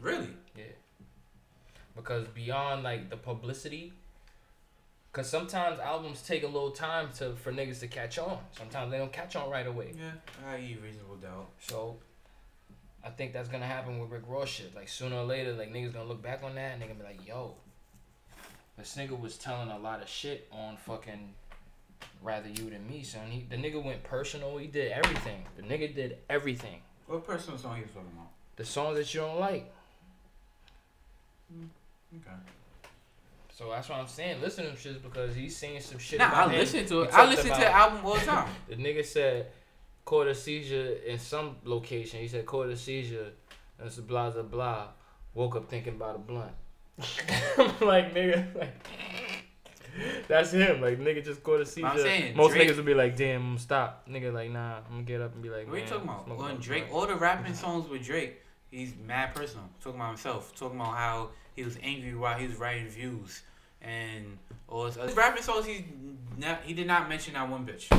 Really? 0.00 0.30
Yeah. 0.56 0.64
Because 1.94 2.26
beyond 2.28 2.82
like 2.82 3.08
the 3.08 3.16
publicity, 3.16 3.92
cause 5.12 5.30
sometimes 5.30 5.78
albums 5.78 6.22
take 6.22 6.42
a 6.42 6.46
little 6.48 6.72
time 6.72 7.10
to 7.18 7.34
for 7.34 7.52
niggas 7.52 7.78
to 7.80 7.86
catch 7.86 8.18
on. 8.18 8.38
Sometimes 8.58 8.90
they 8.90 8.98
don't 8.98 9.12
catch 9.12 9.36
on 9.36 9.48
right 9.48 9.66
away. 9.66 9.92
Yeah, 9.96 10.10
I 10.50 10.58
eat 10.58 10.80
reasonable 10.82 11.16
doubt. 11.16 11.50
So 11.60 11.98
I 13.04 13.10
think 13.10 13.32
that's 13.32 13.48
gonna 13.48 13.66
happen 13.66 14.00
with 14.00 14.10
Rick 14.10 14.24
Ross 14.26 14.48
shit. 14.48 14.74
Like 14.74 14.88
sooner 14.88 15.16
or 15.16 15.24
later, 15.24 15.52
like 15.52 15.72
niggas 15.72 15.92
gonna 15.92 16.08
look 16.08 16.22
back 16.22 16.42
on 16.42 16.56
that 16.56 16.72
and 16.72 16.82
they 16.82 16.86
gonna 16.86 16.98
be 16.98 17.04
like, 17.04 17.28
yo, 17.28 17.54
this 18.76 18.96
nigga 18.96 19.18
was 19.18 19.36
telling 19.36 19.70
a 19.70 19.78
lot 19.78 20.02
of 20.02 20.08
shit 20.08 20.48
on 20.50 20.76
fucking 20.78 21.34
rather 22.22 22.48
you 22.48 22.70
than 22.70 22.88
me, 22.88 23.02
son. 23.02 23.26
He 23.30 23.46
the 23.48 23.56
nigga 23.56 23.82
went 23.82 24.02
personal. 24.02 24.56
He 24.58 24.66
did 24.66 24.92
everything. 24.92 25.44
The 25.56 25.62
nigga 25.62 25.94
did 25.94 26.18
everything. 26.28 26.80
What 27.06 27.26
personal 27.26 27.58
song 27.58 27.76
he 27.76 27.82
was 27.82 27.90
talking 27.90 28.08
about? 28.14 28.28
The 28.56 28.64
songs 28.64 28.96
that 28.96 29.12
you 29.12 29.20
don't 29.20 29.38
like. 29.40 29.72
Mm, 31.52 31.68
okay. 32.16 32.36
So 33.52 33.70
that's 33.70 33.88
what 33.88 33.98
I'm 33.98 34.08
saying. 34.08 34.40
Listen 34.40 34.64
to 34.64 34.70
them 34.70 34.78
shits 34.78 35.02
because 35.02 35.34
he's 35.34 35.56
saying 35.56 35.80
some 35.80 35.98
shit. 35.98 36.18
Nah, 36.18 36.28
about 36.28 36.48
I 36.48 36.52
him. 36.52 36.58
listen 36.60 36.86
to 36.86 37.02
it. 37.02 37.10
I 37.12 37.28
listen 37.28 37.50
to 37.50 37.60
the 37.60 37.70
album 37.70 38.00
all 38.04 38.14
the 38.14 38.20
time. 38.20 38.48
The 38.68 38.76
nigga 38.76 39.04
said 39.04 39.46
caught 40.04 40.26
a 40.26 40.34
seizure 40.34 40.96
in 41.06 41.18
some 41.18 41.56
location. 41.64 42.20
He 42.20 42.28
said 42.28 42.46
caught 42.46 42.68
a 42.68 42.76
seizure 42.76 43.32
and 43.78 43.86
it's 43.86 43.96
blah 43.98 44.30
blah 44.30 44.42
blah. 44.42 44.86
Woke 45.34 45.56
up 45.56 45.68
thinking 45.68 45.94
about 45.94 46.16
a 46.16 46.18
blunt. 46.18 46.52
I'm 47.58 47.86
like 47.86 48.14
nigga, 48.14 48.54
like 48.54 48.74
that's 50.28 50.52
him. 50.52 50.80
Like 50.80 50.98
nigga 50.98 51.24
just 51.24 51.42
caught 51.42 51.60
a 51.60 51.66
seizure. 51.66 51.86
I'm 51.86 51.98
saying, 51.98 52.36
Most 52.36 52.52
Drake- 52.52 52.68
niggas 52.70 52.76
would 52.76 52.86
be 52.86 52.94
like, 52.94 53.16
damn, 53.16 53.58
stop. 53.58 54.08
Nigga 54.08 54.32
like, 54.32 54.50
nah, 54.50 54.76
I'm 54.78 54.82
gonna 54.90 55.02
get 55.02 55.20
up 55.20 55.34
and 55.34 55.42
be 55.42 55.50
like, 55.50 55.66
What 55.66 55.76
are 55.76 55.80
you 55.80 55.86
talking 55.86 56.08
about? 56.08 56.26
another 56.26 56.54
Drake, 56.60 56.88
blunt." 56.88 57.10
all 57.10 57.14
the 57.14 57.20
rapping 57.20 57.54
songs 57.54 57.88
with 57.88 58.04
Drake, 58.04 58.40
he's 58.70 58.94
mad 59.06 59.34
personal. 59.34 59.68
Talking 59.82 60.00
about 60.00 60.08
himself. 60.08 60.54
Talking 60.56 60.80
about 60.80 60.96
how 60.96 61.30
he 61.54 61.62
was 61.64 61.76
angry 61.82 62.14
while 62.14 62.38
he 62.38 62.46
was 62.46 62.56
writing 62.56 62.88
views 62.88 63.42
and 63.82 64.38
all 64.68 64.86
his 64.86 64.96
other 64.96 65.12
rapping 65.14 65.42
songs. 65.42 65.66
He's 65.66 65.82
not, 66.38 66.60
he 66.64 66.72
did 66.74 66.86
not 66.86 67.08
mention 67.08 67.34
that 67.34 67.48
one 67.48 67.66
bitch. 67.66 67.90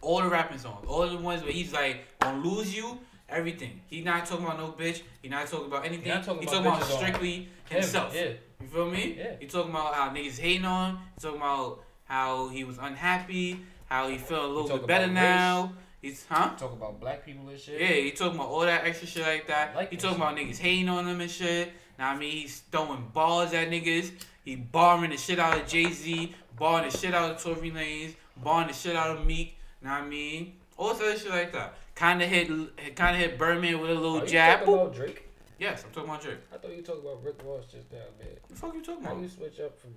All 0.00 0.20
the 0.22 0.28
rapping 0.28 0.58
songs, 0.58 0.84
all 0.88 1.08
the 1.08 1.16
ones 1.16 1.42
where 1.42 1.52
he's 1.52 1.72
like 1.72 2.04
gonna 2.18 2.42
lose 2.42 2.74
you, 2.74 2.98
everything. 3.28 3.80
He 3.86 4.00
not 4.02 4.26
talking 4.26 4.44
about 4.44 4.58
no 4.58 4.72
bitch. 4.72 5.02
He 5.22 5.28
not 5.28 5.46
talking 5.46 5.66
about 5.66 5.84
anything. 5.84 6.04
He 6.04 6.10
talking 6.10 6.44
talking 6.46 6.48
about 6.48 6.78
about, 6.78 6.82
bitches 6.82 6.92
on 6.92 6.98
strictly 6.98 7.34
Him, 7.34 7.48
himself. 7.80 8.14
Yeah. 8.14 8.32
You 8.62 8.68
feel 8.68 8.90
me? 8.90 9.16
Yeah. 9.18 9.32
He 9.40 9.46
talking 9.46 9.70
about 9.70 9.94
how 9.94 10.10
niggas 10.10 10.38
hating 10.38 10.64
on. 10.64 10.90
him. 10.90 10.98
He 11.16 11.20
talking 11.20 11.38
about 11.40 11.80
how 12.04 12.48
he 12.48 12.64
was 12.64 12.78
unhappy. 12.78 13.60
How 13.86 14.08
he 14.08 14.16
felt 14.18 14.44
a 14.44 14.46
little 14.46 14.78
bit 14.78 14.86
better 14.86 15.06
now. 15.06 15.72
He's 16.00 16.26
huh? 16.28 16.50
Talk 16.56 16.72
about 16.72 16.98
black 16.98 17.24
people 17.24 17.48
and 17.48 17.58
shit. 17.58 17.80
Yeah, 17.80 17.88
he 17.88 18.10
talking 18.10 18.36
about 18.36 18.48
all 18.48 18.60
that 18.60 18.84
extra 18.84 19.06
shit 19.06 19.22
like 19.22 19.46
that. 19.48 19.76
Like 19.76 19.90
he 19.90 19.96
talking 19.96 20.16
about 20.16 20.36
niggas 20.36 20.58
hating 20.58 20.88
on 20.88 21.06
him 21.06 21.20
and 21.20 21.30
shit. 21.30 21.72
Now 21.98 22.10
I 22.10 22.16
mean, 22.18 22.32
he's 22.32 22.60
throwing 22.72 23.06
balls 23.12 23.52
at 23.52 23.70
niggas. 23.70 24.10
He 24.44 24.56
barring 24.56 25.10
the 25.10 25.16
shit 25.16 25.38
out 25.38 25.60
of 25.60 25.68
Jay 25.68 25.92
Z, 25.92 26.34
barring 26.58 26.90
the 26.90 26.96
shit 26.96 27.14
out 27.14 27.30
of 27.30 27.42
Tory 27.42 27.70
Lanez, 27.70 28.14
barring 28.42 28.66
the 28.68 28.72
shit 28.74 28.96
out 28.96 29.16
of 29.16 29.24
Meek. 29.26 29.56
Now 29.80 29.96
I 29.96 30.06
mean, 30.06 30.54
all 30.76 30.94
this 30.94 31.00
other 31.02 31.18
shit 31.18 31.30
like 31.30 31.52
that. 31.52 31.74
Kind 31.94 32.22
of 32.22 32.28
hit, 32.28 32.48
kind 32.96 33.14
of 33.14 33.22
hit 33.22 33.38
Birdman 33.38 33.78
with 33.80 33.90
a 33.90 33.94
little 33.94 34.18
Are 34.18 34.24
you 34.24 34.26
jab. 34.26 34.60
talking 34.60 34.74
about 34.74 34.94
Drake? 34.94 35.28
Yes, 35.62 35.84
I'm 35.84 35.92
talking 35.92 36.10
about 36.10 36.20
Drake. 36.22 36.38
I 36.52 36.56
thought 36.56 36.70
you 36.72 36.78
were 36.78 36.82
talking 36.82 37.02
about 37.02 37.22
Rick 37.22 37.36
Ross 37.44 37.66
just 37.66 37.92
now, 37.92 37.98
man. 38.18 38.26
What 38.40 38.48
the 38.48 38.54
fuck 38.56 38.74
you 38.74 38.82
talking 38.82 39.04
How 39.04 39.12
about? 39.12 39.22
you 39.22 39.28
switch 39.28 39.60
up 39.60 39.78
from? 39.78 39.90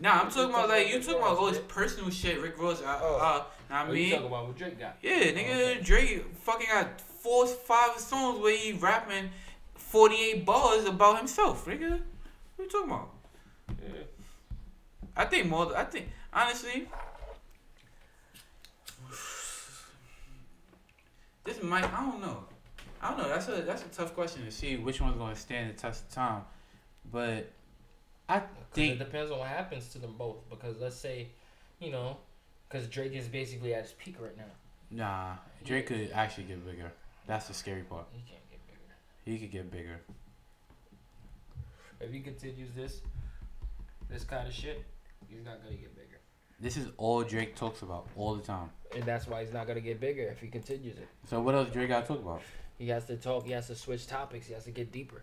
Nah, 0.00 0.22
I'm 0.22 0.30
talking 0.30 0.48
about 0.48 0.70
like 0.70 0.88
you 0.88 0.98
talking 1.02 1.20
about 1.20 1.36
all 1.36 1.50
this 1.50 1.60
personal 1.68 2.08
shit. 2.08 2.40
Rick 2.40 2.58
Ross. 2.58 2.80
Uh, 2.80 2.98
Oh. 3.02 3.16
uh, 3.18 3.44
now 3.68 3.84
I 3.84 3.88
Or 3.90 3.94
you 3.94 4.12
talking 4.12 4.26
about 4.28 4.46
what 4.46 4.56
Drake 4.56 4.78
got? 4.78 4.96
Yeah, 5.02 5.18
nigga, 5.24 5.72
okay. 5.72 5.80
Drake 5.82 6.24
fucking 6.36 6.68
got 6.72 6.98
four, 7.02 7.46
five 7.46 7.98
songs 7.98 8.40
where 8.40 8.56
he 8.56 8.72
rapping 8.72 9.28
48 9.74 10.46
bars 10.46 10.86
about 10.86 11.18
himself, 11.18 11.66
nigga. 11.66 12.00
What 12.56 12.64
you 12.64 12.70
talking 12.70 12.90
about? 12.90 13.10
Yeah. 13.68 14.04
I 15.14 15.26
think 15.26 15.48
more, 15.48 15.76
I 15.76 15.84
think, 15.84 16.08
honestly, 16.32 16.88
this 21.44 21.62
might, 21.62 21.84
I 21.84 22.06
don't 22.06 22.22
know. 22.22 22.44
I 23.02 23.10
don't 23.10 23.18
know. 23.18 23.28
That's 23.28 23.48
a 23.48 23.62
that's 23.62 23.82
a 23.82 23.88
tough 23.88 24.14
question 24.14 24.44
to 24.44 24.50
see 24.50 24.76
which 24.76 25.00
one's 25.00 25.16
going 25.16 25.34
to 25.34 25.40
stand 25.40 25.70
the 25.70 25.74
test 25.74 26.04
of 26.04 26.10
time. 26.14 26.42
But 27.10 27.50
I 28.28 28.42
think 28.72 28.94
it 28.94 28.98
depends 28.98 29.30
on 29.30 29.38
what 29.38 29.48
happens 29.48 29.88
to 29.88 29.98
them 29.98 30.14
both. 30.18 30.36
Because 30.50 30.78
let's 30.78 30.96
say, 30.96 31.28
you 31.78 31.90
know, 31.90 32.18
because 32.68 32.86
Drake 32.88 33.12
is 33.12 33.26
basically 33.26 33.74
at 33.74 33.82
his 33.82 33.92
peak 33.92 34.16
right 34.20 34.36
now. 34.36 34.44
nah, 34.90 35.32
Drake 35.64 35.86
could 35.86 36.10
actually 36.12 36.44
get 36.44 36.64
bigger. 36.66 36.92
That's 37.26 37.48
the 37.48 37.54
scary 37.54 37.82
part. 37.82 38.06
He 38.12 38.20
can't 38.20 38.42
get 38.50 38.60
bigger. 38.66 38.94
He 39.24 39.38
could 39.38 39.50
get 39.50 39.70
bigger. 39.70 40.00
If 42.00 42.12
he 42.12 42.20
continues 42.20 42.70
this, 42.74 43.00
this 44.08 44.24
kind 44.24 44.46
of 44.48 44.54
shit, 44.54 44.84
he's 45.28 45.44
not 45.44 45.62
gonna 45.62 45.76
get 45.76 45.94
bigger. 45.94 46.18
This 46.58 46.76
is 46.76 46.88
all 46.98 47.22
Drake 47.22 47.56
talks 47.56 47.82
about 47.82 48.08
all 48.16 48.34
the 48.34 48.42
time. 48.42 48.70
And 48.94 49.04
that's 49.04 49.26
why 49.26 49.42
he's 49.42 49.52
not 49.52 49.66
gonna 49.66 49.80
get 49.80 50.00
bigger 50.00 50.24
if 50.24 50.40
he 50.40 50.48
continues 50.48 50.96
it. 50.98 51.08
So 51.28 51.40
what 51.40 51.54
else 51.54 51.70
Drake 51.70 51.88
got 51.88 52.02
to 52.02 52.08
talk 52.08 52.22
about? 52.22 52.42
He 52.80 52.88
has 52.88 53.04
to 53.04 53.16
talk. 53.16 53.44
He 53.44 53.52
has 53.52 53.66
to 53.66 53.74
switch 53.74 54.06
topics. 54.06 54.46
He 54.46 54.54
has 54.54 54.64
to 54.64 54.70
get 54.70 54.90
deeper. 54.90 55.20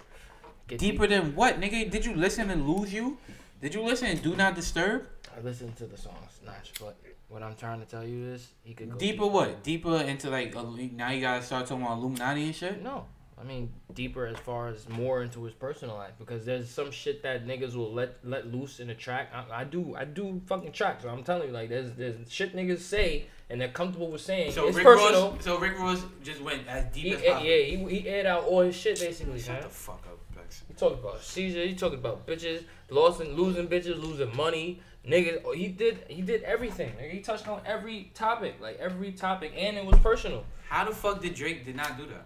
Get 0.68 0.78
Deeper 0.78 1.08
than 1.08 1.36
what, 1.36 1.60
nigga? 1.60 1.90
Did 1.90 2.06
you 2.06 2.14
listen 2.14 2.52
and 2.52 2.70
lose 2.70 2.94
you? 2.94 3.18
Did 3.60 3.74
you 3.74 3.82
listen 3.82 4.10
and 4.10 4.22
do 4.22 4.36
not 4.36 4.54
disturb? 4.54 5.08
I 5.36 5.42
listened 5.42 5.76
to 5.78 5.88
the 5.88 5.98
songs, 5.98 6.40
Notch, 6.46 6.74
but 6.80 6.96
what 7.30 7.42
I'm 7.42 7.56
trying 7.56 7.80
to 7.80 7.88
tell 7.88 8.06
you 8.06 8.28
is 8.28 8.50
he 8.64 8.76
could 8.76 8.92
go 8.92 8.98
Deeper 9.00 9.26
what? 9.26 9.64
Deeper 9.64 9.96
into 10.02 10.30
like 10.30 10.54
now 10.94 11.10
you 11.10 11.22
gotta 11.22 11.42
start 11.42 11.66
talking 11.66 11.84
about 11.84 11.98
Illuminati 11.98 12.46
and 12.46 12.56
shit. 12.56 12.84
No, 12.84 13.06
I 13.40 13.44
mean 13.44 13.72
deeper 13.94 14.26
as 14.26 14.38
far 14.38 14.70
as 14.70 14.90
more 14.90 15.22
into 15.22 15.44
his 15.44 15.54
personal 15.54 15.96
life 15.96 16.14
because 16.18 16.46
there's 16.46 16.70
some 16.70 16.90
shit 16.90 17.22
that 17.24 17.46
niggas 17.46 17.76
will 17.76 17.94
let 17.94 18.18
let 18.24 18.52
loose 18.52 18.80
in 18.80 18.90
a 18.90 18.96
track. 18.96 19.30
I, 19.34 19.62
I 19.62 19.64
do 19.64 19.96
I 19.96 20.06
do 20.06 20.42
fucking 20.48 20.72
tracks. 20.72 21.04
So 21.04 21.10
I'm 21.10 21.24
telling 21.24 21.50
you, 21.50 21.54
like 21.54 21.70
there's 21.70 21.92
there's 21.94 22.16
shit 22.32 22.56
niggas 22.56 22.80
say 22.80 23.28
and 23.50 23.62
they're 23.62 23.70
comfortable 23.70 24.12
with 24.12 24.22
saying. 24.22 24.52
So 24.52 24.68
it's 24.68 24.76
Rick 24.76 24.86
personal. 24.86 25.32
Ross, 25.32 25.44
so 25.44 25.60
Rick 25.60 25.78
Ross 25.80 26.04
just 26.24 26.42
went 26.42 26.68
as 26.68 26.86
deep 26.94 27.04
He, 27.04 27.14
as 27.14 27.44
yeah, 27.44 27.78
he, 27.78 28.00
he 28.00 28.08
aired 28.08 28.26
out 28.26 28.44
all 28.44 28.62
his 28.62 28.76
shit 28.76 29.00
basically. 29.00 29.40
Shut 29.40 29.56
man. 29.56 29.64
the 29.64 29.70
fuck 29.70 30.06
up, 30.08 30.20
Bex. 30.36 30.64
He 30.68 30.74
talking 30.74 31.00
about 31.00 31.22
seizure. 31.22 31.66
He 31.66 31.76
talking 31.76 32.00
about 32.00 32.26
bitches, 32.28 32.64
losing, 32.90 33.36
losing 33.36 33.68
bitches, 33.68 34.02
losing 34.02 34.36
money, 34.36 34.82
niggas. 35.08 35.42
Oh, 35.46 35.54
He 35.54 35.68
did, 35.68 36.00
he 36.10 36.22
did 36.22 36.44
everything. 36.44 36.92
Nigga. 37.00 37.12
He 37.12 37.20
touched 37.22 37.48
on 37.48 37.62
every 37.66 38.12
topic, 38.14 38.56
like 38.60 38.78
every 38.80 39.12
topic, 39.12 39.54
and 39.56 39.78
it 39.78 39.86
was 39.86 39.98
personal. 40.00 40.44
How 40.70 40.84
the 40.84 40.94
fuck 40.94 41.22
did 41.22 41.34
Drake 41.34 41.66
did 41.66 41.76
not 41.76 41.98
do 41.98 42.06
that? 42.08 42.26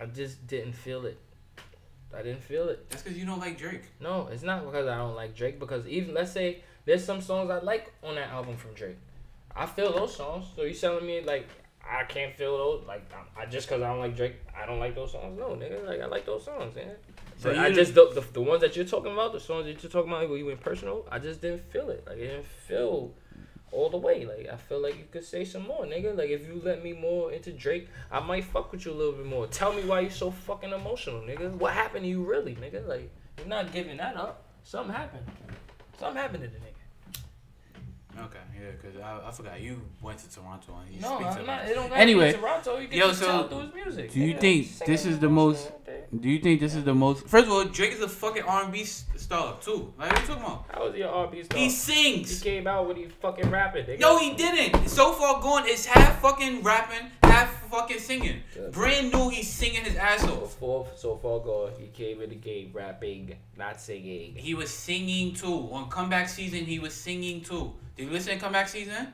I 0.00 0.06
just 0.06 0.46
didn't 0.46 0.72
feel 0.72 1.04
it. 1.06 1.18
I 2.16 2.22
didn't 2.22 2.42
feel 2.42 2.68
it. 2.68 2.88
That's 2.90 3.02
because 3.02 3.18
you 3.18 3.26
don't 3.26 3.38
like 3.38 3.56
Drake. 3.58 3.82
No, 4.00 4.28
it's 4.32 4.42
not 4.42 4.64
because 4.64 4.88
I 4.88 4.96
don't 4.96 5.14
like 5.14 5.36
Drake. 5.36 5.60
Because 5.60 5.86
even 5.86 6.14
let's 6.14 6.32
say 6.32 6.62
there's 6.84 7.04
some 7.04 7.20
songs 7.20 7.50
I 7.50 7.58
like 7.58 7.92
on 8.02 8.16
that 8.16 8.30
album 8.30 8.56
from 8.56 8.74
Drake. 8.74 8.96
I 9.54 9.66
feel 9.66 9.92
those 9.92 10.16
songs. 10.16 10.46
So 10.56 10.62
you 10.62 10.74
telling 10.74 11.06
me 11.06 11.20
like 11.20 11.48
I 11.88 12.04
can't 12.04 12.34
feel 12.34 12.56
those? 12.56 12.86
Like 12.86 13.10
I, 13.12 13.42
I 13.42 13.46
just 13.46 13.68
because 13.68 13.82
I 13.82 13.88
don't 13.88 14.00
like 14.00 14.16
Drake, 14.16 14.36
I 14.60 14.66
don't 14.66 14.78
like 14.78 14.94
those 14.94 15.12
songs. 15.12 15.38
No, 15.38 15.50
nigga, 15.50 15.86
like 15.86 16.00
I 16.00 16.06
like 16.06 16.26
those 16.26 16.44
songs, 16.44 16.74
man. 16.74 16.94
So 17.36 17.50
But 17.50 17.58
I 17.58 17.70
just 17.70 17.94
the, 17.94 18.10
the 18.12 18.20
the 18.32 18.40
ones 18.40 18.60
that 18.62 18.76
you're 18.76 18.84
talking 18.84 19.12
about, 19.12 19.32
the 19.32 19.40
songs 19.40 19.66
that 19.66 19.82
you're 19.82 19.90
talking 19.90 20.10
about, 20.10 20.28
where 20.28 20.38
you 20.38 20.46
went 20.46 20.60
personal, 20.60 21.06
I 21.10 21.18
just 21.18 21.40
didn't 21.40 21.62
feel 21.70 21.90
it. 21.90 22.04
Like 22.06 22.16
I 22.16 22.20
didn't 22.20 22.46
feel 22.46 23.12
all 23.72 23.88
the 23.88 23.96
way. 23.96 24.24
Like 24.24 24.48
I 24.52 24.56
feel 24.56 24.80
like 24.80 24.98
you 24.98 25.04
could 25.10 25.24
say 25.24 25.44
some 25.44 25.66
more, 25.66 25.84
nigga. 25.84 26.16
Like 26.16 26.30
if 26.30 26.46
you 26.46 26.60
let 26.62 26.82
me 26.82 26.92
more 26.92 27.32
into 27.32 27.52
Drake, 27.52 27.88
I 28.10 28.20
might 28.20 28.44
fuck 28.44 28.72
with 28.72 28.84
you 28.84 28.92
a 28.92 28.94
little 28.94 29.12
bit 29.12 29.26
more. 29.26 29.46
Tell 29.46 29.72
me 29.72 29.82
why 29.82 30.00
you 30.00 30.10
so 30.10 30.30
fucking 30.30 30.72
emotional, 30.72 31.20
nigga. 31.22 31.52
What 31.52 31.72
happened 31.72 32.04
to 32.04 32.08
you 32.08 32.24
really, 32.24 32.54
nigga? 32.56 32.86
Like 32.86 33.10
you're 33.38 33.46
not 33.46 33.72
giving 33.72 33.96
that 33.98 34.16
up. 34.16 34.44
Something 34.62 34.94
happened. 34.94 35.26
Something 35.98 36.20
happened 36.20 36.44
to 36.44 36.48
the 36.48 36.56
nigga. 36.56 36.69
Okay, 38.18 38.38
yeah, 38.54 38.70
because 38.72 39.00
I, 39.00 39.28
I 39.28 39.30
forgot 39.30 39.60
you 39.60 39.80
went 40.02 40.18
to 40.18 40.30
Toronto 40.34 40.76
and 40.84 40.94
you 40.94 41.00
No, 41.00 41.16
speak 41.16 41.30
to 41.30 41.38
I'm 41.40 41.46
not. 41.46 41.64
It 41.68 41.74
don't 41.74 41.88
gotta 41.88 42.00
Anyway, 42.00 42.32
be 42.32 42.38
Toronto. 42.38 42.78
You 42.78 42.88
can 42.88 42.98
yo, 42.98 43.08
just 43.08 43.20
so, 43.20 43.26
tell 43.26 43.48
through 43.48 43.60
his 43.60 43.74
music. 43.74 44.12
do 44.12 44.20
you 44.20 44.34
nigga. 44.34 44.40
think 44.40 44.78
this 44.86 45.06
is 45.06 45.18
the 45.18 45.28
most- 45.28 45.70
Do 46.20 46.28
you 46.28 46.38
think 46.40 46.60
this 46.60 46.74
is 46.74 46.84
the 46.84 46.94
most? 46.94 47.26
First 47.28 47.46
of 47.46 47.52
all, 47.52 47.64
Drake 47.64 47.92
is 47.92 48.00
a 48.00 48.08
fucking 48.08 48.42
R&B 48.42 48.84
star 48.84 49.56
too. 49.60 49.92
Like 49.98 50.10
what 50.12 50.20
you 50.20 50.26
talking 50.26 50.42
about? 50.42 50.64
How 50.72 50.84
was 50.86 50.96
your 50.96 51.08
R&B 51.08 51.44
star? 51.44 51.58
He 51.58 51.70
sings. 51.70 52.42
He 52.42 52.50
came 52.50 52.66
out 52.66 52.86
with 52.88 52.96
he 52.96 53.06
fucking 53.06 53.48
rapping. 53.50 53.84
Nigga. 53.86 54.00
No, 54.00 54.18
he 54.18 54.34
didn't. 54.34 54.88
So 54.88 55.12
far 55.12 55.40
gone, 55.40 55.62
it's 55.66 55.86
half 55.86 56.20
fucking 56.20 56.62
rapping, 56.62 57.10
half 57.22 57.68
fucking 57.70 57.98
singing. 58.00 58.40
Good. 58.54 58.72
Brand 58.72 59.12
new, 59.12 59.28
he's 59.30 59.48
singing 59.48 59.82
his 59.84 59.96
ass 59.96 60.22
So 60.22 60.42
off. 60.42 60.54
far, 60.58 60.86
so 60.96 61.16
far 61.16 61.38
gone. 61.40 61.72
He 61.78 61.86
came 61.88 62.20
in 62.20 62.30
the 62.30 62.36
game 62.36 62.70
rapping, 62.72 63.36
not 63.56 63.80
singing. 63.80 64.34
He 64.36 64.54
was 64.54 64.70
singing 64.70 65.34
too. 65.34 65.68
On 65.72 65.88
comeback 65.88 66.28
season, 66.28 66.64
he 66.64 66.78
was 66.80 66.92
singing 66.94 67.40
too. 67.40 67.72
Did 68.00 68.06
you 68.06 68.12
listen 68.14 68.32
to 68.32 68.40
comeback 68.40 68.66
season? 68.66 69.08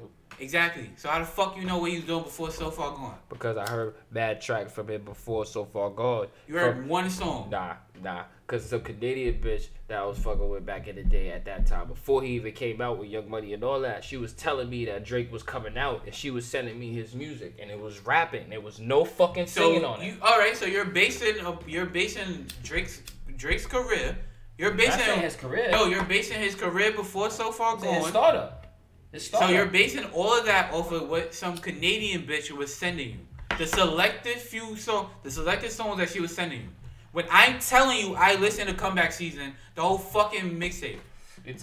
Nope. 0.00 0.10
Exactly. 0.40 0.88
So 0.96 1.10
how 1.10 1.18
the 1.18 1.26
fuck 1.26 1.58
you 1.58 1.64
know 1.64 1.76
what 1.76 1.90
he 1.90 1.96
was 1.98 2.06
doing 2.06 2.22
before 2.22 2.50
So 2.50 2.70
Far 2.70 2.92
Gone? 2.92 3.16
Because 3.28 3.58
I 3.58 3.68
heard 3.68 3.96
bad 4.12 4.40
tracks 4.40 4.72
from 4.72 4.88
him 4.88 5.02
before 5.02 5.44
so 5.44 5.66
far 5.66 5.90
gone. 5.90 6.28
You 6.48 6.54
heard 6.54 6.76
From- 6.76 6.88
one 6.88 7.10
song. 7.10 7.50
Nah, 7.50 7.74
nah. 8.02 8.22
Cause 8.46 8.64
some 8.64 8.80
Canadian 8.80 9.40
bitch 9.42 9.66
that 9.88 9.98
I 9.98 10.04
was 10.06 10.16
fucking 10.20 10.48
with 10.48 10.64
back 10.64 10.88
in 10.88 10.96
the 10.96 11.02
day 11.02 11.32
at 11.32 11.44
that 11.44 11.66
time, 11.66 11.86
before 11.86 12.22
he 12.22 12.28
even 12.32 12.52
came 12.54 12.80
out 12.80 12.96
with 12.96 13.10
Young 13.10 13.28
Money 13.28 13.52
and 13.52 13.62
all 13.62 13.80
that, 13.80 14.02
she 14.04 14.16
was 14.16 14.32
telling 14.32 14.70
me 14.70 14.86
that 14.86 15.04
Drake 15.04 15.30
was 15.30 15.42
coming 15.42 15.76
out 15.76 16.04
and 16.06 16.14
she 16.14 16.30
was 16.30 16.46
sending 16.46 16.78
me 16.80 16.94
his 16.94 17.14
music 17.14 17.58
and 17.60 17.70
it 17.70 17.78
was 17.78 18.00
rapping. 18.06 18.48
There 18.48 18.60
was 18.62 18.80
no 18.80 19.04
fucking 19.04 19.48
singing 19.48 19.80
So 19.82 19.86
on 19.86 20.02
you 20.02 20.12
it. 20.12 20.18
all 20.22 20.38
right? 20.38 20.56
So 20.56 20.64
you're 20.64 20.86
basing 20.86 21.44
uh, 21.44 21.56
you're 21.66 21.84
basing 21.84 22.46
Drake's 22.62 23.02
Drake's 23.36 23.66
career. 23.66 24.16
You're 24.56 24.72
basing 24.72 25.14
in 25.14 25.20
his 25.20 25.36
career. 25.36 25.70
no. 25.70 25.86
You're 25.86 26.04
basing 26.04 26.40
his 26.40 26.54
career 26.54 26.92
before 26.92 27.30
So 27.30 27.50
Far 27.50 27.74
It's 27.74 27.84
in 27.84 27.94
his 27.94 28.06
startup. 28.06 28.66
His 29.12 29.28
So 29.28 29.48
you're 29.48 29.66
basing 29.66 30.04
all 30.06 30.38
of 30.38 30.44
that 30.46 30.72
off 30.72 30.92
of 30.92 31.08
what 31.08 31.34
some 31.34 31.58
Canadian 31.58 32.22
bitch 32.22 32.50
was 32.50 32.74
sending 32.74 33.10
you. 33.10 33.18
The 33.58 33.66
selected 33.66 34.36
few 34.38 34.76
song, 34.76 35.10
the 35.22 35.30
selected 35.30 35.70
songs 35.70 35.98
that 35.98 36.10
she 36.10 36.20
was 36.20 36.34
sending 36.34 36.62
you. 36.62 36.68
When 37.12 37.26
I'm 37.30 37.60
telling 37.60 37.98
you, 37.98 38.16
I 38.16 38.34
listened 38.34 38.68
to 38.68 38.74
Comeback 38.74 39.12
Season, 39.12 39.54
the 39.76 39.82
whole 39.82 39.98
fucking 39.98 40.58
mixtape, 40.58 40.98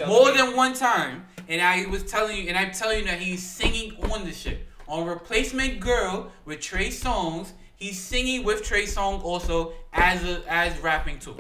more 0.07 0.31
me- 0.31 0.37
than 0.37 0.55
one 0.55 0.73
time, 0.73 1.25
and 1.49 1.61
I 1.61 1.85
was 1.87 2.03
telling 2.03 2.37
you, 2.37 2.47
and 2.47 2.57
I'm 2.57 2.71
telling 2.71 2.99
you 2.99 3.05
that 3.05 3.19
he's 3.19 3.45
singing 3.45 3.97
on 4.11 4.23
the 4.23 4.31
shit 4.31 4.65
on 4.87 5.05
Replacement 5.05 5.81
Girl 5.81 6.31
with 6.45 6.61
Trey 6.61 6.87
Songz. 6.87 7.51
He's 7.75 7.99
singing 7.99 8.45
with 8.45 8.63
Trey 8.63 8.85
Song 8.85 9.19
also 9.21 9.73
as 9.91 10.23
a, 10.23 10.41
as 10.47 10.79
rapping 10.79 11.19
too. 11.19 11.35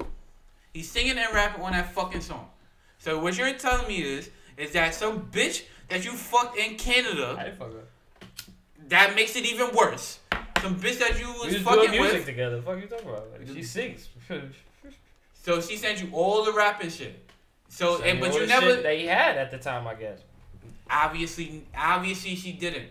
He's 0.73 0.89
singing 0.89 1.17
and 1.17 1.33
rapping 1.33 1.61
on 1.63 1.71
that 1.73 1.91
fucking 1.93 2.21
song. 2.21 2.47
So 2.99 3.19
what 3.19 3.37
you're 3.37 3.53
telling 3.53 3.87
me 3.87 4.01
is, 4.01 4.29
is 4.57 4.71
that 4.73 4.93
some 4.93 5.23
bitch 5.31 5.63
that 5.89 6.05
you 6.05 6.11
fucked 6.11 6.57
in 6.57 6.75
Canada, 6.77 7.35
I 7.37 7.43
didn't 7.45 7.57
fuck 7.57 7.73
her. 7.73 7.83
that 8.89 9.15
makes 9.15 9.35
it 9.35 9.45
even 9.45 9.75
worse. 9.75 10.19
Some 10.61 10.75
bitch 10.79 10.99
that 10.99 11.19
you 11.19 11.27
We 11.33 11.39
was 11.45 11.53
was 11.53 11.61
fucking 11.63 11.89
doing 11.89 12.01
music 12.01 12.17
with. 12.19 12.25
together. 12.27 12.57
The 12.57 12.61
fuck 12.61 12.79
you 12.81 12.87
talking 12.87 13.09
about? 13.09 13.27
Like, 13.37 13.47
she 13.47 13.63
sings. 13.63 14.09
So 15.43 15.59
she 15.59 15.75
sent 15.75 15.99
you 16.03 16.07
all 16.13 16.45
the 16.45 16.53
rapping 16.53 16.91
shit. 16.91 17.19
So 17.67 17.95
Sent 17.97 18.09
and 18.09 18.19
but 18.19 18.35
you 18.35 18.45
never 18.45 18.75
he 18.91 19.07
had 19.07 19.37
at 19.37 19.49
the 19.49 19.57
time, 19.57 19.87
I 19.87 19.95
guess. 19.95 20.19
obviously 20.87 21.63
obviously 21.75 22.35
she 22.35 22.51
didn't. 22.51 22.89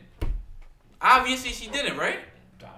Obviously 1.01 1.51
she 1.51 1.69
didn't, 1.71 1.97
right? 1.97 2.19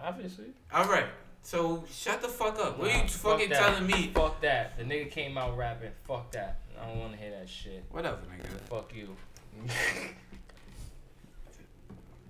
Obviously. 0.04 0.46
All 0.74 0.84
right. 0.88 1.06
So 1.42 1.84
shut 1.90 2.22
the 2.22 2.28
fuck 2.28 2.58
up. 2.58 2.78
What 2.78 2.90
are 2.90 3.02
you 3.02 3.08
fucking 3.08 3.50
that. 3.50 3.58
telling 3.58 3.86
me? 3.86 4.10
Fuck 4.14 4.40
that. 4.42 4.78
The 4.78 4.84
nigga 4.84 5.10
came 5.10 5.36
out 5.36 5.56
rapping. 5.56 5.90
Fuck 6.04 6.32
that. 6.32 6.60
I 6.80 6.86
don't 6.86 7.00
want 7.00 7.12
to 7.12 7.18
hear 7.18 7.30
that 7.30 7.48
shit. 7.48 7.84
Whatever, 7.90 8.18
nigga. 8.18 8.60
Fuck 8.68 8.92
you. 8.94 9.16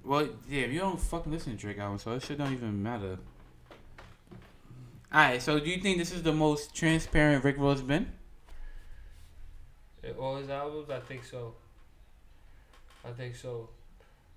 Well, 0.04 0.28
yeah, 0.48 0.66
you 0.66 0.80
don't 0.80 0.98
fucking 0.98 1.30
listen 1.30 1.52
to 1.52 1.58
Drake 1.58 1.78
album, 1.78 1.98
so 1.98 2.12
it 2.12 2.22
shit 2.22 2.38
don't 2.38 2.52
even 2.52 2.82
matter. 2.82 3.18
Alright, 5.14 5.42
so 5.42 5.60
do 5.60 5.70
you 5.70 5.80
think 5.80 5.98
this 5.98 6.10
is 6.10 6.22
the 6.22 6.32
most 6.32 6.74
transparent 6.74 7.44
Rick 7.44 7.56
Ross 7.58 7.82
been? 7.82 8.10
All 10.18 10.36
his 10.36 10.50
albums, 10.50 10.90
I 10.90 10.98
think 11.00 11.24
so. 11.24 11.54
I 13.04 13.10
think 13.10 13.36
so. 13.36 13.68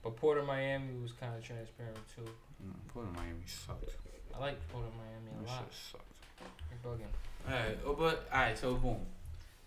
But 0.04 0.16
Port 0.18 0.38
of 0.38 0.46
Miami 0.46 0.94
was 1.02 1.14
kind 1.14 1.36
of 1.36 1.44
transparent 1.44 1.98
too. 2.16 2.30
No, 2.64 2.74
Port 2.94 3.08
of 3.08 3.16
Miami 3.16 3.46
sucked. 3.48 3.96
I 4.36 4.40
like 4.42 4.68
Port 4.70 4.86
of 4.86 4.92
Miami 4.94 5.32
a 5.40 5.44
That 5.44 5.48
lot. 5.50 5.64
shit 5.70 5.74
sucked. 5.92 6.04
You're 6.84 6.94
bugging. 6.94 7.50
Alright, 7.52 7.80
oh, 7.86 7.94
but 7.94 8.28
alright, 8.32 8.58
so 8.58 8.74
boom. 8.76 8.98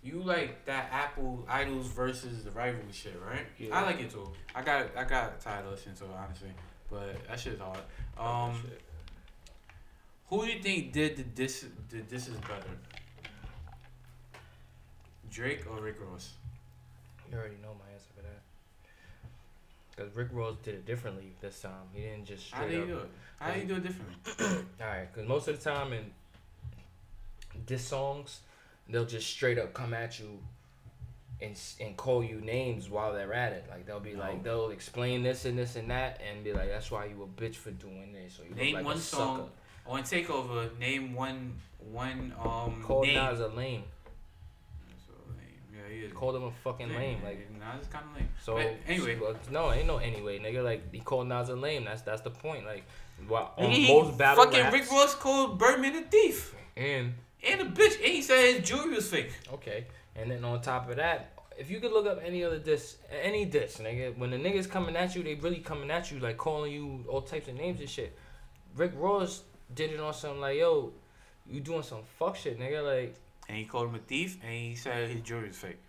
You 0.03 0.23
like 0.23 0.65
that 0.67 0.89
Apple 0.93 1.45
Idols 1.49 1.89
versus 1.89 2.45
the 2.45 2.51
rivalry 2.53 2.85
shit, 2.93 3.21
right? 3.29 3.47
Yeah. 3.59 3.77
I 3.77 3.83
like 3.83 4.01
it 4.01 4.11
too. 4.11 4.31
I 4.55 4.63
got 4.63 4.97
I 4.97 5.05
got 5.05 5.41
tired 5.41 5.65
of 5.67 5.73
listening 5.73 5.97
to 5.97 6.05
it 6.05 6.11
honestly, 6.17 6.51
but 6.91 7.27
that 7.29 7.39
shit's 7.41 7.61
hard. 7.61 7.79
Um, 8.17 8.61
Shit. 8.63 8.81
who 10.29 10.47
do 10.47 10.53
you 10.53 10.63
think 10.63 10.93
did 10.93 11.17
the 11.17 11.25
this 11.35 11.65
did 11.89 12.09
this 12.09 12.29
is 12.29 12.37
better? 12.41 12.71
Drake 15.31 15.65
or 15.71 15.81
Rick 15.83 15.97
Ross? 16.01 16.33
You 17.31 17.37
already 17.37 17.57
know 17.61 17.75
my 17.79 17.93
answer 17.93 18.07
for 18.07 18.08
that. 18.08 18.08
Because 19.99 20.15
Rick 20.15 20.29
Ross 20.33 20.55
did 20.63 20.75
it 20.75 20.87
differently 20.87 21.33
this 21.41 21.61
time. 21.61 21.73
He 21.93 22.03
didn't 22.03 22.25
just 22.27 22.47
straight 22.47 22.61
How 22.61 22.69
do 22.69 22.75
you 22.75 22.83
up. 22.83 22.89
do 22.89 22.99
it? 22.99 23.11
How 23.41 23.53
do 23.53 23.61
you 23.61 23.67
do 23.67 23.75
it 23.75 23.83
differently? 23.83 24.65
Alright, 24.81 25.13
because 25.13 25.29
most 25.29 25.49
of 25.49 25.63
the 25.63 25.71
time 25.71 25.93
in 25.93 26.05
diss 27.67 27.85
songs, 27.85 28.41
they'll 28.89 29.05
just 29.05 29.29
straight 29.29 29.59
up 29.59 29.75
come 29.75 29.93
at 29.93 30.21
you 30.21 30.39
and 31.41 31.57
and 31.81 31.97
call 31.97 32.23
you 32.23 32.41
names 32.41 32.89
while 32.89 33.13
they're 33.13 33.33
at 33.33 33.53
it. 33.53 33.67
Like 33.69 33.87
they'll 33.87 33.99
be 34.01 34.13
No. 34.15 34.21
like 34.21 34.45
they'll 34.45 34.71
explain 34.71 35.23
this 35.23 35.45
and 35.45 35.59
this 35.59 35.75
and 35.77 35.91
that 35.91 36.21
and 36.29 36.45
be 36.45 36.53
like, 36.53 36.69
that's 36.69 36.91
why 36.91 37.07
you 37.07 37.23
a 37.23 37.41
bitch 37.41 37.57
for 37.57 37.71
doing 37.73 38.13
this. 38.13 38.35
So 38.35 38.45
you 38.49 38.55
Name 38.55 38.75
like 38.75 38.85
one 38.85 38.99
song 38.99 39.51
on 39.87 40.03
Takeover. 40.03 40.77
Name 40.79 41.15
one 41.15 41.55
one 41.91 42.33
um. 42.39 42.83
Call 42.85 43.03
name. 43.03 43.15
Nas 43.15 43.41
a 43.41 43.49
lame. 43.49 43.83
Yeah, 45.99 46.05
he 46.05 46.07
is. 46.07 46.13
Called 46.13 46.37
him 46.37 46.45
a 46.45 46.51
fucking 46.51 46.89
lame. 46.89 47.19
Like 47.25 47.51
Nas 47.53 47.83
is 47.83 47.89
kind 47.89 48.05
of 48.11 48.17
lame. 48.17 48.29
so. 48.43 48.55
But 48.57 48.77
anyway, 48.87 49.19
no, 49.51 49.73
ain't 49.73 49.87
no 49.87 49.99
anyway, 49.99 50.39
nigga. 50.39 50.65
Like 50.65 50.93
he 50.93 51.01
called 51.01 51.29
Nas 51.29 51.49
a 51.49 51.57
lame. 51.57 51.85
That's 51.85 52.03
that's 52.03 52.23
the 52.23 52.31
point. 52.31 52.65
Like, 52.67 52.85
wha- 53.29 53.51
on 53.57 53.71
he, 53.71 53.89
most 53.89 54.19
battle 54.19 54.45
fucking 54.45 54.61
raps, 54.61 54.75
Rick 54.75 54.91
Ross 54.91 55.15
called 55.15 55.59
Birdman 55.59 55.97
a 55.97 56.03
thief 56.03 56.55
and 56.77 57.15
and 57.47 57.61
a 57.61 57.65
bitch, 57.65 57.97
and 57.97 58.13
he 58.13 58.23
said 58.23 58.57
his 58.57 58.69
jewelry 58.69 58.95
was 58.95 59.09
fake. 59.09 59.33
Okay, 59.53 59.87
and 60.17 60.31
then 60.31 60.45
on 60.45 60.61
top 60.61 60.91
of 60.91 60.97
that, 60.97 61.33
if 61.59 61.71
you 61.71 61.81
could 61.81 61.93
look 61.93 62.07
up 62.07 62.21
any 62.25 62.45
other 62.45 62.59
diss, 62.59 62.97
any 63.11 63.45
diss, 63.45 63.79
nigga, 63.79 64.17
when 64.17 64.31
the 64.31 64.37
niggas 64.37 64.69
coming 64.69 64.97
at 64.97 65.15
you, 65.15 65.23
they 65.23 65.35
really 65.35 65.59
coming 65.59 65.91
at 65.91 66.11
you 66.11 66.21
like 66.21 66.37
calling 66.37 66.73
you 66.73 67.05
all 67.09 67.21
types 67.23 67.49
of 67.49 67.55
names 67.55 67.81
and 67.81 67.89
shit. 67.89 68.17
Rick 68.77 68.93
Ross 68.97 69.43
did 69.75 69.91
it 69.91 70.01
on 70.01 70.15
some 70.15 70.41
like, 70.41 70.59
yo, 70.59 70.93
you 71.47 71.61
doing 71.61 71.83
some 71.83 72.01
fuck 72.19 72.37
shit, 72.37 72.59
nigga, 72.59 72.85
like, 72.85 73.15
And 73.49 73.59
he 73.59 73.65
called 73.65 73.89
him 73.89 73.97
a 73.97 73.99
thief, 73.99 74.39
and 74.43 74.53
he 74.53 74.77
said 74.77 75.11
his 75.11 75.21
jewelry 75.23 75.49
was 75.49 75.57
fake. 75.57 75.81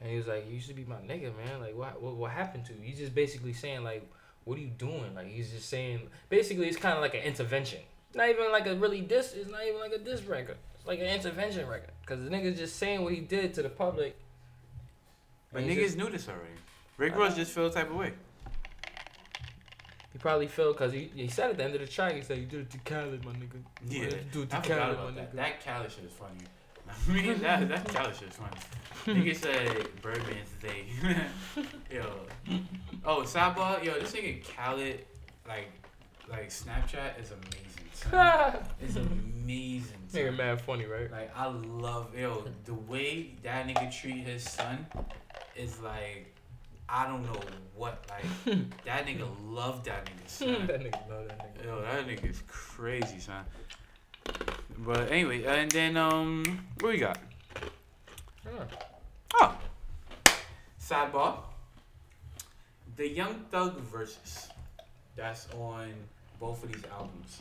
And 0.00 0.10
he 0.10 0.16
was 0.16 0.26
like, 0.26 0.46
you 0.48 0.54
used 0.54 0.68
to 0.68 0.74
be 0.74 0.84
my 0.84 0.96
nigga, 0.96 1.36
man. 1.36 1.60
Like, 1.60 1.76
what, 1.76 2.00
what, 2.00 2.16
what 2.16 2.30
happened 2.30 2.64
to 2.66 2.72
you? 2.72 2.80
He's 2.82 2.98
just 2.98 3.14
basically 3.14 3.52
saying 3.52 3.82
like, 3.84 4.08
what 4.44 4.56
are 4.58 4.60
you 4.60 4.68
doing? 4.68 5.14
Like, 5.14 5.28
he's 5.28 5.50
just 5.50 5.68
saying, 5.68 6.00
basically, 6.28 6.68
it's 6.68 6.76
kind 6.76 6.94
of 6.94 7.00
like 7.02 7.14
an 7.14 7.22
intervention. 7.22 7.80
Not 8.14 8.28
even 8.30 8.50
like 8.52 8.66
a 8.66 8.74
really 8.76 9.00
diss. 9.02 9.34
It's 9.34 9.50
not 9.50 9.62
even 9.66 9.80
like 9.80 9.92
a 9.92 9.98
diss 9.98 10.22
record. 10.22 10.56
It's 10.74 10.86
like 10.86 11.00
an 11.00 11.06
intervention 11.06 11.66
record. 11.68 11.90
Cause 12.06 12.20
the 12.22 12.30
nigga's 12.30 12.58
just 12.58 12.76
saying 12.76 13.02
what 13.02 13.12
he 13.12 13.20
did 13.20 13.52
to 13.54 13.62
the 13.62 13.68
public. 13.68 14.16
But 15.52 15.64
niggas 15.64 15.76
just- 15.76 15.96
knew 15.98 16.08
this 16.10 16.28
already. 16.28 16.54
Rick 16.96 17.14
Ross 17.16 17.36
just 17.36 17.52
felt 17.52 17.74
type 17.74 17.90
of 17.90 17.96
way. 17.96 18.12
He 20.12 20.18
probably 20.18 20.46
felt 20.48 20.76
because 20.76 20.92
he, 20.92 21.10
he 21.14 21.28
said 21.28 21.50
at 21.50 21.58
the 21.58 21.64
end 21.64 21.74
of 21.74 21.80
the 21.80 21.86
track, 21.86 22.14
he 22.14 22.22
said, 22.22 22.38
You 22.38 22.46
did 22.46 22.60
it 22.60 22.70
to 22.70 22.78
Khaled, 22.78 23.24
my 23.24 23.32
nigga. 23.32 23.62
Yeah, 23.86 24.02
You 24.04 24.10
do 24.32 24.42
it 24.42 24.50
to 24.50 24.56
I 24.56 24.60
Khaled, 24.60 24.98
my 24.98 25.10
that. 25.12 25.32
nigga. 25.32 25.36
That 25.36 25.60
Cali 25.60 25.88
shit 25.90 26.04
is 26.04 26.12
funny. 26.12 26.40
I 27.08 27.12
mean, 27.12 27.38
that 27.40 27.68
that 27.68 27.88
Cali 27.88 28.12
shit 28.14 28.28
is 28.28 28.34
funny. 28.34 29.20
Nigga 29.20 29.36
said 29.36 29.88
Birdman's 30.02 30.50
they. 30.60 30.84
yo. 31.94 32.04
Oh, 33.04 33.22
sidebar. 33.22 33.82
Yo, 33.82 33.98
this 33.98 34.12
nigga 34.12 34.44
Khaled, 34.54 35.04
like, 35.46 35.70
like 36.28 36.50
Snapchat 36.50 37.20
is 37.20 37.30
amazing. 37.32 37.88
son. 37.92 38.58
It's 38.80 38.96
amazing. 38.96 39.98
son. 40.08 40.20
nigga 40.20 40.36
mad 40.36 40.60
funny, 40.60 40.84
right? 40.84 41.10
Like 41.10 41.30
I 41.36 41.46
love 41.46 42.16
yo 42.16 42.44
the 42.64 42.74
way 42.74 43.34
that 43.42 43.66
nigga 43.66 43.90
treat 43.90 44.26
his 44.26 44.42
son 44.42 44.86
is 45.56 45.80
like 45.80 46.34
I 46.88 47.06
don't 47.06 47.22
know 47.24 47.40
what 47.74 48.04
like 48.08 48.24
that 48.84 49.06
nigga 49.06 49.28
love 49.46 49.84
that 49.84 50.06
nigga 50.06 50.28
son. 50.28 50.66
that 50.66 50.80
nigga 50.80 51.08
know 51.08 51.26
that 51.26 51.56
nigga. 51.56 51.64
Yo, 51.64 51.80
that 51.82 52.06
nigga 52.06 52.30
is 52.30 52.42
crazy, 52.46 53.18
son. 53.20 53.44
But 54.78 55.10
anyway, 55.10 55.44
and 55.44 55.70
then 55.70 55.96
um, 55.96 56.44
what 56.80 56.92
we 56.92 56.98
got? 56.98 57.18
Huh. 58.44 58.64
Oh, 59.34 59.58
sidebar. 60.80 61.38
The 62.96 63.08
Young 63.08 63.44
Thug 63.50 63.80
versus 63.80 64.48
that's 65.16 65.48
on 65.58 65.92
both 66.38 66.62
of 66.62 66.72
these 66.72 66.84
albums, 66.92 67.40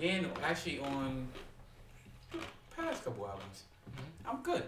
and 0.00 0.26
actually 0.42 0.78
on 0.80 1.28
past 2.74 3.04
couple 3.04 3.26
albums. 3.26 3.64
I'm 4.26 4.42
good. 4.42 4.64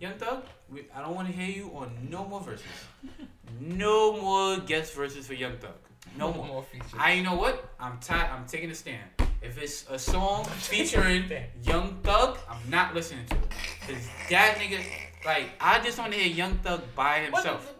Young 0.00 0.14
Thug, 0.14 0.44
we, 0.68 0.86
I 0.94 1.00
don't 1.00 1.14
want 1.14 1.28
to 1.28 1.34
hear 1.34 1.48
you 1.48 1.70
on 1.76 2.08
no 2.10 2.24
more 2.24 2.40
verses. 2.40 2.66
No 3.60 4.16
more 4.20 4.58
guest 4.60 4.94
verses 4.94 5.26
for 5.26 5.34
Young 5.34 5.58
Thug. 5.58 5.76
No 6.18 6.32
more. 6.32 6.62
features. 6.62 6.90
I 6.98 7.12
you 7.12 7.22
know 7.22 7.34
what? 7.34 7.72
I'm 7.80 7.98
tired. 7.98 8.30
I'm 8.30 8.46
taking 8.46 8.70
a 8.70 8.74
stand. 8.74 9.02
If 9.40 9.60
it's 9.60 9.86
a 9.90 9.98
song 9.98 10.44
featuring 10.44 11.24
Young 11.64 11.96
Thug, 12.02 12.38
I'm 12.48 12.70
not 12.70 12.94
listening 12.94 13.26
to 13.26 13.34
it. 13.36 13.50
Cause 13.86 14.08
that 14.30 14.56
nigga, 14.56 14.80
like, 15.26 15.50
I 15.60 15.80
just 15.80 15.98
want 15.98 16.12
to 16.12 16.18
hear 16.18 16.32
Young 16.32 16.58
Thug 16.58 16.82
by 16.94 17.20
himself. 17.20 17.74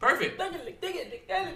Perfect. 0.00 0.38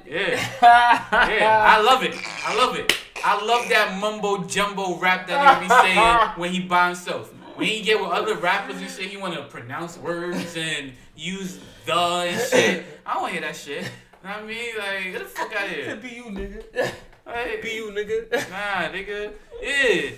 Yeah, 0.07 0.49
yeah. 0.63 1.77
I 1.77 1.81
love 1.83 2.03
it. 2.03 2.15
I 2.47 2.57
love 2.57 2.77
it. 2.77 2.97
I 3.25 3.45
love 3.45 3.69
that 3.69 3.99
mumbo 4.01 4.45
jumbo 4.45 4.97
rap 4.99 5.27
that 5.29 5.61
nigga 5.61 5.63
be 5.63 5.69
saying 5.69 5.97
when 6.37 6.53
he 6.53 6.61
by 6.61 6.87
himself. 6.89 7.33
When 7.57 7.67
he 7.67 7.83
get 7.83 8.01
with 8.01 8.11
other 8.11 8.37
rappers 8.37 8.81
and 8.81 8.89
shit, 8.89 9.07
he 9.07 9.17
want 9.17 9.35
to 9.35 9.43
pronounce 9.43 9.99
words 9.99 10.57
and 10.57 10.93
use 11.17 11.59
the 11.87 11.93
and 11.95 12.41
shit. 12.41 12.87
I 13.05 13.15
don't 13.15 13.23
want 13.23 13.35
to 13.35 13.41
hear 13.41 13.49
that 13.49 13.57
shit. 13.57 13.91
I 14.29 14.43
mean? 14.45 14.77
Like, 14.79 15.13
get 15.13 15.19
the 15.21 15.25
fuck 15.27 15.53
out 15.57 15.65
of 15.67 15.71
here. 15.73 15.97
Be 16.03 16.09
you, 16.09 16.25
nigga. 16.25 16.63
Hey, 17.29 17.61
Be 17.63 17.71
you, 17.73 17.91
nigga. 17.93 18.31
Nah, 18.51 18.89
nigga. 18.89 19.31
Yeah. 19.63 20.11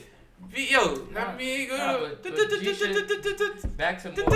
Be, 0.54 0.62
yo, 0.70 0.94
what 0.96 1.16
I 1.16 1.36
mean? 1.36 1.68
Go. 1.68 1.76
nah, 1.76 1.98
but- 1.98 2.22
but 2.22 2.50
G 2.60 2.74
shit- 2.74 3.76
Back 3.76 4.00
to 4.02 4.10
more. 4.10 4.26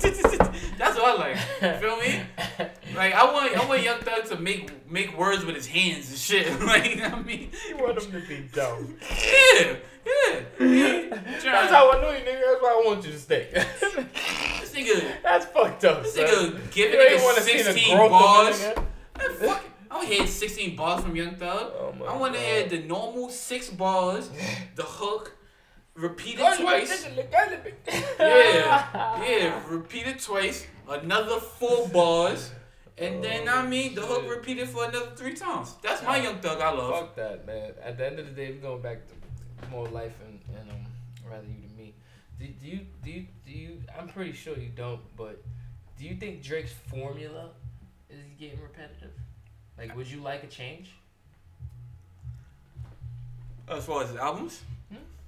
That's 0.78 0.96
what 0.98 1.20
I 1.20 1.34
like. 1.60 1.80
Feel 1.80 1.96
me? 1.98 2.20
Like 2.94 3.14
I 3.14 3.24
want, 3.32 3.56
I 3.56 3.64
want 3.68 3.82
Young 3.84 4.00
Thug 4.00 4.24
to 4.26 4.36
make 4.36 4.90
make 4.90 5.16
words 5.16 5.44
with 5.44 5.54
his 5.54 5.66
hands 5.66 6.08
and 6.10 6.18
shit. 6.18 6.60
Like 6.66 6.90
you 6.90 6.96
know 6.96 7.10
what 7.10 7.18
I 7.18 7.22
mean, 7.22 7.50
You 7.68 7.76
want 7.78 8.02
him 8.02 8.10
to 8.20 8.26
be 8.28 8.48
dumb. 8.52 8.96
yeah, 9.08 9.76
yeah. 10.04 10.40
That's 10.58 11.44
Trying, 11.44 11.68
how 11.68 11.92
I 11.92 12.02
know 12.02 12.10
you, 12.10 12.18
nigga. 12.18 12.40
That's 12.44 12.60
why 12.62 12.82
I 12.82 12.82
want 12.86 13.06
you 13.06 13.12
to 13.12 13.18
stay. 13.18 13.48
this 13.52 14.72
nigga, 14.74 15.22
That's 15.22 15.46
fucked 15.46 15.84
up, 15.84 16.02
this 16.02 16.14
son. 16.14 16.24
nigga 16.26 16.72
giving 16.72 16.94
You 16.94 17.00
ain't 17.06 17.20
niggas 17.20 17.24
wanna 17.24 17.40
see 17.42 17.58
16 17.62 17.96
growth 17.96 18.10
bars. 18.10 18.62
fuck. 19.38 19.64
I 19.90 19.94
don't 19.94 20.06
hear 20.06 20.26
16 20.26 20.76
bars 20.76 21.02
from 21.02 21.16
Young 21.16 21.36
Thug. 21.36 21.72
Oh 21.78 21.94
my 21.98 22.06
I 22.06 22.16
want 22.16 22.34
to 22.34 22.40
God. 22.40 22.46
hear 22.46 22.68
the 22.68 22.78
normal 22.86 23.28
six 23.30 23.70
bars, 23.70 24.30
the 24.74 24.82
hook, 24.82 25.36
repeated 25.94 26.46
twice. 26.58 27.06
Yeah, 28.18 29.22
yeah, 29.22 29.60
repeated 29.68 30.20
twice, 30.20 30.66
another 30.88 31.38
four 31.40 31.88
bars, 31.88 32.50
and 32.98 33.22
then 33.22 33.48
I 33.48 33.66
mean 33.66 33.94
the 33.94 34.02
hook 34.02 34.22
shit. 34.22 34.30
repeated 34.30 34.68
for 34.68 34.84
another 34.84 35.12
three 35.16 35.34
times. 35.34 35.74
That's 35.82 36.02
my 36.02 36.18
Young 36.18 36.38
Thug 36.38 36.60
I 36.60 36.70
love. 36.70 37.00
Fuck 37.00 37.16
that, 37.16 37.46
man. 37.46 37.72
At 37.82 37.98
the 37.98 38.06
end 38.06 38.18
of 38.18 38.26
the 38.26 38.32
day, 38.32 38.52
we're 38.52 38.60
going 38.60 38.82
back 38.82 39.00
to 39.08 39.68
more 39.70 39.86
life 39.88 40.14
and, 40.26 40.40
in 40.48 40.70
um 40.70 40.86
rather 41.28 41.46
you 41.46 41.60
than 41.66 41.76
me. 41.76 41.94
Do, 42.38 42.46
do 42.46 42.66
you 42.66 42.80
do 43.04 43.10
you 43.10 43.26
do 43.46 43.52
you? 43.52 43.82
I'm 43.98 44.08
pretty 44.08 44.32
sure 44.32 44.56
you 44.56 44.70
don't, 44.74 45.00
but 45.16 45.42
do 45.98 46.04
you 46.04 46.16
think 46.16 46.42
Drake's 46.42 46.72
formula 46.72 47.50
is 48.08 48.18
getting 48.38 48.60
repetitive? 48.60 49.12
Like, 49.76 49.96
would 49.96 50.10
you 50.10 50.20
like 50.20 50.44
a 50.44 50.46
change? 50.46 50.92
As 53.68 53.84
far 53.84 54.02
as 54.02 54.14
albums? 54.16 54.62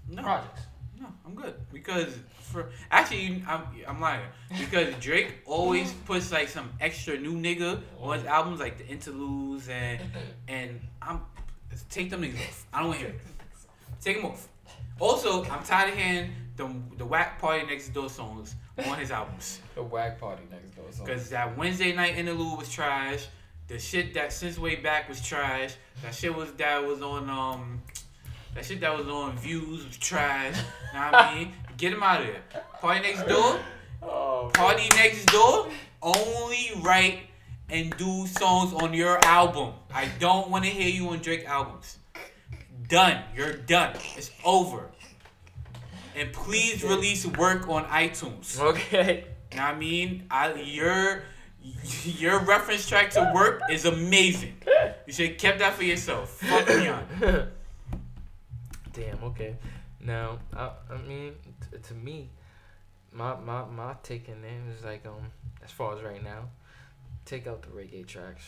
No, 0.08 0.22
Projects. 0.22 0.62
no, 1.00 1.06
I'm 1.24 1.34
good 1.34 1.54
because 1.72 2.14
for 2.40 2.70
actually 2.90 3.42
I'm 3.48 3.62
I'm 3.88 4.00
lying 4.00 4.26
because 4.58 4.94
Drake 5.00 5.36
always 5.46 5.92
puts 6.06 6.30
like 6.32 6.48
some 6.48 6.70
extra 6.80 7.18
new 7.18 7.34
nigga 7.34 7.80
on 8.00 8.18
his 8.18 8.26
albums 8.26 8.60
like 8.60 8.78
the 8.78 8.86
interludes 8.86 9.68
and 9.68 10.00
and 10.48 10.80
I'm 11.00 11.20
take 11.90 12.10
them 12.10 12.22
niggas 12.22 12.34
off. 12.36 12.66
I 12.72 12.78
don't 12.80 12.88
want 12.88 13.00
to 13.00 13.06
hear 13.06 13.14
it. 13.14 13.20
Take 14.02 14.16
them 14.16 14.26
off. 14.26 14.48
Also, 14.98 15.44
I'm 15.44 15.62
tired 15.62 15.92
of 15.92 15.98
hearing 15.98 16.32
the 16.56 16.68
the 16.98 17.06
whack 17.06 17.40
PartyNextDoor 17.40 18.10
songs 18.10 18.56
on 18.86 18.98
his 18.98 19.10
albums. 19.10 19.60
The 19.74 19.82
whack 19.82 20.20
PartyNextDoor. 20.20 20.92
songs. 20.92 21.08
Cause 21.08 21.30
that 21.30 21.56
Wednesday 21.56 21.94
night 21.94 22.16
interlude 22.18 22.58
was 22.58 22.68
trash. 22.70 23.28
The 23.68 23.78
shit 23.78 24.12
that 24.14 24.32
since 24.32 24.58
way 24.58 24.76
back 24.76 25.08
was 25.08 25.26
trash. 25.26 25.74
That 26.02 26.14
shit 26.14 26.34
was 26.34 26.52
that 26.54 26.84
was 26.84 27.00
on 27.00 27.30
um 27.30 27.80
that 28.54 28.64
shit 28.64 28.80
that 28.80 28.96
was 28.96 29.06
on 29.08 29.36
views 29.38 29.84
was 29.84 29.96
trash. 29.96 30.56
know 30.94 31.00
what 31.00 31.14
I 31.14 31.34
mean? 31.34 31.52
Get 31.76 31.92
him 31.92 32.02
out 32.02 32.20
of 32.20 32.26
there. 32.26 32.42
PartyNextDoor. 32.80 33.60
Oh, 34.04 34.50
PartyNextDoor. 34.52 35.70
Only 36.02 36.72
write 36.82 37.20
and 37.68 37.96
do 37.96 38.26
songs 38.26 38.74
on 38.74 38.92
your 38.94 39.24
album. 39.24 39.74
I 39.94 40.08
don't 40.18 40.50
want 40.50 40.64
to 40.64 40.70
hear 40.70 40.88
you 40.88 41.08
on 41.10 41.20
Drake 41.20 41.44
albums. 41.44 41.98
Done. 42.88 43.22
You're 43.36 43.52
done. 43.52 43.94
It's 44.16 44.32
over. 44.44 44.90
And 46.16 46.32
please 46.32 46.82
release 46.82 47.24
work 47.24 47.68
on 47.68 47.84
iTunes. 47.84 48.58
Okay. 48.58 49.26
Know 49.54 49.62
what 49.62 49.74
I 49.74 49.78
mean, 49.78 50.26
I 50.30 50.54
your 50.54 51.22
your 52.04 52.40
reference 52.40 52.88
track 52.88 53.10
to 53.10 53.30
work 53.32 53.62
is 53.70 53.84
amazing. 53.84 54.54
You 55.06 55.12
should 55.12 55.28
have 55.28 55.38
kept 55.38 55.58
that 55.60 55.74
for 55.74 55.84
yourself. 55.84 56.30
Fuck 56.40 56.68
me 56.68 56.88
on. 56.88 57.48
Damn. 58.92 59.22
Okay. 59.24 59.56
Now, 60.00 60.38
I, 60.54 60.70
I 60.90 60.96
mean, 61.06 61.34
t- 61.70 61.78
to 61.78 61.94
me, 61.94 62.28
my 63.12 63.34
my 63.36 63.64
my 63.64 63.94
take 64.02 64.28
in 64.28 64.42
there 64.42 64.50
is 64.76 64.84
like 64.84 65.06
um, 65.06 65.26
as 65.64 65.70
far 65.70 65.96
as 65.96 66.02
right 66.02 66.22
now, 66.22 66.48
take 67.24 67.46
out 67.46 67.62
the 67.62 67.68
reggae 67.68 68.06
tracks, 68.06 68.42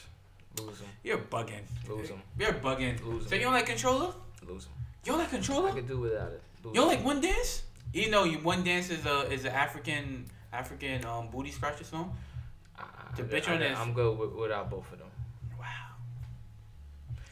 lose 0.61 0.79
them, 0.81 0.89
You're 1.03 1.19
bugging. 1.19 1.63
lose 1.89 2.09
them, 2.09 2.23
You're 2.39 2.53
bugging. 2.55 3.03
Lose 3.05 3.29
So 3.29 3.35
'em. 3.35 3.41
you 3.41 3.45
don't 3.47 3.53
like 3.55 3.67
Controlla? 3.67 4.15
lose 4.47 4.65
them. 4.65 4.75
You 5.05 5.13
don't 5.13 5.19
like 5.21 5.31
Controlla? 5.31 5.69
I 5.71 5.75
could 5.75 5.87
do 5.89 5.99
without 6.01 6.33
it. 6.33 6.43
Lose 6.65 6.75
You 6.75 6.81
don't 6.81 6.89
like 6.89 7.05
one 7.05 7.21
dance? 7.21 7.63
You 7.93 8.11
know, 8.11 8.25
you 8.25 8.39
one 8.39 8.65
dance 8.65 8.91
is 8.91 9.07
a 9.07 9.31
is 9.33 9.45
an 9.45 9.53
African 9.53 10.27
African 10.53 11.05
um 11.05 11.29
booty 11.29 11.53
scratcher 11.53 11.85
song. 11.85 12.17
I- 12.77 12.83
the 13.17 13.23
I- 13.23 13.27
bitch 13.27 13.49
I- 13.49 13.53
on 13.55 13.61
this- 13.61 13.79
I'm 13.79 13.93
good 13.93 14.19
with, 14.19 14.33
without 14.33 14.69
both 14.71 14.91
of 14.93 14.99
them. 14.99 15.09
Wow. 15.59 15.67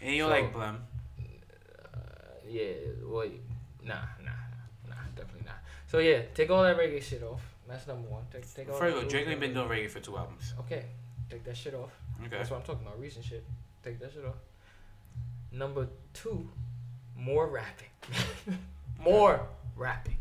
And 0.00 0.14
you 0.14 0.22
So- 0.24 0.28
like 0.30 0.52
Blem. 0.54 0.76
Yeah. 2.52 2.72
Wait. 3.04 3.40
Nah. 3.84 3.94
Nah. 4.22 4.30
Nah. 4.88 4.94
Definitely 5.16 5.46
not. 5.46 5.56
So 5.86 5.98
yeah, 5.98 6.22
take 6.34 6.50
all 6.50 6.62
that 6.62 6.78
reggae 6.78 7.02
shit 7.02 7.22
off. 7.22 7.42
That's 7.68 7.86
number 7.86 8.08
one. 8.08 8.24
Take 8.32 8.52
take 8.54 8.68
all. 8.68 8.76
First 8.76 8.96
of 8.96 9.04
all, 9.04 9.08
Drake 9.08 9.26
ain't 9.28 9.40
been 9.40 9.54
doing 9.54 9.68
reggae 9.68 9.90
for 9.90 10.00
two 10.00 10.16
albums. 10.16 10.54
Okay. 10.60 10.84
Take 11.30 11.44
that 11.44 11.56
shit 11.56 11.74
off. 11.74 11.90
Okay. 12.20 12.36
That's 12.36 12.50
what 12.50 12.58
I'm 12.58 12.62
talking 12.62 12.86
about. 12.86 13.00
Recent 13.00 13.24
shit. 13.24 13.44
Take 13.82 13.98
that 14.00 14.12
shit 14.12 14.24
off. 14.24 14.34
Number 15.50 15.88
two, 16.12 16.48
more 17.16 17.46
rapping. 17.48 17.88
more 19.02 19.46
rapping. 19.76 20.16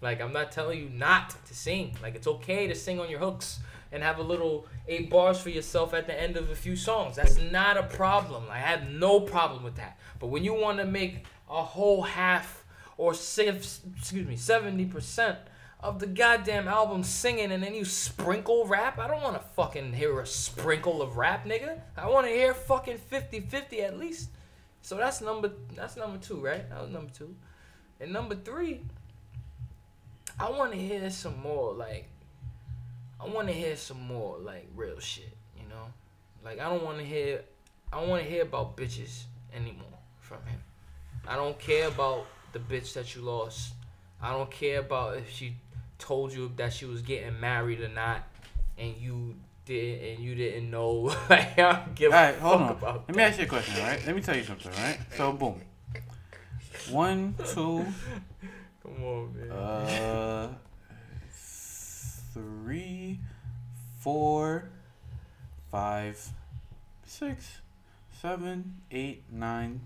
Like 0.00 0.20
I'm 0.20 0.32
not 0.32 0.52
telling 0.52 0.78
you 0.80 0.88
not 0.88 1.34
to 1.46 1.54
sing. 1.54 1.96
Like 2.02 2.14
it's 2.14 2.26
okay 2.26 2.66
to 2.66 2.74
sing 2.74 3.00
on 3.00 3.10
your 3.10 3.20
hooks 3.20 3.60
and 3.92 4.02
have 4.02 4.18
a 4.18 4.22
little 4.22 4.66
eight 4.88 5.10
bars 5.10 5.40
for 5.40 5.50
yourself 5.50 5.94
at 5.94 6.06
the 6.06 6.20
end 6.20 6.36
of 6.36 6.50
a 6.50 6.54
few 6.54 6.76
songs. 6.76 7.16
That's 7.16 7.38
not 7.38 7.76
a 7.76 7.82
problem. 7.82 8.44
I 8.50 8.58
have 8.58 8.88
no 8.88 9.20
problem 9.20 9.62
with 9.62 9.76
that. 9.76 9.98
But 10.18 10.28
when 10.28 10.44
you 10.44 10.54
want 10.54 10.78
to 10.78 10.84
make 10.84 11.24
a 11.48 11.62
whole 11.62 12.02
half 12.02 12.64
or 12.96 13.14
six, 13.14 13.80
excuse 13.96 14.26
me, 14.26 14.36
seventy 14.36 14.86
percent 14.86 15.38
of 15.82 15.98
the 15.98 16.06
goddamn 16.06 16.68
album 16.68 17.02
singing 17.02 17.52
and 17.52 17.62
then 17.62 17.74
you 17.74 17.84
sprinkle 17.84 18.66
rap, 18.66 18.98
I 18.98 19.08
don't 19.08 19.22
want 19.22 19.36
to 19.36 19.48
fucking 19.56 19.94
hear 19.94 20.20
a 20.20 20.26
sprinkle 20.26 21.00
of 21.00 21.16
rap, 21.16 21.46
nigga. 21.46 21.80
I 21.96 22.08
want 22.08 22.26
to 22.26 22.32
hear 22.32 22.52
fucking 22.52 22.98
50-50 23.10 23.82
at 23.82 23.98
least. 23.98 24.28
So 24.82 24.96
that's 24.96 25.20
number 25.20 25.50
that's 25.74 25.96
number 25.96 26.18
two, 26.18 26.36
right? 26.36 26.68
That 26.68 26.82
was 26.82 26.90
number 26.90 27.10
two. 27.12 27.34
And 27.98 28.12
number 28.12 28.34
three, 28.34 28.82
I 30.38 30.50
want 30.50 30.72
to 30.72 30.78
hear 30.78 31.10
some 31.10 31.40
more 31.40 31.72
like 31.74 32.08
I 33.20 33.26
want 33.28 33.48
to 33.48 33.54
hear 33.54 33.76
some 33.76 34.00
more 34.00 34.38
like 34.38 34.66
real 34.74 34.98
shit, 34.98 35.36
you 35.56 35.68
know? 35.68 35.86
Like 36.44 36.58
I 36.58 36.68
don't 36.68 36.84
want 36.84 36.98
to 36.98 37.04
hear 37.04 37.42
I 37.92 38.02
want 38.04 38.22
to 38.22 38.28
hear 38.28 38.42
about 38.42 38.76
bitches 38.76 39.24
anymore 39.54 39.98
from 40.20 40.38
him. 40.46 40.60
I 41.26 41.36
don't 41.36 41.58
care 41.58 41.88
about 41.88 42.26
the 42.52 42.58
bitch 42.58 42.94
that 42.94 43.14
you 43.14 43.22
lost. 43.22 43.74
I 44.22 44.32
don't 44.32 44.50
care 44.50 44.80
about 44.80 45.16
if 45.18 45.30
she 45.30 45.54
told 45.98 46.32
you 46.32 46.50
that 46.56 46.72
she 46.72 46.86
was 46.86 47.02
getting 47.02 47.38
married 47.40 47.80
or 47.80 47.88
not 47.88 48.22
and 48.78 48.94
you 48.96 49.34
did 49.66 50.14
and 50.14 50.24
you 50.24 50.34
didn't 50.34 50.70
know. 50.70 51.14
like 51.30 51.58
I 51.58 51.72
don't 51.72 51.94
give 51.94 52.12
right, 52.12 52.36
a 52.36 52.40
hold 52.40 52.60
fuck 52.60 52.70
on. 52.70 52.76
about 52.76 53.04
Let 53.08 53.16
me 53.16 53.22
ask 53.22 53.38
you 53.38 53.44
a 53.44 53.48
question, 53.48 53.74
all 53.80 53.86
right? 53.88 54.02
Let 54.06 54.16
me 54.16 54.22
tell 54.22 54.36
you 54.36 54.44
something, 54.44 54.72
all 54.72 54.82
right? 54.82 54.98
So, 55.16 55.32
boom. 55.32 55.60
One, 56.90 57.34
two, 57.52 57.86
Come 58.82 59.04
on, 59.04 59.36
man. 59.36 59.50
uh, 59.50 60.54
three, 62.32 63.20
four, 64.00 64.70
five, 65.70 66.28
six, 67.04 67.58
seven, 68.20 68.76
eight, 68.90 69.24
nine, 69.30 69.80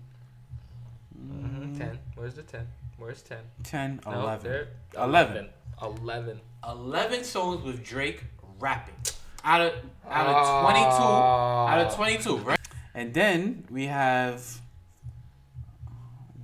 Mhm, 1.17 1.73
mm, 1.73 1.77
Ten. 1.77 1.99
Where's 2.15 2.35
the 2.35 2.43
ten? 2.43 2.67
Where's 2.97 3.21
ten? 3.21 3.39
ten, 3.63 3.99
No, 4.05 4.11
eleven. 4.21 4.67
Eleven. 4.97 5.49
Eleven. 5.81 6.41
11 6.67 7.23
songs 7.23 7.63
with 7.63 7.83
Drake 7.85 8.23
rapping. 8.59 8.95
Out 9.43 9.61
of 9.61 9.73
out 10.09 10.27
of 10.27 10.63
22, 10.63 10.89
out 10.89 11.79
of 11.87 11.93
22, 11.95 12.37
right? 12.37 12.59
And 12.95 13.13
then 13.13 13.65
we 13.69 13.85
have 13.85 14.59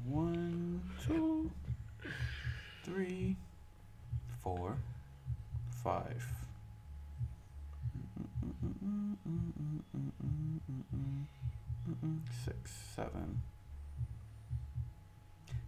one, 0.06 0.82
two, 1.08 1.49
three, 2.84 3.36
four, 4.44 4.78
five. 5.84 6.26
Six, 12.46 12.72
seven. 12.96 13.42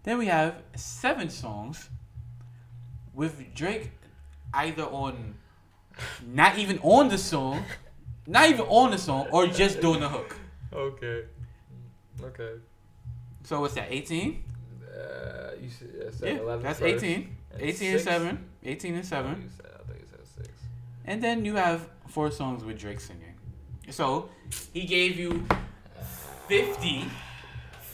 Then 0.04 0.18
we 0.18 0.26
have 0.26 0.56
seven 0.76 1.30
songs 1.30 1.90
with 3.14 3.54
Drake 3.54 3.92
either 4.54 4.84
on 4.84 5.36
not 6.26 6.58
even 6.58 6.80
on 6.80 7.10
the 7.10 7.18
song, 7.18 7.64
not 8.28 8.50
even 8.50 8.62
on 8.62 8.92
the 8.92 8.98
song, 8.98 9.28
or 9.32 9.48
just 9.48 9.82
doing 9.82 10.00
the 10.00 10.10
hook. 10.10 10.36
Okay. 10.74 11.24
Okay. 12.22 12.54
So 13.44 13.62
what's 13.62 13.76
that? 13.76 13.88
18? 13.92 14.44
Uh, 14.84 15.52
you 15.62 15.70
said, 15.70 16.14
Yeah, 16.22 16.42
11 16.42 16.64
that's 16.64 16.80
first, 16.80 17.04
18. 17.60 17.66
and 17.66 17.70
18 17.70 17.94
and 17.94 18.02
7. 18.02 18.50
18 18.64 18.94
and 18.96 19.04
Oh, 19.04 19.08
7. 19.08 19.52
said, 19.58 19.66
I 19.66 19.78
thought 19.88 19.96
you 20.00 20.06
said 20.12 20.46
six. 20.46 20.50
And 21.06 21.24
then 21.24 21.46
you 21.46 21.56
have 21.56 21.88
four 22.08 22.32
songs 22.32 22.64
with 22.64 22.78
Drake 22.80 23.00
singing. 23.00 23.36
So 23.90 24.30
he 24.74 24.86
gave 24.86 25.18
you 25.20 25.46
50. 26.48 27.06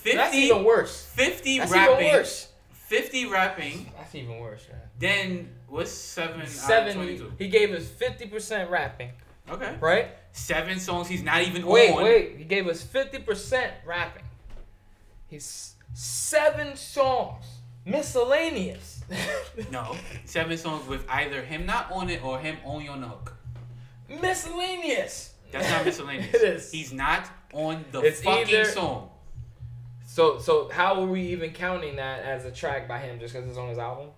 50, 0.01 0.17
That's 0.17 0.35
even 0.35 0.63
worse. 0.63 1.05
50 1.13 1.59
That's 1.59 1.71
rapping. 1.71 2.05
even 2.05 2.17
worse. 2.17 2.47
50 2.71 3.25
rapping. 3.27 3.91
That's 3.97 4.15
even 4.15 4.39
worse, 4.39 4.67
man. 4.69 4.79
Then 4.97 5.49
what's 5.67 5.91
7 5.91 6.37
out 6.39 6.43
of 6.47 6.49
Seven. 6.49 6.95
22? 6.95 7.33
He 7.37 7.47
gave 7.49 7.71
us 7.73 7.87
fifty 7.87 8.25
percent 8.25 8.69
rapping, 8.71 9.11
Okay. 9.49 9.75
right? 9.79 10.07
Seven 10.31 10.79
songs 10.79 11.07
he's 11.07 11.21
not 11.21 11.41
even 11.43 11.65
Wait, 11.65 11.91
on. 11.91 12.03
wait. 12.03 12.37
He 12.37 12.43
gave 12.45 12.67
us 12.67 12.81
fifty 12.81 13.19
percent 13.19 13.73
rapping. 13.85 14.23
He's 15.27 15.75
seven 15.93 16.75
songs, 16.75 17.45
miscellaneous. 17.89 19.03
No. 19.71 19.95
Seven 20.25 20.57
songs 20.57 20.87
with 20.87 21.03
either 21.09 21.41
him 21.41 21.65
not 21.65 21.91
on 21.91 22.09
it 22.09 22.23
or 22.23 22.39
him 22.39 22.57
only 22.63 22.87
on 22.87 23.01
the 23.01 23.07
hook. 23.07 23.35
miscellaneous. 24.21 25.33
That's 25.51 25.69
not 25.69 25.85
miscellaneous. 25.85 26.29
It 26.33 26.41
is. 26.43 26.71
He's 26.71 26.93
not 26.93 27.29
on 27.53 27.83
the 27.91 27.99
It's 28.01 28.21
fucking 28.21 28.47
either- 28.47 28.65
song. 28.65 29.09
So, 30.05 30.39
so 30.39 30.69
how 30.69 31.01
are 31.01 31.05
we 31.05 31.21
even 31.27 31.51
counting 31.51 31.95
that 31.97 32.23
as 32.23 32.45
a 32.45 32.51
track 32.51 32.87
by 32.87 32.99
him 32.99 33.19
just 33.19 33.33
because 33.33 33.47
it's 33.49 33.57
on 33.57 33.69
his 33.69 33.77
album? 33.77 34.09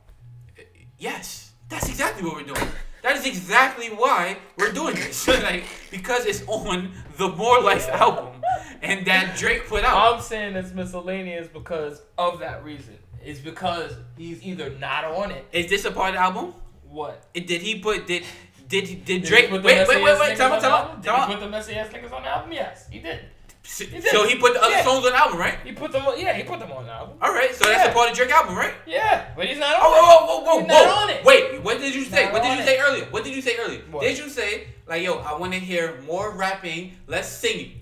Eh, 0.58 0.62
yes. 0.98 1.52
That's 1.70 1.90
exactly 1.90 2.24
what 2.24 2.36
we're 2.36 2.54
doing. 2.54 2.68
That 3.04 3.16
is 3.18 3.26
exactly 3.26 3.88
why 3.88 4.38
we're 4.58 4.72
doing 4.72 4.96
this. 4.96 5.28
like 5.28 5.64
because 5.90 6.26
it's 6.26 6.44
on 6.48 6.92
the 7.18 7.30
More 7.30 7.62
Life 7.62 7.90
album, 7.90 8.42
and 8.82 9.06
that 9.08 9.38
Drake 9.38 9.68
put 9.68 9.84
out. 9.84 10.14
I'm 10.16 10.22
saying 10.22 10.56
it's 10.56 10.72
miscellaneous 10.72 11.48
because 11.48 12.02
of 12.18 12.40
that 12.40 12.64
reason. 12.64 12.98
It's 13.24 13.40
because 13.40 13.94
he's 14.18 14.42
either 14.44 14.70
not 14.80 15.06
on 15.06 15.32
it. 15.32 15.46
Is 15.52 15.70
this 15.70 15.86
a 15.86 15.92
part 15.92 16.10
of 16.10 16.16
the 16.16 16.22
album? 16.22 16.54
What? 16.90 17.24
It- 17.34 17.48
Did 17.48 17.62
he 17.62 17.80
put 17.80 18.08
did 18.08 18.24
did 18.68 18.86
did 18.86 19.06
Did 19.06 19.22
he 19.24 19.28
Drake 19.30 19.50
put 19.50 19.64
wait 19.64 19.76
the 19.86 19.86
wait 19.90 20.04
wait 20.04 20.20
wait 20.20 20.32
niggas 20.34 20.38
time 20.38 20.52
out 20.54 20.62
time 20.62 20.72
out 20.72 21.02
Did 21.04 21.14
he 21.14 21.34
put 21.34 21.40
the 21.42 21.50
messy 21.50 21.74
ass 21.76 21.90
niggas 21.90 22.12
on 22.14 22.24
the 22.24 22.30
album? 22.30 22.52
Yes, 22.52 22.88
he 22.90 23.00
did. 23.00 23.20
So 23.64 23.86
did. 23.86 24.04
so 24.06 24.28
he 24.28 24.36
put 24.38 24.54
the 24.54 24.62
other 24.62 24.72
Yeah. 24.72 24.84
songs 24.84 25.06
on 25.06 25.12
the 25.12 25.18
album, 25.18 25.38
right? 25.38 25.58
He 25.64 25.72
put 25.72 25.92
them. 25.92 26.06
on- 26.06 26.20
Yeah, 26.20 26.34
he 26.34 26.44
put 26.44 26.60
them 26.60 26.72
on 26.72 26.86
the 26.86 26.92
album. 26.92 27.18
All 27.22 27.32
right, 27.34 27.54
so 27.54 27.66
that's 27.66 27.90
a 27.90 27.94
part 27.94 28.10
of 28.10 28.16
Drake 28.18 28.32
album, 28.32 28.56
right? 28.56 28.74
Yeah, 28.88 29.28
but 29.36 29.46
he's 29.46 29.60
not 29.60 29.76
oh, 29.78 29.84
on 29.84 29.92
Oh, 29.94 29.94
it. 29.94 30.28
whoa, 30.28 30.40
whoa, 30.40 30.44
whoa, 30.56 30.60
He's 30.64 30.72
whoa, 30.72 30.86
not 30.86 31.04
on 31.04 31.10
it. 31.12 31.24
Wait, 31.24 31.62
what 31.62 31.80
did 31.80 31.94
you 31.94 32.04
say? 32.06 32.24
not 32.26 32.34
What 32.34 32.44
did 32.44 32.54
you 32.56 32.64
it. 32.64 32.66
say 32.66 32.80
earlier? 32.80 33.06
What 33.12 33.24
did 33.24 33.36
you 33.36 33.42
say 33.42 33.58
earlier? 33.60 33.82
What? 33.92 34.02
Did 34.02 34.18
you 34.18 34.30
say 34.30 34.68
like, 34.88 35.04
yo, 35.04 35.20
I 35.20 35.38
want 35.38 35.54
to 35.54 35.60
hear 35.60 36.02
more 36.08 36.32
rapping, 36.32 36.98
less 37.08 37.40
singing, 37.40 37.82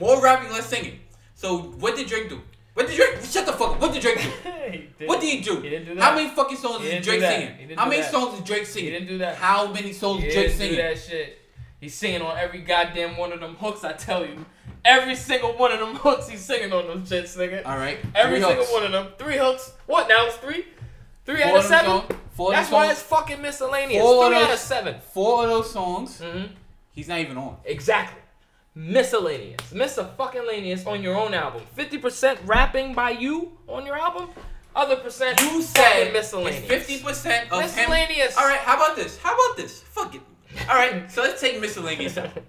more 0.00 0.20
rapping, 0.20 0.50
less 0.50 0.66
singing? 0.66 0.98
So 1.34 1.58
what 1.58 1.96
did 1.96 2.08
Drake 2.08 2.28
do? 2.28 2.42
What 2.74 2.86
did 2.88 2.96
Drake? 2.96 3.24
Shut 3.24 3.46
the 3.46 3.52
fuck 3.52 3.70
up. 3.72 3.80
What 3.80 3.92
did 3.92 4.02
Drake 4.02 4.18
do? 4.98 5.06
What 5.06 5.20
did 5.20 5.30
he 5.30 5.40
do? 5.40 5.60
He 5.60 5.70
didn't 5.70 5.86
do 5.86 5.94
that. 5.94 6.02
How 6.02 6.14
many 6.14 6.28
fucking 6.30 6.56
songs 6.56 6.82
He 6.82 6.88
is 6.90 7.04
Drake 7.04 7.20
singing? 7.20 7.76
How 7.76 7.86
many 7.88 8.02
that. 8.02 8.10
songs 8.10 8.38
is 8.38 8.44
Drake 8.44 8.66
singing? 8.66 8.92
didn't 8.92 9.08
do 9.08 9.18
that. 9.18 9.36
How 9.36 9.72
many 9.72 9.92
songs 9.92 10.22
He 10.22 10.28
is 10.28 10.34
Drake 10.34 10.50
singing? 10.50 10.76
that 10.76 10.98
shit. 10.98 11.38
He's 11.80 11.94
singing 11.94 12.22
on 12.22 12.36
every 12.38 12.60
goddamn 12.62 13.16
one 13.16 13.32
of 13.32 13.40
them 13.40 13.54
hooks. 13.56 13.84
I 13.84 13.92
tell 13.92 14.24
you, 14.26 14.44
every 14.84 15.14
single 15.14 15.52
one 15.52 15.70
of 15.72 15.78
them 15.80 15.94
hooks, 16.04 16.28
he's 16.28 16.40
singing 16.40 16.72
on 16.72 16.86
them 16.88 17.02
shits, 17.04 17.36
nigga. 17.36 17.64
All 17.66 17.76
right, 17.76 17.98
Every 18.14 18.38
three 18.40 18.46
single 18.48 18.64
hooks. 18.64 18.72
one 18.72 18.84
of 18.84 18.92
them. 18.92 19.08
Three 19.18 19.36
hooks. 19.36 19.72
What 19.86 20.08
now? 20.08 20.26
It's 20.26 20.36
three. 20.36 20.64
Three 21.26 21.42
Four 21.42 21.44
out 21.52 21.56
of 21.56 21.60
of 21.60 21.64
seven. 21.68 21.86
songs- 21.90 22.12
four 22.32 22.48
of 22.48 22.54
That's 22.56 22.70
why 22.70 22.90
it's 22.90 23.02
fucking 23.02 23.40
miscellaneous. 23.40 24.02
Four 24.02 24.24
of 24.26 24.30
Three 24.32 24.36
out 24.42 24.48
those- 24.48 24.54
of 24.54 24.58
seven. 24.60 24.96
Four 25.12 25.44
of 25.44 25.48
those 25.50 25.70
songs, 25.70 26.20
Mm-hmm. 26.20 26.46
he's 26.92 27.08
not 27.08 27.18
even 27.20 27.36
on. 27.38 27.56
Exactly. 27.64 28.20
Miscellaneous. 28.74 29.60
Mr. 29.72 30.16
fucking 30.16 30.42
Lanius 30.42 30.86
on 30.86 31.02
your 31.02 31.16
own 31.16 31.32
album. 31.32 31.62
50% 31.76 32.38
rapping 32.44 32.92
by 32.92 33.10
you 33.10 33.52
on 33.68 33.86
your 33.86 33.96
album. 33.96 34.30
Other 34.74 34.96
percent 34.96 35.40
You 35.40 35.62
said 35.62 36.12
miscellaneous. 36.12 36.64
fifty 36.64 36.98
percent 36.98 37.52
of 37.52 37.62
him. 37.62 37.88
All 37.90 38.48
right, 38.48 38.58
how 38.58 38.74
about 38.74 38.96
this? 38.96 39.16
How 39.18 39.32
about 39.32 39.56
this? 39.56 39.82
Fuck 39.82 40.16
it. 40.16 40.20
All 40.68 40.74
right, 40.74 41.08
so 41.10 41.22
let's 41.22 41.40
take 41.40 41.60
miscellaneous 41.60 42.18
out. 42.18 42.30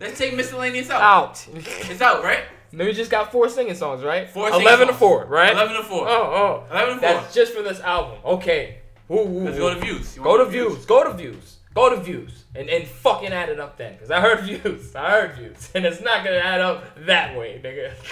Let's 0.00 0.18
take 0.18 0.34
miscellaneous 0.34 0.90
out. 0.90 1.00
Out. 1.00 1.46
It's 1.54 2.00
out, 2.00 2.24
right? 2.24 2.42
Then 2.72 2.86
we 2.88 2.92
just 2.92 3.10
got 3.10 3.30
four 3.30 3.48
singing 3.48 3.76
songs, 3.76 4.02
right? 4.02 4.28
Four 4.28 4.50
singing 4.50 4.66
11 4.66 4.88
to 4.88 4.94
4, 4.94 5.26
right? 5.26 5.52
Eleven 5.52 5.76
to 5.76 5.82
four. 5.84 6.08
Oh, 6.08 6.64
oh. 6.68 6.72
Eleven 6.72 6.94
to 6.94 7.00
four. 7.00 7.08
That's 7.08 7.32
just 7.32 7.52
for 7.54 7.62
this 7.62 7.78
album. 7.80 8.18
Okay. 8.24 8.78
Woo, 9.06 9.24
woo, 9.24 9.44
Let's 9.44 9.58
go 9.58 9.72
to 9.72 9.78
views. 9.80 10.18
Go 10.18 10.38
to 10.38 10.44
the 10.44 10.50
views. 10.50 10.84
Go 10.86 11.04
to 11.04 11.12
views. 11.12 11.58
Go 11.74 11.88
to 11.90 11.96
views. 12.00 12.44
And 12.54 12.68
and 12.68 12.86
fucking 12.86 13.32
add 13.32 13.48
it 13.48 13.58
up 13.60 13.76
then. 13.78 13.94
Because 13.94 14.10
I 14.10 14.20
heard 14.20 14.40
views. 14.44 14.94
I 14.94 15.10
heard 15.10 15.34
views. 15.36 15.70
And 15.74 15.84
it's 15.86 16.00
not 16.00 16.24
going 16.24 16.38
to 16.38 16.44
add 16.44 16.60
up 16.60 16.84
that 17.06 17.36
way, 17.36 17.60
nigga. 17.64 17.92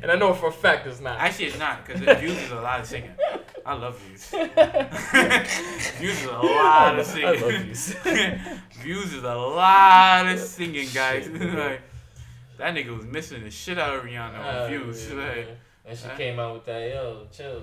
And 0.00 0.10
I 0.10 0.14
know 0.16 0.32
for 0.32 0.46
a 0.48 0.52
fact 0.52 0.86
it's 0.86 1.00
not. 1.02 1.18
Actually, 1.20 1.46
it's 1.46 1.58
not 1.58 1.84
because 1.84 2.00
views 2.18 2.38
is 2.38 2.50
a 2.50 2.54
lot 2.54 2.80
of 2.80 2.86
singing. 2.86 3.10
I 3.66 3.74
love 3.74 3.98
views. 3.98 4.24
views 5.98 6.18
is 6.22 6.24
a 6.24 6.32
lot 6.32 6.98
of 6.98 7.04
singing. 7.04 7.28
I 7.28 7.32
love 7.32 7.52
views. 7.62 7.94
views 8.82 9.12
is 9.12 9.22
a 9.22 9.34
lot 9.34 10.26
of 10.28 10.38
singing, 10.38 10.88
guys. 10.94 11.28
like, 11.28 11.82
that 12.56 12.74
nigga 12.74 12.96
was 12.96 13.04
missing 13.04 13.44
the 13.44 13.50
shit 13.50 13.78
out 13.78 13.96
of 13.96 14.04
Rihanna 14.04 14.38
on 14.38 14.44
Uh, 14.56 14.66
views. 14.68 15.10
yeah, 15.10 15.16
Like. 15.16 15.48
And 15.84 15.98
she 15.98 16.06
Huh? 16.08 16.16
came 16.16 16.38
out 16.38 16.54
with 16.54 16.64
that, 16.64 16.88
yo, 16.88 17.26
chill. 17.30 17.62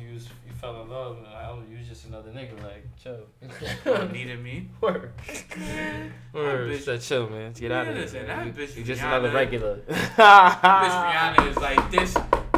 You 0.00 0.14
was, 0.14 0.28
you 0.45 0.45
fell 0.60 0.82
in 0.82 0.88
love. 0.90 1.18
and 1.18 1.26
I 1.26 1.50
was, 1.52 1.64
you 1.70 1.78
was 1.78 1.86
just 1.88 2.06
another 2.06 2.30
nigga, 2.30 2.60
like, 2.62 2.84
chill. 3.02 4.08
needed 4.12 4.42
me. 4.42 4.68
Word. 4.80 5.12
Word. 6.32 6.70
bitch- 6.72 6.80
Said 6.82 7.00
chill, 7.02 7.28
man. 7.28 7.52
Get 7.52 7.72
out 7.72 7.88
of 7.88 7.94
here. 7.94 8.02
listen, 8.04 8.26
man. 8.26 8.52
that 8.52 8.56
bitch 8.56 8.76
You 8.76 8.84
just 8.84 9.00
Rihanna- 9.02 9.06
another 9.18 9.30
regular. 9.32 9.76
Bitch 9.86 10.14
Rihanna 10.16 11.50
is 11.50 11.56
like 11.58 11.90
this 11.90 12.16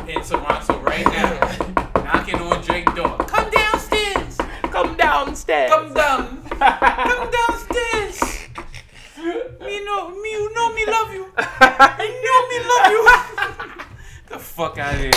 in 0.09 0.22
Toronto 0.22 0.78
right 0.80 1.05
now, 1.07 1.82
knocking 2.05 2.36
on 2.36 2.62
Drake's 2.62 2.92
door. 2.94 3.16
Come 3.18 3.51
downstairs. 3.51 4.36
Come 4.62 4.96
downstairs. 4.96 5.70
Come 5.70 5.92
down. 5.94 6.42
Come 6.49 7.30
downstairs. 7.30 8.49
Me 9.61 9.84
know 9.84 10.09
me, 10.11 10.30
you 10.30 10.55
know 10.55 10.72
me 10.72 10.86
love 10.86 11.12
you. 11.12 11.26
I 11.36 12.07
know 12.24 12.49
me 12.49 12.59
love 12.70 12.90
you. 13.76 13.84
the 14.28 14.38
fuck 14.38 14.78
out 14.78 14.94
of 14.94 15.01
here. 15.01 15.12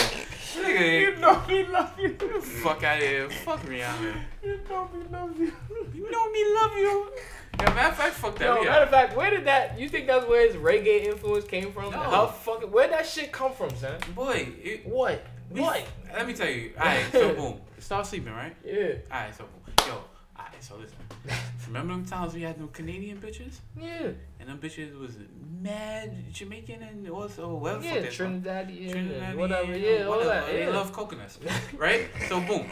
Nigga, 0.56 1.20
know 1.20 1.42
me 1.48 1.66
love 1.68 2.00
you. 2.00 2.14
fuck 2.42 2.84
out 2.84 2.98
of 2.98 3.04
here. 3.04 3.30
Fuck 3.30 3.62
Rihanna. 3.62 4.14
You 4.44 4.60
know 4.70 4.88
me 4.94 5.06
love 5.12 5.40
you. 5.40 5.54
You 5.94 6.12
know 6.12 6.32
me 6.32 6.46
love 6.56 6.78
you. 6.78 7.12
Yeah, 7.60 7.74
matter 7.74 7.90
of 7.90 7.96
fact, 7.96 8.16
fuck 8.16 8.36
that. 8.40 8.46
Yo, 8.46 8.64
matter 8.64 8.84
of 8.84 8.90
fact, 8.90 9.16
where 9.16 9.30
did 9.30 9.46
that? 9.46 9.80
You 9.80 9.88
think 9.88 10.08
that's 10.08 10.26
where 10.28 10.48
his 10.48 10.56
reggae 10.56 11.06
influence 11.06 11.46
came 11.46 11.72
from? 11.72 11.92
No. 11.92 12.00
How 12.00 12.28
fucking? 12.28 12.72
Where 12.72 12.88
that 12.90 13.06
shit 13.06 13.32
come 13.32 13.54
from, 13.54 13.70
son? 13.76 14.00
Boy, 14.16 14.50
it, 14.64 14.86
What? 14.86 15.24
we- 15.50 15.62
What? 15.62 15.86
Let 16.14 16.28
me 16.28 16.34
tell 16.34 16.50
you. 16.50 16.74
Alright, 16.78 17.12
so 17.12 17.34
boom. 17.36 17.62
Start 17.80 18.06
sleeping, 18.08 18.34
right? 18.34 18.56
Yeah. 18.66 18.94
Alright, 19.12 19.36
so 19.36 19.46
boom. 19.46 19.74
Yo, 19.88 20.04
alright, 20.38 20.62
so 20.64 20.76
listen. 20.78 20.98
Remember 21.68 21.94
them 21.94 22.06
times 22.06 22.34
we 22.34 22.42
had 22.42 22.58
them 22.60 22.68
Canadian 22.70 23.18
bitches? 23.20 23.60
Yeah. 23.80 24.10
And 24.40 24.50
them 24.50 24.58
bitches 24.60 24.98
was 25.00 25.16
mad 25.62 26.12
Jamaican 26.34 26.82
and 26.82 27.08
also 27.10 27.56
well 27.56 27.82
Yeah. 27.84 28.02
Trinidadian, 28.08 28.92
Trinidadian, 28.92 29.36
whatever. 29.36 29.78
Yeah. 29.78 30.04
All 30.06 30.18
whatever. 30.18 30.30
that. 30.30 30.46
They 30.52 30.68
love 30.70 30.92
coconuts, 30.92 31.40
right? 31.78 32.08
So 32.28 32.42
boom. 32.42 32.66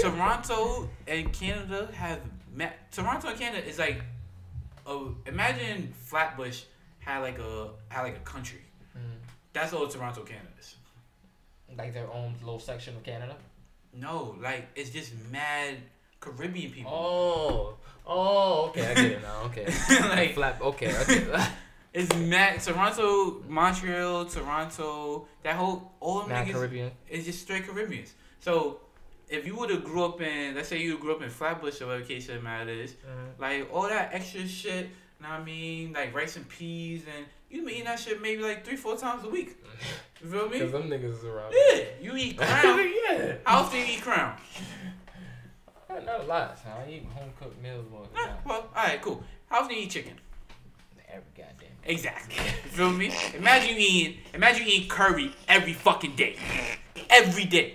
Toronto 0.00 0.88
and 1.06 1.32
Canada 1.32 1.88
have 1.94 2.20
ma- 2.54 2.66
Toronto 2.92 3.28
and 3.28 3.38
Canada 3.38 3.66
is 3.66 3.78
like, 3.78 4.02
oh, 4.86 5.14
imagine 5.26 5.92
Flatbush 5.96 6.62
had 7.00 7.18
like 7.18 7.38
a 7.38 7.70
had 7.88 8.02
like 8.02 8.16
a 8.16 8.20
country. 8.20 8.60
Mhm. 8.96 9.00
That's 9.52 9.72
all 9.72 9.86
Toronto, 9.88 10.22
Canada 10.22 10.48
is. 10.58 10.76
Like 11.76 11.92
their 11.92 12.10
own 12.12 12.34
little 12.40 12.60
section 12.60 12.96
of 12.96 13.02
Canada. 13.02 13.36
No, 13.92 14.36
like 14.40 14.68
it's 14.76 14.90
just 14.90 15.12
mad 15.30 15.76
Caribbean 16.20 16.70
people. 16.70 16.92
Oh. 16.92 17.74
Oh. 18.06 18.66
Okay. 18.68 18.86
I 18.90 18.94
get 18.94 19.04
it 19.12 19.22
now. 19.22 19.42
Okay. 19.46 19.66
like 20.08 20.34
Flap. 20.34 20.60
Okay. 20.62 20.88
I 20.88 21.04
that. 21.04 21.52
it's 21.94 22.14
mad 22.16 22.60
Toronto, 22.60 23.42
Montreal, 23.48 24.26
Toronto. 24.26 25.26
That 25.42 25.56
whole 25.56 25.92
all 26.00 26.20
them 26.20 26.30
Not 26.30 26.46
niggas. 26.46 26.52
Caribbean. 26.52 26.90
It's 27.08 27.24
just 27.26 27.40
straight 27.42 27.66
Caribbeans. 27.66 28.14
So 28.40 28.80
if 29.28 29.46
you 29.46 29.54
would 29.56 29.70
have 29.70 29.84
grew 29.84 30.04
up 30.04 30.20
in, 30.20 30.54
let's 30.54 30.68
say 30.68 30.80
you 30.80 30.98
grew 30.98 31.14
up 31.14 31.22
in 31.22 31.30
Flatbush 31.30 31.80
or 31.80 31.86
whatever 31.86 32.04
case 32.04 32.28
it 32.28 32.42
matters, 32.42 32.92
Mhm. 32.94 33.38
like 33.40 33.68
all 33.72 33.88
that 33.88 34.10
extra 34.12 34.46
shit, 34.46 34.88
know 35.20 35.28
what 35.28 35.40
I 35.40 35.44
mean? 35.44 35.92
Like 35.92 36.14
rice 36.14 36.36
and 36.36 36.48
peas, 36.48 37.02
and 37.16 37.26
you 37.48 37.62
been 37.62 37.70
eating 37.74 37.84
that 37.84 37.98
shit 38.00 38.20
maybe 38.20 38.42
like 38.42 38.64
three, 38.64 38.76
four 38.76 38.96
times 38.96 39.22
a 39.24 39.28
week. 39.28 39.56
You 40.22 40.30
feel 40.30 40.48
me? 40.48 40.58
Cause 40.60 40.72
them 40.72 40.88
niggas 40.90 41.18
is 41.18 41.24
around. 41.24 41.52
Yeah, 41.54 41.82
you 42.00 42.16
eat 42.16 42.38
crown. 42.38 42.90
yeah. 43.08 43.34
How 43.44 43.60
often 43.60 43.78
you 43.80 43.86
eat 43.86 44.02
crown? 44.02 44.36
Lot. 46.30 46.58
son. 46.58 46.72
I 46.86 46.90
eat 46.90 47.04
home 47.12 47.30
cooked 47.38 47.60
meals 47.60 47.84
more 47.90 48.02
than 48.02 48.22
eh, 48.22 48.26
that. 48.26 48.46
well, 48.46 48.68
alright, 48.76 49.02
cool. 49.02 49.22
How 49.50 49.60
often 49.62 49.76
you 49.76 49.82
eat 49.82 49.90
chicken? 49.90 50.12
Every 51.08 51.24
goddamn. 51.36 51.68
Exactly. 51.84 52.36
Feel 52.70 52.92
me? 52.92 53.12
Imagine 53.34 53.70
you 53.70 53.76
eating, 53.80 54.18
imagine 54.32 54.64
you 54.66 54.72
eating 54.74 54.88
curry 54.88 55.32
every 55.48 55.72
fucking 55.72 56.14
day, 56.14 56.36
every 57.10 57.46
day. 57.46 57.74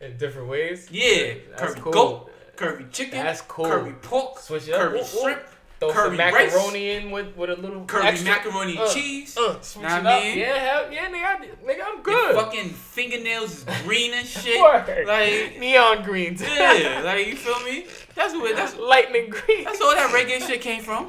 In 0.00 0.16
different 0.16 0.48
ways. 0.48 0.88
Yeah, 0.90 1.34
That's 1.50 1.62
curry 1.74 1.80
cool. 1.82 1.92
goat, 1.92 2.30
curry 2.56 2.86
chicken, 2.90 3.18
That's 3.24 3.42
cool. 3.42 3.66
curry 3.66 3.92
pork, 4.02 4.40
Switch 4.40 4.66
it 4.66 4.74
up. 4.74 4.80
curry 4.90 5.04
shrimp, 5.04 5.40
Throw 5.84 5.92
curry 5.92 6.16
some 6.16 6.34
rice. 6.34 6.52
macaroni 6.54 6.90
in 6.90 7.10
with, 7.10 7.36
with 7.36 7.50
a 7.50 7.56
little 7.56 7.84
curry 7.84 8.06
extra. 8.06 8.30
macaroni 8.30 8.78
uh, 8.78 8.88
cheese. 8.92 9.36
Uh, 9.36 9.60
switch 9.60 9.82
Nah, 9.84 9.98
it 9.98 10.06
up. 10.06 10.22
mean- 10.22 10.38
Yeah, 10.38 10.58
hell, 10.58 10.92
yeah, 10.92 11.08
nigga, 11.10 11.24
I, 11.24 11.36
nigga, 11.66 11.84
I'm 11.86 11.94
Your 11.96 12.02
good. 12.02 12.34
fucking 12.36 12.70
fingernails 12.70 13.58
is 13.58 13.64
green 13.84 14.12
and 14.14 14.26
shit. 14.34 14.60
Like, 15.06 15.58
neon 15.58 16.02
green. 16.04 16.36
yeah, 16.40 17.02
like 17.04 17.26
you 17.26 17.36
feel 17.44 17.60
me? 17.64 17.86
That's 18.14 18.32
where 18.34 18.54
that's 18.54 18.76
lightning 18.78 19.30
green. 19.30 19.64
that's 19.64 19.80
all 19.80 19.94
that 19.94 20.10
reggae 20.14 20.46
shit 20.46 20.60
came 20.60 20.82
from. 20.82 21.04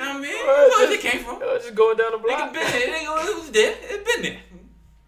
You 0.00 0.08
know 0.08 0.14
what 0.14 0.16
I 0.16 0.20
mean? 0.20 0.46
Word, 0.46 0.68
That's 0.68 0.78
where 0.80 0.92
it 0.92 1.00
came 1.00 1.22
from. 1.24 1.42
It 1.42 1.46
was 1.52 1.62
just 1.62 1.74
going 1.76 1.96
down 1.96 2.10
the 2.12 2.18
Nigga 2.18 2.22
block. 2.26 2.52
been 2.52 2.62
there. 2.72 2.88
Nigga, 2.88 3.28
it 3.28 3.36
was 3.36 3.50
there. 3.50 3.74
It 3.82 4.04
been 4.04 4.22
there. 4.22 4.40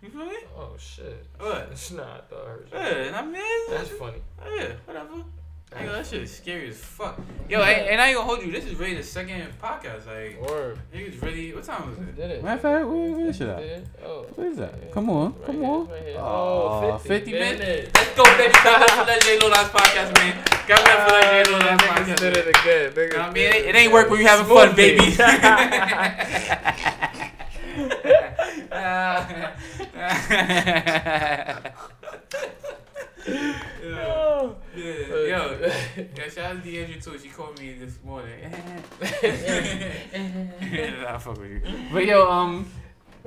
You 0.03 0.09
feel 0.11 0.27
me? 0.27 0.37
Oh 0.57 0.75
shit. 0.79 1.27
What? 1.39 1.69
It's 1.73 1.91
not. 1.91 2.07
I 2.07 2.21
thought 2.35 2.45
I 2.47 2.51
heard 2.51 2.69
you. 2.73 2.79
Yeah, 3.11 3.19
I 3.19 3.25
mean, 3.25 3.43
That's 3.71 3.89
funny. 3.89 4.19
yeah, 4.57 4.73
whatever. 4.85 5.25
Yo, 5.83 5.93
that 5.93 6.07
shit 6.07 6.22
is 6.22 6.35
scary 6.35 6.68
as 6.68 6.77
fuck. 6.79 7.18
Yo, 7.49 7.61
and, 7.61 7.89
and 7.89 8.01
I 8.01 8.09
ain't 8.09 8.16
gonna 8.16 8.29
hold 8.29 8.43
you. 8.45 8.53
This 8.53 8.64
is 8.64 8.77
really 8.77 8.95
the 8.95 9.03
second 9.03 9.43
podcast. 9.61 10.07
Like, 10.07 10.41
Word. 10.49 10.79
niggas 10.95 11.20
really. 11.20 11.53
What 11.53 11.64
time 11.64 11.91
is 11.93 11.99
it? 11.99 12.16
Did 12.16 12.31
it? 12.31 12.43
Matter 12.45 12.55
of 12.55 12.61
fact, 12.62 12.87
where, 12.87 13.11
where 13.12 13.27
is 13.27 13.41
it 13.41 13.49
at? 13.49 13.59
Did 13.59 13.70
it? 13.70 13.87
Oh. 14.05 14.27
What 14.35 14.47
is 14.47 14.57
that? 14.59 14.72
Right 14.72 14.93
Come 14.93 15.11
on, 15.11 15.33
here. 15.33 15.43
come 15.47 15.61
Right 15.61 15.68
on. 15.68 15.87
here, 15.87 15.95
right 15.97 16.05
here. 16.07 16.16
Oh, 16.18 16.91
oh, 16.95 16.99
50, 16.99 17.09
50 17.09 17.33
minutes. 17.33 17.91
Let's 17.95 18.14
go, 18.14 18.22
baby. 18.39 18.53
Clap 18.55 18.81
up 18.83 18.91
for 18.91 19.05
Legendary 19.05 19.39
Lowlifes 19.41 19.70
Podcast, 19.70 20.14
man. 20.16 20.45
Clap 20.45 20.81
it 20.81 20.89
up 20.89 21.09
for 21.09 21.14
Legendary 21.14 21.45
Lowlifes 21.45 21.77
Niggas 21.77 21.83
oh, 21.83 21.93
Podcast. 21.93 22.18
did 22.20 22.37
it 22.37 22.47
again. 22.47 22.93
Niggas 22.93 22.97
You 22.97 23.09
know 23.11 23.18
what 23.18 23.29
I 23.29 23.33
mean? 23.33 23.45
It, 23.49 23.66
it 23.66 23.75
ain't 23.75 23.93
work 23.93 24.11
when 24.11 24.20
you 24.20 24.27
having 24.27 24.47
Smooth 24.47 24.59
fun, 24.59 24.77
baby. 24.77 25.16
Oh. 32.37 32.55
Yeah, 33.27 34.53
yo, 34.77 35.57
that 35.59 36.33
shout 36.33 36.57
out 36.57 36.62
to 36.64 36.70
D'Andrea 36.70 37.01
too. 37.01 37.18
She 37.18 37.29
called 37.29 37.59
me 37.59 37.75
this 37.75 37.99
morning. 38.05 38.39
I 40.12 41.18
fuck 41.18 41.39
with 41.39 41.51
you. 41.51 41.61
But 41.93 42.05
yo, 42.07 42.31
um, 42.31 42.66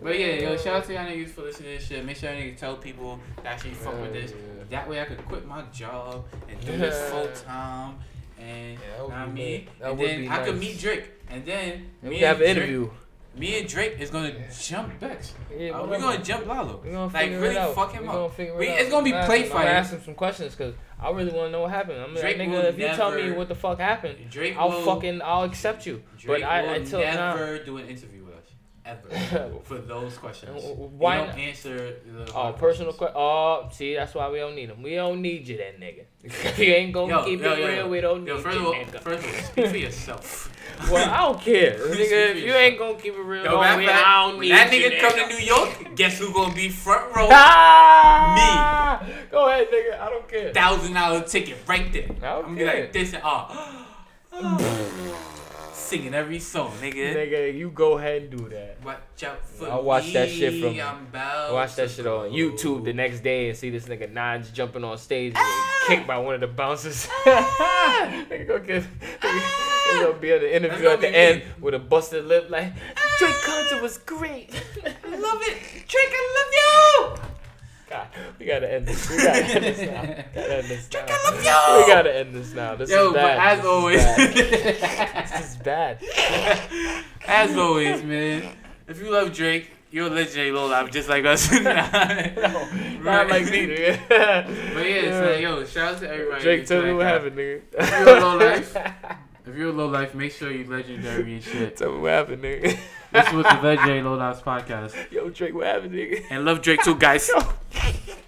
but 0.02 0.18
yeah, 0.20 0.34
yo, 0.36 0.58
shout 0.58 0.76
out 0.78 0.86
to 0.86 0.94
y'all 0.94 1.06
niggas 1.06 1.30
for 1.30 1.42
listening 1.44 1.72
to 1.72 1.78
this 1.80 1.88
shit. 1.88 2.06
Make 2.06 2.18
sure 2.18 2.32
y'all 2.32 2.40
niggas 2.42 2.58
tell 2.58 2.76
people 2.78 3.20
that 3.38 3.46
actually 3.48 3.74
fuck 3.74 4.00
with 4.00 4.14
this. 4.14 4.34
That 4.70 4.88
way 4.90 5.02
I 5.02 5.06
could 5.06 5.24
quit 5.26 5.46
my 5.48 5.64
job 5.74 6.26
and 6.50 6.60
do 6.66 6.78
this 6.78 7.10
full 7.10 7.28
time. 7.46 7.96
And 8.40 8.78
Yeah, 8.78 9.16
I 9.16 9.26
mean. 9.26 9.68
And 9.82 10.00
then 10.00 10.28
I 10.30 10.44
could 10.46 10.60
meet 10.60 10.80
Drake, 10.80 11.10
and 11.30 11.44
then 11.46 11.90
And 12.04 12.12
we 12.12 12.20
have 12.20 12.38
an 12.38 12.44
Drake- 12.44 12.58
interview. 12.58 12.90
Me 13.38 13.60
and 13.60 13.68
Drake 13.70 13.98
is 14.00 14.10
gonna 14.10 14.34
jump 14.60 15.00
Bex. 15.00 15.34
Yeah, 15.56 15.72
Uh, 15.72 15.86
we're 15.86 16.00
gonna 16.00 16.24
jump 16.24 16.48
Lalo. 16.48 16.82
We're 16.84 16.92
gonna 16.92 17.06
Like, 17.06 17.14
figure 17.26 17.40
really 17.40 17.56
it 17.56 17.60
out. 17.60 17.76
fuck 17.76 17.92
him 17.94 18.04
we 18.04 18.08
up. 18.10 18.14
Gonna 18.16 18.30
figure 18.30 18.56
We- 18.56 18.68
it 18.68 18.72
out. 18.72 18.80
it's 18.80 18.90
gonna 18.90 19.04
be 19.04 19.14
I'm 19.14 19.26
play 19.26 19.38
asking- 19.42 19.52
fighting. 19.52 19.70
I'm 19.70 19.76
asking 19.76 20.02
some 20.02 20.16
questions 20.16 20.56
because 20.56 20.74
I 21.00 21.12
really 21.12 21.32
want 21.32 21.48
to 21.48 21.52
know 21.52 21.62
what 21.62 21.70
happened. 21.72 22.02
I'm 22.02 22.14
like, 22.16 22.22
Drake 22.22 22.38
nigga, 22.40 22.50
will 22.52 22.62
if 22.62 22.80
you 22.80 22.88
tell 22.88 23.12
me 23.12 23.22
never- 23.24 23.36
what 23.36 23.48
the 23.48 23.56
fuck 23.56 23.80
happened, 23.80 24.18
Drake 24.32 24.56
I'll 24.58 24.70
will, 24.70 24.82
fucking 24.82 25.22
I'll 25.24 25.44
accept 25.44 25.86
you. 25.86 26.02
Drake 26.18 26.42
but 26.42 26.50
I 26.50 26.62
will 26.64 26.70
until 26.72 27.00
now, 27.02 27.36
never 27.36 27.60
do 27.60 27.78
an 27.78 27.88
interview 27.88 28.02
with 28.02 28.16
us 28.16 28.17
ever 28.88 29.60
for 29.64 29.78
those 29.80 30.18
questions. 30.18 30.64
Why 30.64 31.18
not? 31.18 31.28
don't 31.28 31.40
answer 31.40 31.96
the 32.06 32.32
Oh, 32.34 32.54
personal 32.54 32.94
questions. 32.94 32.98
question. 32.98 33.14
Oh, 33.16 33.70
see, 33.72 33.96
that's 33.96 34.14
why 34.16 34.30
we 34.30 34.40
don't 34.40 34.56
need 34.56 34.70
him. 34.70 34.82
We 34.82 34.96
don't 34.96 35.22
need 35.22 35.48
you, 35.48 35.58
that 35.58 35.80
nigga. 35.80 36.06
you 36.58 36.74
ain't 36.74 36.94
gonna 36.94 37.10
Yo, 37.14 37.26
keep 37.26 37.42
yo, 37.42 37.54
it 37.54 37.60
yo, 37.60 37.68
real. 37.68 37.90
We 37.90 38.02
don't 38.02 38.24
need 38.24 38.40
first 38.40 38.58
you, 38.58 38.62
of 38.62 38.68
all, 38.68 38.74
nigga. 38.74 39.00
first 39.00 39.26
of 39.28 39.36
all, 39.36 39.42
speak 39.52 39.68
for 39.68 39.78
yourself. 39.78 40.52
well, 40.92 41.10
I 41.10 41.18
don't 41.28 41.42
care, 41.42 41.74
nigga. 41.78 42.36
If 42.36 42.44
you 42.44 42.54
ain't 42.54 42.78
gonna 42.80 42.98
keep 43.00 43.14
it 43.14 43.20
real, 43.22 43.44
Yo, 43.44 43.52
don't 43.52 43.78
we- 43.78 43.88
I 43.90 44.26
don't 44.28 44.40
need 44.40 44.52
that 44.52 44.74
you, 44.74 44.90
nigga 44.90 45.00
come 45.02 45.14
to 45.20 45.28
New 45.28 45.44
York, 45.46 45.96
guess 45.96 46.18
who 46.20 46.34
gonna 46.34 46.54
be 46.56 46.70
front 46.70 47.16
row? 47.16 47.28
Ah! 47.32 49.04
Me. 49.06 49.14
Go 49.32 49.48
ahead, 49.50 49.68
nigga. 49.70 50.00
I 50.00 50.10
don't 50.10 50.28
care. 50.28 50.54
Thousand 50.54 50.94
dollar 50.94 51.22
ticket 51.24 51.58
right 51.68 51.92
there. 51.94 52.08
I 52.22 52.36
don't 52.36 52.46
I'm 52.46 52.56
gonna 52.56 52.58
be 52.58 52.66
like 52.66 52.94
this 52.94 53.14
and 53.14 53.22
oh. 53.26 53.84
Singing 55.88 56.14
every 56.14 56.40
song, 56.40 56.74
nigga. 56.82 57.16
Nigga, 57.16 57.58
you 57.58 57.70
go 57.70 57.98
ahead 57.98 58.24
and 58.24 58.32
do 58.32 58.50
that. 58.50 58.84
Watch 58.84 59.24
out 59.24 59.46
for 59.46 59.70
I'll 59.70 59.84
watch 59.84 60.12
that 60.12 60.30
shit 60.30 60.52
me, 60.52 60.62
from- 60.62 60.82
I'm 60.86 61.04
about 61.04 61.54
Watch 61.54 61.76
that 61.76 61.90
shit 61.90 62.06
on. 62.06 62.30
YouTube 62.30 62.84
the 62.84 62.92
next 62.92 63.22
day 63.22 63.48
and 63.48 63.58
see 63.58 63.70
this 63.70 63.86
nigga 63.86 64.12
Nines 64.12 64.52
jumping 64.52 64.84
on 64.84 64.98
stage 64.98 65.28
and 65.28 65.36
get 65.36 65.42
ah! 65.44 65.86
kicked 65.88 66.06
by 66.06 66.18
one 66.18 66.36
of 66.36 66.42
the 66.42 66.48
bouncers. 66.48 67.08
Ah! 67.26 68.26
nigga 68.30 68.46
gonna 68.50 68.60
get, 68.60 68.84
nigga 68.84 69.18
ah! 69.24 70.00
gonna 70.02 70.20
be 70.20 70.34
on 70.34 70.40
the 70.42 70.54
interview 70.58 70.90
at 70.90 71.00
the 71.00 71.08
end 71.08 71.40
me. 71.40 71.46
with 71.62 71.74
a 71.74 71.80
busted 71.80 72.26
lip 72.26 72.50
like, 72.50 72.74
Drake 73.20 73.42
concert 73.46 73.82
was 73.82 73.98
great. 74.00 74.50
I 74.86 74.90
love 75.16 75.40
it. 75.44 75.88
Drake, 75.88 76.12
I 76.12 77.08
love 77.08 77.16
you. 77.22 77.37
God, 77.90 78.08
we 78.38 78.46
gotta 78.46 78.74
end 78.74 78.86
this. 78.86 79.10
We 79.10 79.18
gotta 79.18 79.46
end 79.46 79.64
this 79.64 79.80
now. 79.80 80.02
Gotta 80.36 80.58
end 80.58 80.66
this 80.68 80.94
now. 80.94 81.06
I 81.08 81.32
love 81.32 81.36
you. 81.36 81.86
We 81.86 81.88
gotta 81.94 82.16
end 82.16 82.36
this 82.36 82.54
now. 82.54 82.76
This 82.76 82.90
Yo, 82.90 83.08
is 83.08 83.14
but 83.14 83.22
bad. 83.22 83.40
as 83.40 83.58
This 83.58 83.66
is 83.66 83.72
always, 83.72 84.04
bad. 84.04 84.34
this 85.30 85.50
is 85.50 85.56
bad. 85.58 87.04
as 87.28 87.58
always, 87.58 88.04
man, 88.04 88.58
if 88.90 89.00
you 89.00 89.10
love 89.10 89.34
Drake, 89.34 89.72
you're 89.90 90.08
a 90.08 90.10
legendary 90.10 90.52
low 90.52 90.68
life 90.68 90.92
just 90.92 91.08
like 91.08 91.24
us. 91.24 91.50
No, 91.50 91.62
not 91.62 93.30
like 93.30 93.46
me, 93.46 93.68
nigga. 93.68 94.08
But 94.74 94.90
yeah, 94.90 95.12
so 95.12 95.36
yo, 95.38 95.66
shout 95.66 95.94
out 95.96 96.02
to 96.02 96.10
everybody. 96.10 96.44
Drake, 96.44 96.66
tell 96.66 96.84
me 96.84 96.92
what 96.94 97.06
uh, 97.06 97.10
happened, 97.10 97.38
nigga. 97.38 97.62
If 97.72 97.90
you're 97.90 98.18
a 98.18 98.20
low 98.20 98.38
life, 98.38 98.76
if 99.48 99.56
you're 99.56 99.70
a 99.70 99.74
low 99.74 99.88
life, 99.88 100.14
make 100.14 100.32
sure 100.32 100.52
you 100.52 100.66
legendary 100.70 101.36
and 101.36 101.44
shit. 101.44 101.78
Tell 101.78 101.92
me 101.94 102.00
what 102.00 102.12
happened, 102.12 102.44
nigga. 102.44 102.78
This 103.12 103.32
was 103.34 103.46
the 103.46 103.60
Legendary 103.64 104.02
Lowlifes 104.02 104.44
podcast. 104.44 105.12
Yo, 105.12 105.30
Drake, 105.30 105.54
what 105.54 105.66
happened, 105.68 105.94
nigga? 105.94 106.24
And 106.30 106.46
love 106.46 106.62
Drake 106.62 106.84
too, 106.84 106.96
guys. 106.96 107.30
Yo. 107.30 107.42